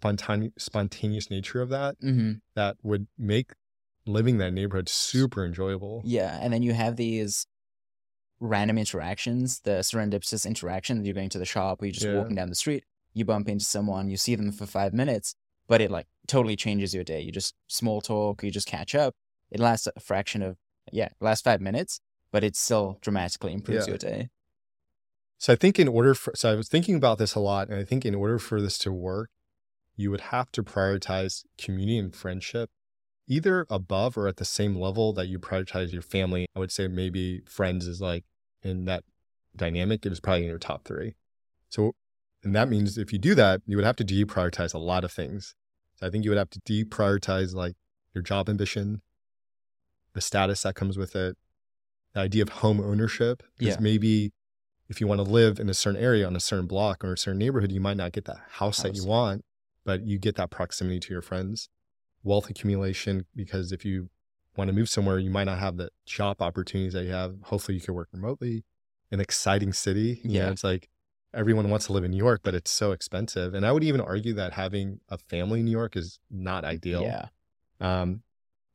spontane- 0.00 0.52
spontaneous 0.58 1.30
nature 1.30 1.60
of 1.60 1.68
that 1.70 1.96
hmm 2.00 2.32
that 2.54 2.76
would 2.82 3.06
make 3.18 3.52
living 4.06 4.38
that 4.38 4.52
neighborhood 4.52 4.88
super 4.88 5.44
enjoyable. 5.44 6.02
Yeah. 6.04 6.38
And 6.40 6.52
then 6.52 6.62
you 6.62 6.72
have 6.72 6.96
these 6.96 7.46
random 8.40 8.78
interactions, 8.78 9.60
the 9.60 9.80
serendipitous 9.80 10.44
interaction. 10.46 11.04
You're 11.04 11.14
going 11.14 11.28
to 11.30 11.38
the 11.38 11.44
shop, 11.44 11.80
or 11.80 11.86
you're 11.86 11.92
just 11.92 12.06
Yeah. 12.06 12.16
walking 12.16 12.34
down 12.34 12.48
the 12.48 12.54
street. 12.56 12.84
You 13.14 13.24
bump 13.24 13.48
into 13.48 13.64
someone, 13.64 14.08
you 14.08 14.16
see 14.16 14.34
them 14.34 14.50
for 14.52 14.66
five 14.66 14.92
minutes, 14.92 15.34
but 15.68 15.80
it 15.80 15.90
like 15.90 16.06
totally 16.26 16.56
changes 16.56 16.94
your 16.94 17.04
day. 17.04 17.20
You 17.20 17.30
just 17.30 17.54
small 17.68 18.00
talk, 18.00 18.42
you 18.42 18.50
just 18.50 18.66
catch 18.66 18.94
up. 18.94 19.14
It 19.50 19.60
lasts 19.60 19.86
a 19.94 20.00
fraction 20.00 20.42
of 20.42 20.56
yeah, 20.90 21.10
last 21.20 21.44
five 21.44 21.60
minutes, 21.60 22.00
but 22.32 22.42
it 22.42 22.56
still 22.56 22.98
dramatically 23.00 23.52
improves 23.52 23.86
Yeah. 23.86 23.92
your 23.92 23.98
day. 23.98 24.30
So 25.38 25.52
I 25.52 25.56
think 25.56 25.78
in 25.78 25.86
order 25.88 26.14
for 26.14 26.32
so 26.34 26.50
I 26.50 26.54
was 26.56 26.68
thinking 26.68 26.96
about 26.96 27.18
this 27.18 27.34
a 27.34 27.40
lot, 27.40 27.68
and 27.68 27.78
I 27.78 27.84
think 27.84 28.04
in 28.04 28.14
order 28.14 28.38
for 28.38 28.60
this 28.60 28.78
to 28.78 28.92
work, 28.92 29.30
you 29.94 30.10
would 30.10 30.20
have 30.32 30.50
to 30.52 30.62
prioritize 30.64 31.44
community 31.58 31.98
and 31.98 32.14
friendship 32.14 32.70
either 33.28 33.66
above 33.70 34.16
or 34.16 34.28
at 34.28 34.36
the 34.36 34.44
same 34.44 34.76
level 34.76 35.12
that 35.12 35.28
you 35.28 35.38
prioritize 35.38 35.92
your 35.92 36.02
family. 36.02 36.46
I 36.54 36.58
would 36.58 36.72
say 36.72 36.88
maybe 36.88 37.42
friends 37.46 37.86
is 37.86 38.00
like 38.00 38.24
in 38.62 38.84
that 38.86 39.04
dynamic, 39.54 40.04
it 40.04 40.12
is 40.12 40.20
probably 40.20 40.42
in 40.42 40.48
your 40.48 40.58
top 40.58 40.84
three. 40.84 41.14
So 41.68 41.92
and 42.42 42.54
that 42.56 42.68
means 42.68 42.98
if 42.98 43.12
you 43.12 43.18
do 43.18 43.34
that, 43.36 43.62
you 43.66 43.76
would 43.76 43.86
have 43.86 43.96
to 43.96 44.04
deprioritize 44.04 44.74
a 44.74 44.78
lot 44.78 45.04
of 45.04 45.12
things. 45.12 45.54
So 45.96 46.06
I 46.06 46.10
think 46.10 46.24
you 46.24 46.30
would 46.30 46.38
have 46.38 46.50
to 46.50 46.60
deprioritize 46.60 47.54
like 47.54 47.74
your 48.14 48.22
job 48.22 48.48
ambition, 48.48 49.02
the 50.12 50.20
status 50.20 50.62
that 50.62 50.74
comes 50.74 50.98
with 50.98 51.14
it, 51.14 51.36
the 52.14 52.20
idea 52.20 52.42
of 52.42 52.48
home 52.48 52.80
ownership. 52.80 53.42
Because 53.56 53.76
Yeah. 53.76 53.80
maybe 53.80 54.32
if 54.88 55.00
you 55.00 55.06
want 55.06 55.20
to 55.20 55.30
live 55.30 55.60
in 55.60 55.68
a 55.68 55.74
certain 55.74 56.02
area 56.02 56.26
on 56.26 56.34
a 56.34 56.40
certain 56.40 56.66
block 56.66 57.04
or 57.04 57.12
a 57.12 57.18
certain 57.18 57.38
neighborhood, 57.38 57.70
you 57.70 57.80
might 57.80 57.96
not 57.96 58.12
get 58.12 58.24
that 58.24 58.40
house, 58.50 58.82
that 58.82 58.94
you 58.96 59.04
want, 59.06 59.44
but 59.84 60.02
you 60.02 60.18
get 60.18 60.34
that 60.36 60.50
proximity 60.50 60.98
to 61.00 61.12
your 61.12 61.22
friends. 61.22 61.68
Wealth 62.24 62.48
accumulation, 62.50 63.26
because 63.34 63.72
if 63.72 63.84
you 63.84 64.08
want 64.56 64.68
to 64.68 64.74
move 64.74 64.88
somewhere, 64.88 65.18
you 65.18 65.30
might 65.30 65.44
not 65.44 65.58
have 65.58 65.76
the 65.76 65.90
job 66.06 66.40
opportunities 66.40 66.92
that 66.92 67.04
you 67.04 67.10
have. 67.12 67.34
Hopefully, 67.44 67.76
you 67.76 67.80
can 67.80 67.94
work 67.94 68.08
remotely. 68.12 68.64
An 69.10 69.20
exciting 69.20 69.72
city. 69.72 70.20
You 70.24 70.30
know, 70.38 70.46
Yeah. 70.46 70.50
it's 70.50 70.64
like 70.64 70.88
everyone 71.34 71.68
wants 71.70 71.86
to 71.86 71.92
live 71.92 72.04
in 72.04 72.10
New 72.10 72.16
York, 72.18 72.40
but 72.42 72.54
it's 72.54 72.70
so 72.70 72.92
expensive. 72.92 73.54
And 73.54 73.64
I 73.66 73.72
would 73.72 73.84
even 73.84 74.00
argue 74.00 74.34
that 74.34 74.52
having 74.52 75.00
a 75.08 75.16
family 75.18 75.60
in 75.60 75.64
New 75.66 75.70
York 75.72 75.96
is 75.96 76.18
not 76.30 76.64
ideal. 76.64 77.02
Yeah. 77.02 77.28
Um, 77.80 78.22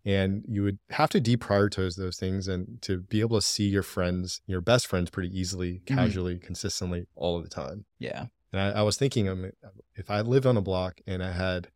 and 0.06 0.44
you 0.48 0.64
would 0.64 0.80
have 0.92 1.10
to 1.12 1.22
deprioritize 1.22 1.98
those 1.98 2.18
things 2.18 2.48
and 2.48 2.82
to 2.82 2.98
be 3.02 3.20
able 3.20 3.38
to 3.38 3.46
see 3.46 3.68
your 3.68 3.84
friends, 3.84 4.42
your 4.48 4.62
best 4.62 4.88
friends, 4.88 5.10
pretty 5.10 5.38
easily, 5.38 5.80
Mhm. 5.80 5.86
casually, 5.86 6.40
consistently, 6.40 7.08
all 7.16 7.38
of 7.38 7.44
the 7.44 7.50
time. 7.50 7.86
Yeah. 8.00 8.28
And 8.54 8.62
I, 8.62 8.80
I 8.80 8.82
was 8.84 8.96
thinking, 8.98 9.28
um, 9.28 9.52
if 9.96 10.10
I 10.10 10.22
lived 10.22 10.46
on 10.46 10.56
a 10.58 10.62
block 10.62 11.02
and 11.06 11.22
I 11.22 11.34
had 11.34 11.68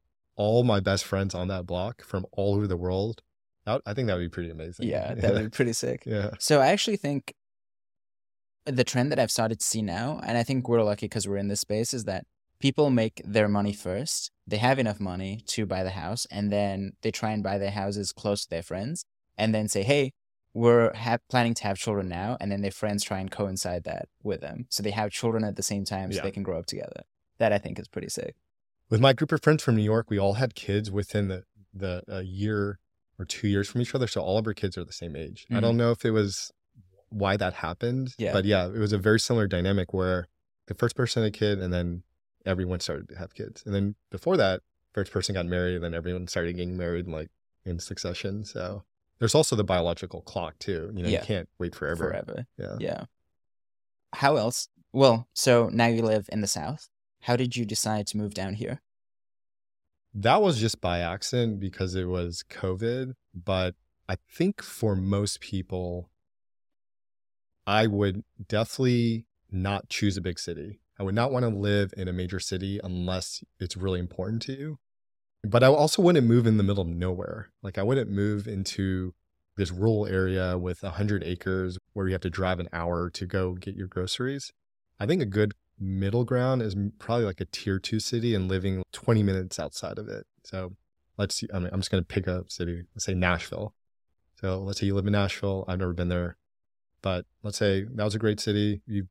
all 0.43 0.63
my 0.63 0.79
best 0.79 1.03
friends 1.11 1.33
on 1.35 1.47
that 1.49 1.65
block 1.71 1.95
from 2.03 2.25
all 2.31 2.55
over 2.55 2.67
the 2.67 2.77
world, 2.85 3.21
that, 3.65 3.81
I 3.85 3.93
think 3.93 4.07
that 4.07 4.15
would 4.15 4.29
be 4.29 4.35
pretty 4.37 4.49
amazing. 4.57 4.87
Yeah. 4.87 5.13
That 5.21 5.33
would 5.33 5.43
be 5.51 5.55
pretty 5.59 5.73
sick. 5.73 5.99
yeah. 6.05 6.31
So 6.39 6.53
I 6.61 6.67
actually 6.75 6.97
think 6.97 7.33
the 8.65 8.83
trend 8.83 9.11
that 9.11 9.19
I've 9.19 9.31
started 9.31 9.59
to 9.59 9.65
see 9.65 9.81
now, 9.81 10.19
and 10.23 10.37
I 10.37 10.43
think 10.43 10.67
we're 10.67 10.83
lucky 10.83 11.05
because 11.07 11.27
we're 11.27 11.37
in 11.37 11.47
this 11.47 11.61
space, 11.61 11.93
is 11.93 12.05
that 12.05 12.25
people 12.59 12.89
make 12.89 13.21
their 13.25 13.47
money 13.47 13.73
first. 13.73 14.31
They 14.47 14.57
have 14.57 14.79
enough 14.79 14.99
money 14.99 15.41
to 15.53 15.65
buy 15.65 15.83
the 15.83 15.91
house, 16.03 16.25
and 16.31 16.51
then 16.51 16.93
they 17.01 17.11
try 17.11 17.31
and 17.31 17.43
buy 17.43 17.57
their 17.57 17.71
houses 17.71 18.11
close 18.11 18.43
to 18.43 18.49
their 18.49 18.63
friends, 18.63 19.05
and 19.37 19.53
then 19.55 19.67
say, 19.67 19.83
"Hey, 19.83 20.13
we're 20.53 20.93
ha- 20.93 21.17
planning 21.29 21.53
to 21.55 21.63
have 21.63 21.77
children 21.77 22.07
now," 22.09 22.37
and 22.39 22.51
then 22.51 22.61
their 22.61 22.71
friends 22.81 23.03
try 23.03 23.19
and 23.19 23.31
coincide 23.31 23.83
that 23.85 24.05
with 24.23 24.41
them, 24.41 24.65
so 24.69 24.83
they 24.83 24.91
have 24.91 25.09
children 25.11 25.43
at 25.43 25.55
the 25.55 25.63
same 25.71 25.85
time, 25.85 26.11
so 26.11 26.17
Yeah. 26.17 26.23
they 26.23 26.31
can 26.37 26.43
grow 26.43 26.59
up 26.59 26.65
together. 26.67 27.01
That 27.39 27.51
I 27.53 27.57
think 27.57 27.79
is 27.79 27.87
pretty 27.87 28.09
sick. 28.09 28.35
With 28.91 28.99
my 28.99 29.13
group 29.13 29.31
of 29.31 29.41
friends 29.41 29.63
from 29.63 29.75
New 29.77 29.83
York, 29.83 30.09
we 30.09 30.19
all 30.19 30.33
had 30.33 30.53
kids 30.53 30.91
within 30.91 31.29
the 31.29 31.43
the 31.73 32.03
a 32.09 32.21
year 32.23 32.77
or 33.17 33.23
two 33.23 33.47
years 33.47 33.69
from 33.69 33.79
each 33.81 33.95
other. 33.95 34.05
So 34.05 34.19
all 34.21 34.37
of 34.37 34.45
our 34.45 34.53
kids 34.53 34.77
are 34.77 34.83
the 34.83 34.91
same 34.91 35.15
age. 35.15 35.47
I 35.49 35.53
Mhm. 35.55 35.61
don't 35.61 35.77
know 35.77 35.91
if 35.91 36.03
it 36.03 36.11
was 36.11 36.51
why 37.07 37.37
that 37.37 37.53
happened. 37.53 38.13
Yeah. 38.17 38.33
But 38.33 38.43
yeah, 38.43 38.65
it 38.67 38.77
was 38.77 38.91
a 38.91 38.97
very 38.97 39.19
similar 39.21 39.47
dynamic 39.47 39.93
where 39.93 40.27
the 40.67 40.73
first 40.73 40.95
person 40.97 41.23
had 41.23 41.33
a 41.33 41.37
kid 41.37 41.59
and 41.59 41.71
then 41.73 42.03
everyone 42.45 42.81
started 42.81 43.07
to 43.09 43.15
have 43.17 43.33
kids. 43.33 43.63
And 43.65 43.73
then 43.73 43.95
before 44.09 44.35
that, 44.35 44.61
first 44.93 45.13
person 45.13 45.33
got 45.35 45.45
married, 45.45 45.75
and 45.75 45.83
then 45.85 45.93
everyone 45.93 46.27
started 46.27 46.53
getting 46.57 46.75
married 46.75 47.07
like 47.07 47.31
in 47.63 47.79
succession. 47.79 48.43
So 48.43 48.83
there's 49.19 49.33
also 49.35 49.55
the 49.55 49.63
biological 49.63 50.21
clock 50.21 50.59
too. 50.59 50.91
You 50.93 51.03
know, 51.03 51.09
Yeah. 51.09 51.21
you 51.21 51.25
can't 51.25 51.49
wait 51.57 51.73
forever. 51.73 52.09
Forever. 52.09 52.47
Yeah. 52.57 52.75
Yeah. 52.81 53.05
How 54.11 54.35
else? 54.35 54.67
Well, 54.91 55.29
so 55.33 55.69
now 55.69 55.87
you 55.87 56.01
live 56.01 56.27
in 56.33 56.41
the 56.41 56.47
South. 56.47 56.89
How 57.21 57.35
did 57.35 57.55
you 57.55 57.65
decide 57.65 58.07
to 58.07 58.17
move 58.17 58.33
down 58.33 58.55
here? 58.55 58.81
That 60.13 60.41
was 60.41 60.59
just 60.59 60.81
by 60.81 60.99
accident 60.99 61.59
because 61.59 61.95
it 61.95 62.05
was 62.05 62.43
COVID. 62.49 63.13
But 63.33 63.75
I 64.09 64.15
think 64.29 64.61
for 64.61 64.95
most 64.95 65.39
people, 65.39 66.09
I 67.65 67.87
would 67.87 68.23
definitely 68.47 69.25
not 69.51 69.89
choose 69.89 70.17
a 70.17 70.21
big 70.21 70.39
city. 70.39 70.79
I 70.99 71.03
would 71.03 71.15
not 71.15 71.31
want 71.31 71.43
to 71.43 71.49
live 71.49 71.93
in 71.95 72.07
a 72.07 72.13
major 72.13 72.39
city 72.39 72.79
unless 72.83 73.43
it's 73.59 73.77
really 73.77 73.99
important 73.99 74.41
to 74.43 74.53
you. 74.53 74.79
But 75.43 75.63
I 75.63 75.67
also 75.67 76.01
wouldn't 76.01 76.27
move 76.27 76.45
in 76.45 76.57
the 76.57 76.63
middle 76.63 76.83
of 76.83 76.89
nowhere. 76.89 77.51
Like 77.63 77.77
I 77.77 77.83
wouldn't 77.83 78.11
move 78.11 78.47
into 78.47 79.13
this 79.57 79.71
rural 79.71 80.05
area 80.05 80.57
with 80.57 80.83
100 80.83 81.23
acres 81.23 81.77
where 81.93 82.07
you 82.07 82.13
have 82.13 82.21
to 82.21 82.29
drive 82.29 82.59
an 82.59 82.69
hour 82.73 83.09
to 83.11 83.25
go 83.25 83.53
get 83.53 83.75
your 83.75 83.87
groceries. 83.87 84.51
I 84.99 85.05
think 85.05 85.21
a 85.21 85.25
good 85.25 85.53
middle 85.81 86.23
ground 86.23 86.61
is 86.61 86.75
probably 86.99 87.25
like 87.25 87.41
a 87.41 87.45
tier 87.45 87.79
two 87.79 87.99
city 87.99 88.35
and 88.35 88.47
living 88.47 88.83
20 88.93 89.23
minutes 89.23 89.59
outside 89.59 89.97
of 89.97 90.07
it. 90.07 90.25
So 90.43 90.75
let's 91.17 91.35
see. 91.35 91.47
I 91.53 91.59
mean, 91.59 91.69
I'm 91.73 91.79
just 91.79 91.91
going 91.91 92.03
to 92.03 92.07
pick 92.07 92.27
a 92.27 92.43
city, 92.47 92.83
let's 92.95 93.05
say 93.05 93.13
Nashville. 93.13 93.73
So 94.39 94.59
let's 94.59 94.79
say 94.79 94.85
you 94.85 94.95
live 94.95 95.07
in 95.07 95.13
Nashville. 95.13 95.65
I've 95.67 95.79
never 95.79 95.93
been 95.93 96.09
there, 96.09 96.37
but 97.01 97.25
let's 97.43 97.57
say 97.57 97.85
that 97.95 98.03
was 98.03 98.15
a 98.15 98.19
great 98.19 98.39
city. 98.39 98.81
You 98.87 99.07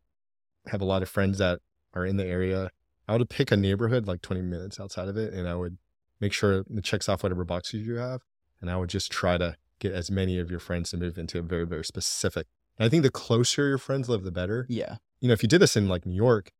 have 0.66 0.80
a 0.80 0.84
lot 0.84 1.02
of 1.02 1.08
friends 1.08 1.38
that 1.38 1.60
are 1.94 2.06
in 2.06 2.16
the 2.16 2.26
area. 2.26 2.70
I 3.08 3.16
would 3.16 3.28
pick 3.28 3.50
a 3.50 3.56
neighborhood 3.56 4.06
like 4.06 4.22
20 4.22 4.42
minutes 4.42 4.78
outside 4.78 5.08
of 5.08 5.16
it 5.16 5.32
and 5.34 5.48
I 5.48 5.54
would 5.56 5.78
make 6.20 6.32
sure 6.32 6.64
it 6.68 6.84
checks 6.84 7.08
off 7.08 7.22
whatever 7.22 7.44
boxes 7.44 7.86
you 7.86 7.96
have. 7.96 8.22
And 8.60 8.70
I 8.70 8.76
would 8.76 8.90
just 8.90 9.10
try 9.10 9.38
to 9.38 9.56
get 9.78 9.92
as 9.92 10.10
many 10.10 10.38
of 10.38 10.50
your 10.50 10.60
friends 10.60 10.90
to 10.90 10.96
move 10.96 11.16
into 11.16 11.38
a 11.38 11.42
very, 11.42 11.66
very 11.66 11.84
specific. 11.84 12.46
And 12.78 12.86
I 12.86 12.88
think 12.88 13.02
the 13.02 13.10
closer 13.10 13.68
your 13.68 13.78
friends 13.78 14.08
live, 14.08 14.22
the 14.22 14.30
better 14.30 14.66
Yeah. 14.68 14.96
you 15.20 15.28
know, 15.28 15.32
if 15.32 15.42
you 15.42 15.48
did 15.48 15.60
this 15.60 15.76
in 15.76 15.88
like 15.88 16.04
New 16.06 16.14
York, 16.14 16.50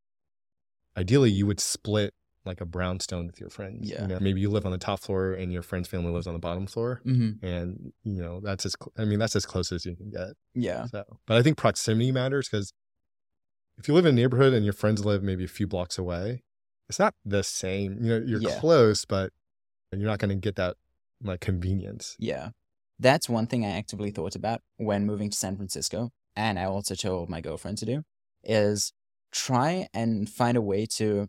ideally 1.00 1.30
you 1.30 1.46
would 1.46 1.60
split 1.60 2.14
like 2.44 2.60
a 2.60 2.64
brownstone 2.64 3.26
with 3.26 3.38
your 3.38 3.50
friends. 3.50 3.90
Yeah. 3.90 4.02
You 4.02 4.08
know, 4.08 4.18
maybe 4.20 4.40
you 4.40 4.48
live 4.50 4.64
on 4.64 4.72
the 4.72 4.78
top 4.78 5.00
floor 5.00 5.32
and 5.32 5.52
your 5.52 5.62
friend's 5.62 5.88
family 5.88 6.10
lives 6.10 6.26
on 6.26 6.32
the 6.32 6.38
bottom 6.40 6.66
floor. 6.66 7.02
Mm-hmm. 7.04 7.44
And, 7.44 7.92
you 8.02 8.22
know, 8.22 8.40
that's 8.42 8.64
as, 8.64 8.74
cl- 8.80 8.92
I 8.96 9.04
mean, 9.04 9.18
that's 9.18 9.36
as 9.36 9.44
close 9.44 9.70
as 9.72 9.84
you 9.84 9.94
can 9.94 10.10
get. 10.10 10.28
Yeah. 10.54 10.86
So, 10.86 11.04
but 11.26 11.36
I 11.36 11.42
think 11.42 11.58
proximity 11.58 12.12
matters 12.12 12.48
because 12.48 12.72
if 13.76 13.88
you 13.88 13.94
live 13.94 14.06
in 14.06 14.14
a 14.14 14.20
neighborhood 14.20 14.54
and 14.54 14.64
your 14.64 14.72
friends 14.72 15.04
live 15.04 15.22
maybe 15.22 15.44
a 15.44 15.48
few 15.48 15.66
blocks 15.66 15.98
away, 15.98 16.42
it's 16.88 16.98
not 16.98 17.14
the 17.24 17.42
same. 17.42 17.98
You 18.00 18.08
know, 18.20 18.26
you're 18.26 18.40
Yeah. 18.40 18.58
close, 18.58 19.04
but 19.04 19.32
you're 19.92 20.08
not 20.08 20.18
going 20.18 20.30
to 20.30 20.34
get 20.34 20.56
that 20.56 20.76
like 21.22 21.40
convenience. 21.40 22.16
Yeah. 22.18 22.50
That's 22.98 23.28
one 23.28 23.46
thing 23.46 23.66
I 23.66 23.70
actively 23.70 24.10
thought 24.10 24.34
about 24.34 24.62
when 24.76 25.04
moving 25.04 25.30
to 25.30 25.36
San 25.36 25.56
Francisco, 25.56 26.10
and 26.36 26.58
I 26.58 26.64
also 26.64 26.94
told 26.94 27.28
my 27.28 27.40
girlfriend 27.40 27.78
to 27.78 27.86
do, 27.86 28.02
is 28.44 28.92
try 29.30 29.88
and 29.94 30.28
find 30.28 30.56
a 30.56 30.62
way 30.62 30.86
to 30.86 31.28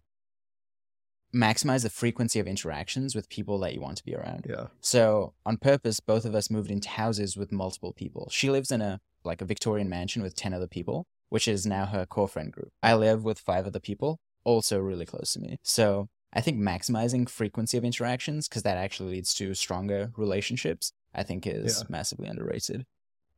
maximize 1.34 1.84
the 1.84 1.90
frequency 1.90 2.40
of 2.40 2.48
interactions 2.48 3.16
with 3.16 3.30
people 3.30 3.58
that 3.60 3.74
you 3.74 3.80
want 3.82 3.98
to 3.98 4.04
be 4.04 4.16
around. 4.16 4.46
Yeah. 4.50 4.68
So, 4.82 5.34
on 5.46 5.58
purpose, 5.58 6.00
both 6.00 6.26
of 6.26 6.36
us 6.36 6.50
moved 6.52 6.70
into 6.70 6.90
houses 6.90 7.38
with 7.38 7.52
multiple 7.52 7.94
people. 7.94 8.28
She 8.32 8.50
lives 8.50 8.72
in 8.72 8.82
a 8.82 9.00
like 9.24 9.42
a 9.42 9.46
Victorian 9.46 9.88
mansion 9.88 10.24
with 10.24 10.36
10 10.36 10.54
other 10.54 10.68
people, 10.68 11.06
which 11.30 11.48
is 11.48 11.66
now 11.66 11.86
her 11.86 12.06
core 12.08 12.28
friend 12.28 12.52
group. 12.52 12.72
I 12.82 12.96
live 12.96 13.24
with 13.24 13.38
five 13.40 13.68
other 13.68 13.80
people, 13.80 14.20
also 14.44 14.80
really 14.80 15.06
close 15.06 15.34
to 15.34 15.40
me. 15.40 15.58
So, 15.64 16.10
I 16.34 16.42
think 16.42 16.58
maximizing 16.58 17.30
frequency 17.30 17.78
of 17.78 17.86
interactions 17.86 18.48
because 18.50 18.64
that 18.64 18.78
actually 18.78 19.12
leads 19.12 19.34
to 19.36 19.54
stronger 19.54 20.12
relationships, 20.18 20.92
I 21.14 21.24
think 21.24 21.46
is 21.48 21.80
Yeah. 21.80 21.86
massively 21.90 22.28
underrated. 22.28 22.86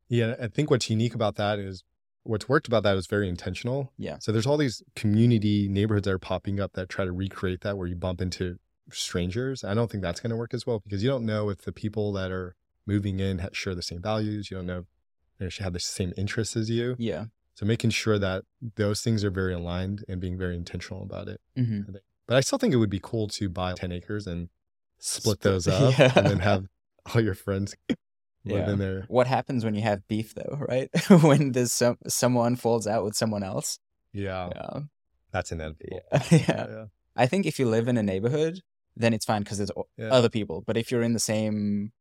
Yeah. 0.07 0.35
I 0.39 0.47
think 0.47 0.69
what's 0.71 0.89
unique 0.89 1.13
about 1.15 1.35
that 1.35 1.59
is 1.59 1.83
what's 2.23 2.47
worked 2.49 2.67
about 2.67 2.83
that 2.83 2.95
is 2.97 3.07
very 3.07 3.27
intentional. 3.29 3.91
Yeah. 3.97 4.17
So 4.19 4.31
there's 4.31 4.45
all 4.45 4.57
these 4.57 4.81
community 4.95 5.67
neighborhoods 5.67 6.05
that 6.05 6.11
are 6.13 6.19
popping 6.19 6.59
up 6.59 6.73
that 6.73 6.89
try 6.89 7.05
to 7.05 7.11
recreate 7.11 7.61
that 7.61 7.77
where 7.77 7.87
you 7.87 7.95
bump 7.95 8.21
into 8.21 8.57
strangers. 8.91 9.63
I 9.63 9.73
don't 9.73 9.89
think 9.91 10.03
that's 10.03 10.19
going 10.19 10.31
to 10.31 10.35
work 10.37 10.53
as 10.53 10.65
well 10.65 10.79
because 10.79 11.03
you 11.03 11.09
don't 11.09 11.25
know 11.25 11.49
if 11.49 11.59
the 11.63 11.71
people 11.71 12.11
that 12.13 12.31
are 12.31 12.55
moving 12.85 13.19
in 13.19 13.41
share 13.53 13.75
the 13.75 13.81
same 13.81 14.01
values. 14.01 14.49
You 14.51 14.57
don't 14.57 14.65
know 14.67 14.85
if 15.39 15.57
they 15.57 15.63
have 15.63 15.73
the 15.73 15.79
same 15.79 16.13
interests 16.17 16.55
as 16.55 16.69
you. 16.69 16.95
Yeah. 16.97 17.25
So 17.55 17.65
making 17.65 17.91
sure 17.91 18.17
that 18.19 18.43
those 18.75 19.01
things 19.01 19.23
are 19.23 19.29
very 19.29 19.53
aligned 19.53 20.03
and 20.07 20.19
being 20.19 20.37
very 20.37 20.55
intentional 20.55 21.03
about 21.03 21.27
it. 21.27 21.39
hmm 21.55 21.81
But 22.27 22.37
I 22.37 22.41
still 22.41 22.57
think 22.57 22.73
it 22.73 22.77
would 22.77 22.89
be 22.89 22.99
cool 23.01 23.27
to 23.29 23.49
buy 23.49 23.73
10 23.73 23.91
acres 23.91 24.25
and 24.27 24.49
split 24.97 25.39
Split- 25.39 25.41
those 25.41 25.67
up 25.67 25.97
Yeah. 25.97 26.13
and 26.15 26.27
then 26.27 26.39
have 26.39 26.67
all 27.13 27.21
your 27.21 27.35
friends 27.35 27.75
Yeah. 28.45 28.71
in 28.71 28.79
there. 28.79 29.05
What 29.07 29.27
happens 29.27 29.63
when 29.63 29.75
you 29.75 29.81
have 29.81 30.07
beef, 30.07 30.33
though, 30.35 30.57
right? 30.69 30.89
when 31.21 31.51
there's 31.53 31.71
some 31.71 31.97
someone 32.07 32.55
falls 32.55 32.87
out 32.87 33.03
with 33.03 33.15
someone 33.15 33.43
else. 33.43 33.79
Yeah. 34.11 34.49
Yeah. 34.55 34.79
That's 35.31 35.51
inevitable. 35.51 36.01
yeah. 36.31 36.67
Yeah. 36.69 36.85
I 37.15 37.25
think 37.27 37.45
if 37.45 37.57
you 37.59 37.67
live 37.67 37.87
in 37.87 37.97
a 37.97 38.03
neighborhood, 38.03 38.59
then 38.95 39.13
it's 39.13 39.25
fine 39.25 39.41
because 39.43 39.57
there's 39.57 39.71
Yeah. 39.97 40.09
other 40.11 40.29
people. 40.29 40.63
But 40.65 40.77
if 40.77 40.91
you're 40.91 41.01
in 41.03 41.13
the 41.13 41.19
same 41.19 41.91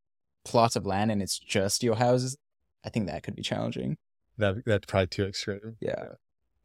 plot 0.45 0.75
of 0.75 0.85
land 0.85 1.11
and 1.11 1.21
it's 1.21 1.39
just 1.39 1.81
your 1.83 1.95
houses, 1.95 2.37
I 2.85 2.89
think 2.89 3.07
that 3.07 3.23
could 3.23 3.35
be 3.35 3.41
challenging. 3.41 3.97
that 4.37 4.65
that's 4.65 4.85
probably 4.85 5.07
too 5.07 5.25
extreme. 5.25 5.77
Yeah. 5.79 6.05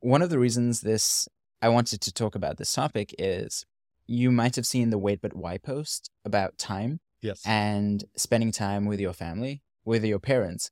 One 0.01 0.23
of 0.23 0.31
the 0.31 0.39
reasons 0.39 0.81
this 0.83 1.29
I 1.63 1.69
wanted 1.69 2.01
to 2.03 2.13
talk 2.13 2.35
about 2.35 2.57
this 2.57 2.73
topic 2.73 3.15
is 3.19 3.65
you 4.07 4.31
might 4.31 4.57
have 4.57 4.67
seen 4.67 4.91
the 4.91 4.99
Wait 4.99 5.21
But 5.21 5.35
Why 5.37 5.59
post 5.59 6.11
about 6.25 6.57
time 6.59 7.01
Yes. 7.21 7.43
and 7.45 8.05
spending 8.17 8.53
time 8.53 8.85
with 8.87 9.01
your 9.01 9.13
family, 9.13 9.63
with 9.89 10.05
your 10.05 10.19
parents. 10.19 10.71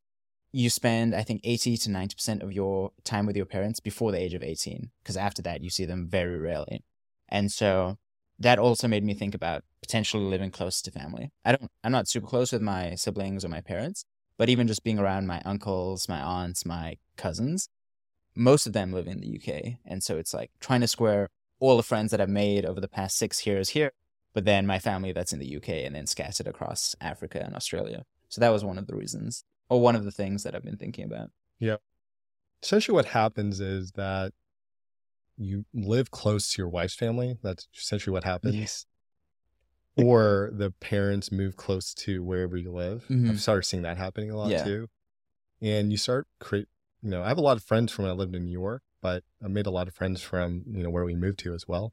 You 0.53 0.71
spend, 0.71 1.15
I 1.15 1.23
think, 1.23 1.41
80 1.43 1.77
to 1.79 1.91
90% 1.91 2.43
of 2.43 2.53
your 2.53 2.93
time 3.03 3.27
with 3.27 3.37
your 3.37 3.47
parents 3.47 3.81
before 3.81 4.13
the 4.13 4.21
age 4.21 4.35
of 4.35 4.43
18, 4.43 4.91
because 5.03 5.17
after 5.17 5.43
that, 5.43 5.63
you 5.63 5.71
see 5.71 5.85
them 5.85 6.07
very 6.09 6.39
rarely. 6.39 6.85
And 7.29 7.51
so 7.51 7.97
that 8.39 8.59
also 8.59 8.87
made 8.87 9.03
me 9.03 9.15
think 9.15 9.35
about 9.35 9.65
potentially 9.83 10.25
living 10.25 10.51
close 10.51 10.81
to 10.83 10.91
family. 10.91 11.33
I 11.45 11.53
don't, 11.53 11.71
I'm 11.83 11.93
not 11.93 12.09
super 12.09 12.27
close 12.27 12.53
with 12.53 12.63
my 12.63 12.95
siblings 12.95 13.45
or 13.45 13.49
my 13.49 13.61
parents, 13.61 14.05
but 14.39 14.49
even 14.49 14.69
just 14.69 14.85
being 14.85 14.99
around 14.99 15.27
my 15.27 15.43
uncles, 15.45 16.09
my 16.09 16.21
aunts, 16.21 16.65
my 16.65 16.99
cousins, 17.17 17.69
most 18.35 18.67
of 18.67 18.73
them 18.73 18.93
live 18.93 19.09
in 19.09 19.21
the 19.21 19.37
UK. 19.37 19.79
And 19.85 20.03
so 20.05 20.17
it's 20.19 20.35
like 20.35 20.51
trying 20.61 20.83
to 20.83 20.89
square 20.89 21.29
all 21.59 21.77
the 21.77 21.83
friends 21.83 22.11
that 22.11 22.21
I've 22.21 22.29
made 22.29 22.65
over 22.65 22.81
the 22.81 22.89
past 22.89 23.17
six 23.17 23.47
years 23.47 23.71
here 23.71 23.93
but 24.37 24.45
then 24.45 24.67
my 24.67 24.79
family 24.79 25.13
that's 25.13 25.33
in 25.33 25.39
the 25.39 25.57
UK 25.57 25.71
and 25.87 25.95
then 25.95 26.07
scattered 26.07 26.47
across 26.47 26.95
Africa 27.01 27.43
and 27.43 27.57
Australia. 27.57 28.05
So 28.29 28.41
that 28.41 28.51
was 28.51 28.65
one 28.65 28.79
of 28.79 28.87
the 28.87 28.95
reasons, 28.97 29.45
or 29.69 29.81
one 29.81 29.97
of 29.97 30.05
the 30.05 30.11
things 30.11 30.43
that 30.43 30.55
I've 30.55 30.65
been 30.65 30.77
thinking 30.77 31.05
about. 31.05 31.31
Yeah. 31.59 31.77
Essentially 32.63 32.95
what 32.95 33.07
happens 33.07 33.61
is 33.61 33.93
that 33.93 34.33
you 35.37 35.65
live 35.75 36.11
close 36.11 36.51
to 36.53 36.63
your 36.63 36.69
wife's 36.69 36.95
family. 36.95 37.37
That's 37.43 37.69
essentially 37.77 38.13
what 38.13 38.25
happens. 38.25 38.55
Yes. 38.57 38.87
Or 39.97 40.51
the 40.53 40.73
parents 40.73 41.33
move 41.33 41.57
close 41.57 41.95
to 41.95 42.23
wherever 42.23 42.57
you 42.57 42.71
live. 42.71 43.07
Mhm. 43.09 43.31
I've 43.31 43.41
started 43.41 43.65
seeing 43.65 43.83
that 43.85 43.97
happening 43.97 44.31
a 44.31 44.37
lot 44.37 44.51
Yeah. 44.51 44.65
too. 44.65 44.91
And 45.61 45.91
you 45.91 45.97
start 45.97 46.27
create 46.39 46.69
you 47.03 47.11
know, 47.11 47.23
I 47.23 47.29
have 47.29 47.39
a 47.39 47.43
lot 47.43 47.57
of 47.57 47.63
friends 47.63 47.93
from 47.93 48.05
when 48.05 48.11
I 48.13 48.17
lived 48.17 48.35
in 48.35 48.45
New 48.47 48.51
York, 48.51 48.83
but 49.01 49.23
I 49.41 49.47
made 49.49 49.67
a 49.67 49.71
lot 49.71 49.87
of 49.87 49.95
friends 49.95 50.23
from, 50.23 50.65
you 50.67 50.83
know, 50.83 50.91
where 50.91 51.05
we 51.05 51.15
moved 51.15 51.39
to 51.41 51.55
as 51.55 51.69
well. 51.69 51.93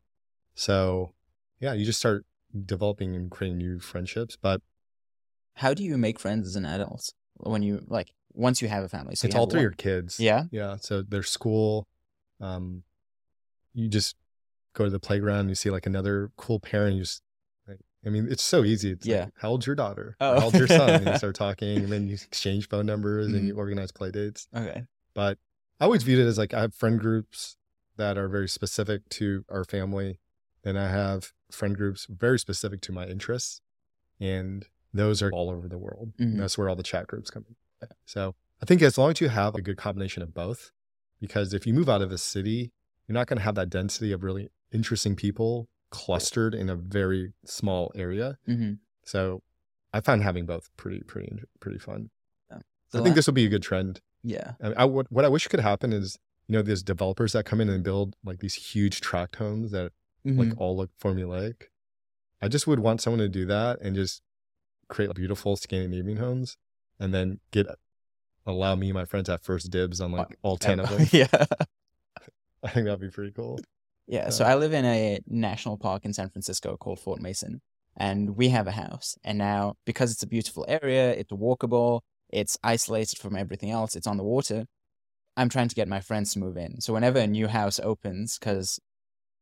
So 0.55 1.13
yeah, 1.59 1.73
you 1.73 1.85
just 1.85 1.99
start 1.99 2.25
developing 2.65 3.15
and 3.15 3.29
creating 3.29 3.57
new 3.59 3.79
friendships. 3.79 4.35
But 4.35 4.61
How 5.55 5.73
do 5.73 5.83
you 5.83 5.97
make 5.97 6.19
friends 6.19 6.47
as 6.47 6.55
an 6.55 6.65
adult 6.65 7.13
when 7.37 7.61
you 7.63 7.83
like 7.87 8.11
once 8.33 8.61
you 8.61 8.67
have 8.67 8.83
a 8.83 8.89
family? 8.89 9.15
So 9.15 9.27
it's 9.27 9.35
all 9.35 9.45
through 9.47 9.59
one- 9.59 9.63
your 9.63 9.71
kids. 9.71 10.19
Yeah. 10.19 10.45
Yeah. 10.51 10.77
So 10.77 11.01
their 11.01 11.23
school, 11.23 11.87
um, 12.41 12.83
you 13.73 13.87
just 13.87 14.15
go 14.73 14.85
to 14.85 14.89
the 14.89 14.99
playground, 14.99 15.49
you 15.49 15.55
see 15.55 15.69
like 15.69 15.85
another 15.85 16.31
cool 16.37 16.59
parent, 16.59 16.95
you 16.95 17.03
just, 17.03 17.21
like, 17.67 17.79
I 18.05 18.09
mean, 18.09 18.27
it's 18.29 18.43
so 18.43 18.63
easy. 18.63 18.91
It's 18.91 19.05
Yeah. 19.05 19.25
like, 19.25 19.33
how 19.37 19.49
old's 19.49 19.67
your 19.67 19.75
daughter? 19.75 20.15
Oh. 20.19 20.39
How 20.39 20.45
old's 20.45 20.57
your 20.57 20.67
son? 20.67 20.89
and 20.89 21.07
you 21.07 21.17
start 21.17 21.35
talking 21.35 21.77
and 21.77 21.91
then 21.91 22.07
you 22.07 22.15
exchange 22.15 22.67
phone 22.69 22.85
numbers 22.87 23.27
and 23.27 23.35
Mm-hmm. 23.35 23.47
you 23.47 23.55
organize 23.55 23.91
play 23.91 24.09
dates. 24.11 24.47
Okay. 24.55 24.83
But 25.13 25.37
I 25.79 25.85
always 25.85 26.01
viewed 26.03 26.19
it 26.19 26.27
as 26.27 26.37
like 26.37 26.53
I 26.53 26.61
have 26.61 26.73
friend 26.73 26.99
groups 26.99 27.57
that 27.97 28.17
are 28.17 28.27
very 28.27 28.49
specific 28.49 29.07
to 29.09 29.45
our 29.49 29.63
family. 29.63 30.19
And 30.63 30.79
I 30.79 30.89
have 30.89 31.33
friend 31.51 31.75
groups 31.75 32.07
very 32.09 32.39
specific 32.39 32.81
to 32.81 32.91
my 32.91 33.05
interests. 33.05 33.61
And 34.19 34.65
those 34.93 35.21
are 35.21 35.31
all 35.31 35.49
over 35.49 35.67
the 35.67 35.77
world. 35.77 36.13
Mhm. 36.19 36.37
That's 36.37 36.57
where 36.57 36.69
all 36.69 36.75
the 36.75 36.83
chat 36.83 37.07
groups 37.07 37.29
come 37.29 37.45
in. 37.49 37.55
So 38.05 38.35
I 38.61 38.65
think 38.65 38.81
as 38.81 38.97
long 38.97 39.11
as 39.11 39.19
you 39.21 39.29
have 39.29 39.55
a 39.55 39.61
good 39.61 39.77
combination 39.77 40.21
of 40.23 40.33
both, 40.33 40.71
because 41.19 41.53
if 41.53 41.65
you 41.67 41.73
move 41.73 41.89
out 41.89 42.01
of 42.01 42.11
a 42.11 42.17
city, 42.17 42.71
you're 43.07 43.13
not 43.13 43.27
going 43.27 43.37
to 43.37 43.43
have 43.43 43.55
that 43.55 43.69
density 43.69 44.11
of 44.11 44.23
really 44.23 44.49
interesting 44.71 45.15
people 45.15 45.67
clustered 45.89 46.53
in 46.55 46.69
a 46.69 46.75
very 46.75 47.33
small 47.45 47.91
area. 47.95 48.37
hmm 48.45 48.73
So 49.03 49.41
I 49.93 49.99
find 50.01 50.23
having 50.23 50.45
both 50.45 50.69
pretty, 50.77 51.01
pretty, 51.01 51.31
pretty 51.59 51.79
fun. 51.79 52.09
The 52.49 52.55
I 52.93 52.97
la- 52.99 53.03
think 53.03 53.15
this 53.15 53.25
will 53.27 53.33
be 53.33 53.45
a 53.45 53.49
good 53.49 53.63
trend. 53.63 54.01
Yeah. 54.23 54.53
I, 54.61 54.67
I 54.73 54.85
what, 54.85 55.11
what 55.11 55.25
I 55.25 55.27
wish 55.27 55.47
could 55.47 55.59
happen 55.59 55.91
is, 55.91 56.17
you 56.47 56.53
know, 56.53 56.61
there's 56.61 56.83
developers 56.83 57.33
that 57.33 57.43
come 57.45 57.59
in 57.59 57.67
and 57.69 57.83
build 57.83 58.15
like 58.23 58.39
these 58.39 58.53
huge 58.53 59.01
tract 59.01 59.37
homes 59.37 59.71
that 59.71 59.91
Mhm. 60.25 60.37
like 60.37 60.57
all 60.61 60.77
look 60.77 60.91
formulaic. 61.01 61.63
I 62.41 62.47
just 62.47 62.65
would 62.67 62.79
want 62.79 63.01
someone 63.01 63.19
to 63.19 63.27
do 63.29 63.45
that 63.47 63.81
and 63.81 63.93
just 63.95 64.21
create 64.87 65.13
beautiful 65.13 65.55
Scandinavian 65.55 66.17
homes 66.17 66.57
and 66.99 67.13
then 67.13 67.39
get 67.51 67.67
allow 68.45 68.75
me 68.75 68.87
and 68.89 68.95
my 68.95 69.05
friends 69.05 69.25
to 69.25 69.31
have 69.31 69.41
first 69.41 69.71
dibs 69.71 70.01
on 70.01 70.11
like 70.11 70.37
all 70.41 70.57
10 70.57 70.79
of 70.79 70.89
them. 70.89 71.07
yeah. 71.11 71.27
I 72.63 72.69
think 72.69 72.85
that'd 72.85 72.99
be 72.99 73.09
pretty 73.09 73.31
cool. 73.31 73.59
Yeah. 74.07 74.29
So 74.29 74.45
Uh, 74.45 74.49
I 74.49 74.55
live 74.55 74.73
in 74.73 74.85
a 74.85 75.19
national 75.27 75.77
park 75.77 76.05
in 76.05 76.13
San 76.13 76.29
Francisco 76.29 76.75
called 76.77 76.99
Fort 76.99 77.21
Mason, 77.21 77.61
and 77.95 78.35
we 78.35 78.49
have 78.49 78.67
a 78.67 78.71
house. 78.71 79.17
And 79.23 79.37
now, 79.37 79.75
because 79.85 80.11
it's 80.11 80.23
a 80.23 80.27
beautiful 80.27 80.65
area, 80.67 81.11
it's 81.11 81.31
walkable, 81.31 82.01
it's 82.29 82.57
isolated 82.63 83.19
from 83.19 83.35
everything 83.35 83.71
else, 83.71 83.95
it's 83.95 84.07
on 84.07 84.17
the 84.17 84.23
water. 84.23 84.65
I'm 85.35 85.49
trying 85.49 85.69
to 85.69 85.75
get 85.75 85.87
my 85.87 85.99
friends 85.99 86.33
to 86.33 86.39
move 86.39 86.57
in. 86.57 86.79
So 86.79 86.93
whenever 86.93 87.19
a 87.19 87.27
new 87.27 87.47
house 87.47 87.79
opens, 87.79 88.37
because 88.37 88.79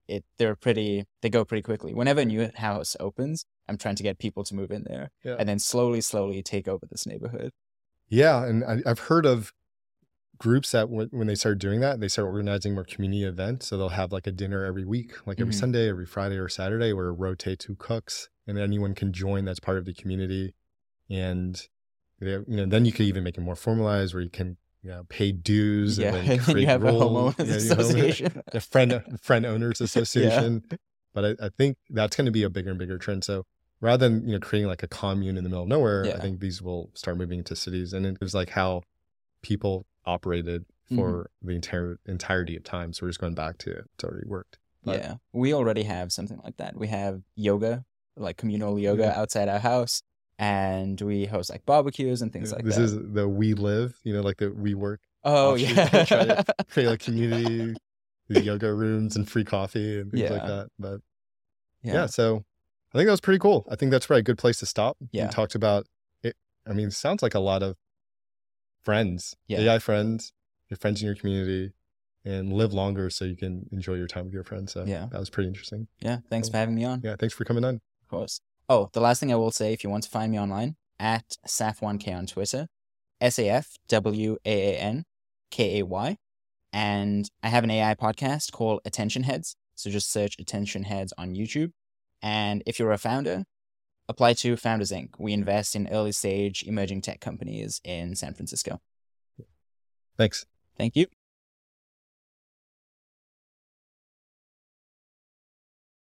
it 0.08 0.24
they're 0.38 0.56
pretty 0.56 1.06
they 1.22 1.30
go 1.30 1.46
pretty 1.46 1.62
quickly. 1.62 1.94
Whenever 1.94 2.22
a 2.22 2.26
new 2.26 2.50
house 2.56 2.96
opens, 3.00 3.46
I'm 3.68 3.78
trying 3.78 3.96
to 3.96 4.04
get 4.04 4.18
people 4.20 4.44
to 4.46 4.56
move 4.56 4.72
in 4.72 4.84
there, 4.84 5.12
Yeah. 5.24 5.36
and 5.40 5.48
then 5.48 5.60
slowly, 5.60 6.02
slowly 6.02 6.42
take 6.44 6.68
over 6.68 6.86
this 6.90 7.06
neighborhood. 7.06 7.52
Yeah, 8.10 8.44
and 8.46 8.64
I, 8.66 8.82
I've 8.86 9.00
heard 9.00 9.26
of 9.26 9.54
groups 10.38 10.72
that 10.72 10.90
when, 10.90 11.08
when 11.12 11.28
they 11.28 11.36
start 11.36 11.60
doing 11.60 11.80
that, 11.82 12.00
they 12.00 12.08
start 12.08 12.28
organizing 12.28 12.74
more 12.74 12.84
community 12.84 13.24
events. 13.24 13.68
So 13.68 13.78
they'll 13.78 13.90
have 13.90 14.12
like 14.12 14.26
a 14.28 14.32
dinner 14.32 14.66
every 14.66 14.84
week, 14.86 15.14
like 15.28 15.40
every 15.40 15.54
Mhm. 15.54 15.60
Sunday, 15.60 15.88
every 15.88 16.06
Friday 16.08 16.38
or 16.38 16.50
Saturday, 16.50 16.94
where 16.94 17.14
rotate 17.14 17.64
who 17.64 17.76
cooks, 17.76 18.30
and 18.48 18.58
anyone 18.58 18.96
can 18.96 19.14
join. 19.14 19.46
That's 19.46 19.60
part 19.60 19.78
of 19.78 19.86
the 19.86 19.94
community, 19.94 20.56
and 21.10 21.68
they, 22.20 22.32
you 22.32 22.44
know, 22.48 22.66
then 22.66 22.86
you 22.86 22.92
could 22.92 23.06
even 23.06 23.24
make 23.24 23.38
it 23.38 23.42
more 23.42 23.56
formalized, 23.56 24.14
where 24.14 24.24
you 24.24 24.30
can 24.30 24.58
you 24.84 24.90
know, 24.92 25.04
pay 25.10 25.32
dues. 25.32 25.98
Yeah, 25.98 26.08
and 26.16 26.16
then 26.28 26.32
and 26.40 26.48
you 26.48 26.54
create 26.54 26.68
have 26.68 26.84
a 26.84 26.92
rules. 26.92 27.36
homeowners 27.36 27.48
Yeah, 27.48 27.54
a- 27.54 27.58
association. 27.58 28.44
a 28.54 28.60
friend 28.60 29.04
friend 29.22 29.46
owners 29.46 29.82
association. 29.82 30.64
But 31.14 31.26
I, 31.40 31.46
I 31.48 31.50
think 31.50 31.78
that's 31.90 32.16
going 32.16 32.26
to 32.26 32.32
be 32.32 32.44
a 32.44 32.50
bigger 32.50 32.70
and 32.70 32.80
bigger 32.80 32.98
trend. 32.98 33.24
So 33.24 33.46
rather 33.82 34.08
than 34.10 34.26
you 34.28 34.34
know 34.34 34.40
creating 34.40 34.68
like 34.70 34.84
a 34.84 34.88
commune 34.88 35.38
in 35.38 35.44
the 35.44 35.50
middle 35.50 35.64
of 35.64 35.70
nowhere, 35.70 36.06
Yeah. 36.06 36.16
I 36.16 36.20
think 36.20 36.40
these 36.40 36.62
will 36.62 36.90
start 36.94 37.18
moving 37.18 37.40
into 37.40 37.56
cities, 37.56 37.94
and 37.94 38.06
it 38.06 38.18
was 38.22 38.34
like 38.34 38.50
how 38.52 38.84
people 39.42 39.86
operated 40.06 40.66
Mm-hmm. 40.90 41.00
for 41.00 41.30
the 41.42 41.52
entire 41.56 42.00
entirety 42.06 42.58
of 42.58 42.66
time. 42.66 42.92
So 42.92 43.06
we're 43.06 43.12
just 43.12 43.22
going 43.22 43.34
back 43.34 43.58
to 43.60 43.72
it's 43.72 44.04
already 44.04 44.28
worked. 44.28 44.58
But- 44.84 45.00
yeah, 45.00 45.14
we 45.32 45.54
already 45.54 45.84
have 45.84 46.12
something 46.12 46.38
like 46.44 46.58
that. 46.58 46.76
We 46.76 46.88
have 46.88 47.22
yoga, 47.38 47.86
like 48.18 48.36
communal 48.36 48.78
yoga 48.78 49.04
Yeah. 49.04 49.18
outside 49.22 49.48
our 49.48 49.60
house, 49.60 50.02
and 50.40 51.00
we 51.02 51.26
host 51.26 51.50
like 51.50 51.66
barbecues 51.66 52.22
and 52.22 52.32
things 52.34 52.52
like 52.52 52.64
this 52.66 52.78
Is 52.78 52.94
the 52.96 53.28
WeLive, 53.30 53.94
you 54.04 54.14
know, 54.14 54.22
like 54.22 54.38
the 54.38 54.48
WeWork, 54.50 54.98
oh 55.24 55.54
offshoot. 55.54 55.70
yeah, 55.78 56.06
Try 56.06 56.24
to 56.26 56.46
create 56.70 56.88
like 56.88 57.00
community, 57.00 57.76
the 58.28 58.42
yoga 58.42 58.74
rooms 58.74 59.16
and 59.16 59.30
free 59.30 59.44
coffee 59.44 60.00
and 60.00 60.12
things 60.12 60.30
like 60.32 60.46
that. 60.48 60.70
But 60.80 61.02
yeah. 61.84 61.94
yeah, 61.94 62.06
so 62.08 62.44
I 62.94 62.98
think 62.98 63.06
that 63.08 63.12
was 63.14 63.22
pretty 63.22 63.40
cool. 63.40 63.66
I 63.70 63.76
think 63.76 63.92
that's 63.92 64.06
probably 64.08 64.22
a 64.22 64.24
good 64.24 64.38
place 64.38 64.58
to 64.60 64.66
stop. 64.66 64.98
Yeah. 65.12 65.28
We 65.28 65.32
talked 65.32 65.56
about 65.56 65.86
it. 66.24 66.36
I 66.68 66.74
mean, 66.74 66.88
it 66.88 66.94
sounds 66.94 67.22
like 67.24 67.36
a 67.36 67.40
lot 67.40 67.62
of 67.64 67.76
friends, 68.84 69.36
Yeah. 69.48 69.60
AI 69.62 69.80
friends, 69.80 70.34
your 70.70 70.78
friends 70.78 71.02
in 71.02 71.06
your 71.06 71.16
community, 71.16 71.72
and 72.26 72.54
live 72.54 72.74
longer 72.74 73.10
so 73.10 73.26
you 73.26 73.36
can 73.36 73.68
enjoy 73.72 73.96
your 73.96 74.08
time 74.08 74.26
with 74.26 74.34
your 74.34 74.44
friends. 74.44 74.74
So 74.74 74.86
Yeah. 74.86 75.08
that 75.12 75.20
was 75.20 75.30
pretty 75.30 75.48
interesting. 75.50 75.88
yeah. 76.00 76.20
Thanks 76.30 76.50
for 76.50 76.58
having 76.58 76.76
me 76.76 76.84
on. 76.86 77.02
Yeah. 77.04 77.16
Thanks 77.18 77.34
for 77.36 77.46
coming 77.46 77.64
on. 77.64 77.76
Of 77.76 78.08
course. 78.10 78.42
Oh, 78.74 78.90
the 78.94 79.02
last 79.02 79.20
thing 79.20 79.34
I 79.34 79.36
will 79.36 79.52
say, 79.52 79.74
if 79.74 79.84
you 79.84 79.90
want 79.90 80.06
to 80.06 80.10
find 80.10 80.32
me 80.32 80.40
online, 80.40 80.78
at 80.98 81.36
Saf1K 81.46 82.16
on 82.16 82.26
Twitter, 82.26 82.68
S 83.20 83.38
A 83.38 83.50
F 83.50 83.76
W 83.90 84.38
A 84.46 84.76
A 84.76 84.80
N 84.80 85.04
K 85.50 85.80
A 85.80 85.86
Y, 85.86 86.16
and 86.72 87.30
I 87.44 87.50
have 87.50 87.66
an 87.66 87.70
AI 87.70 87.96
podcast 87.96 88.54
called 88.54 88.80
Attention 88.86 89.24
Heads. 89.24 89.58
So 89.76 89.90
just 89.90 90.10
search 90.10 90.38
Attention 90.40 90.84
Heads 90.84 91.12
on 91.18 91.36
YouTube. 91.36 91.74
And 92.22 92.64
if 92.66 92.80
you're 92.80 92.94
a 92.94 92.98
founder, 92.98 93.44
apply 94.08 94.36
to 94.36 94.56
Founders 94.56 94.94
Inc. 94.94 95.10
We 95.20 95.34
invest 95.34 95.76
in 95.76 95.90
early 95.90 96.14
stage 96.14 96.64
emerging 96.64 97.02
tech 97.02 97.20
companies 97.20 97.82
in 97.84 98.16
San 98.16 98.34
Francisco. 98.36 98.80
Thanks. 100.18 100.46
Thank 100.78 100.96
you. 100.96 101.08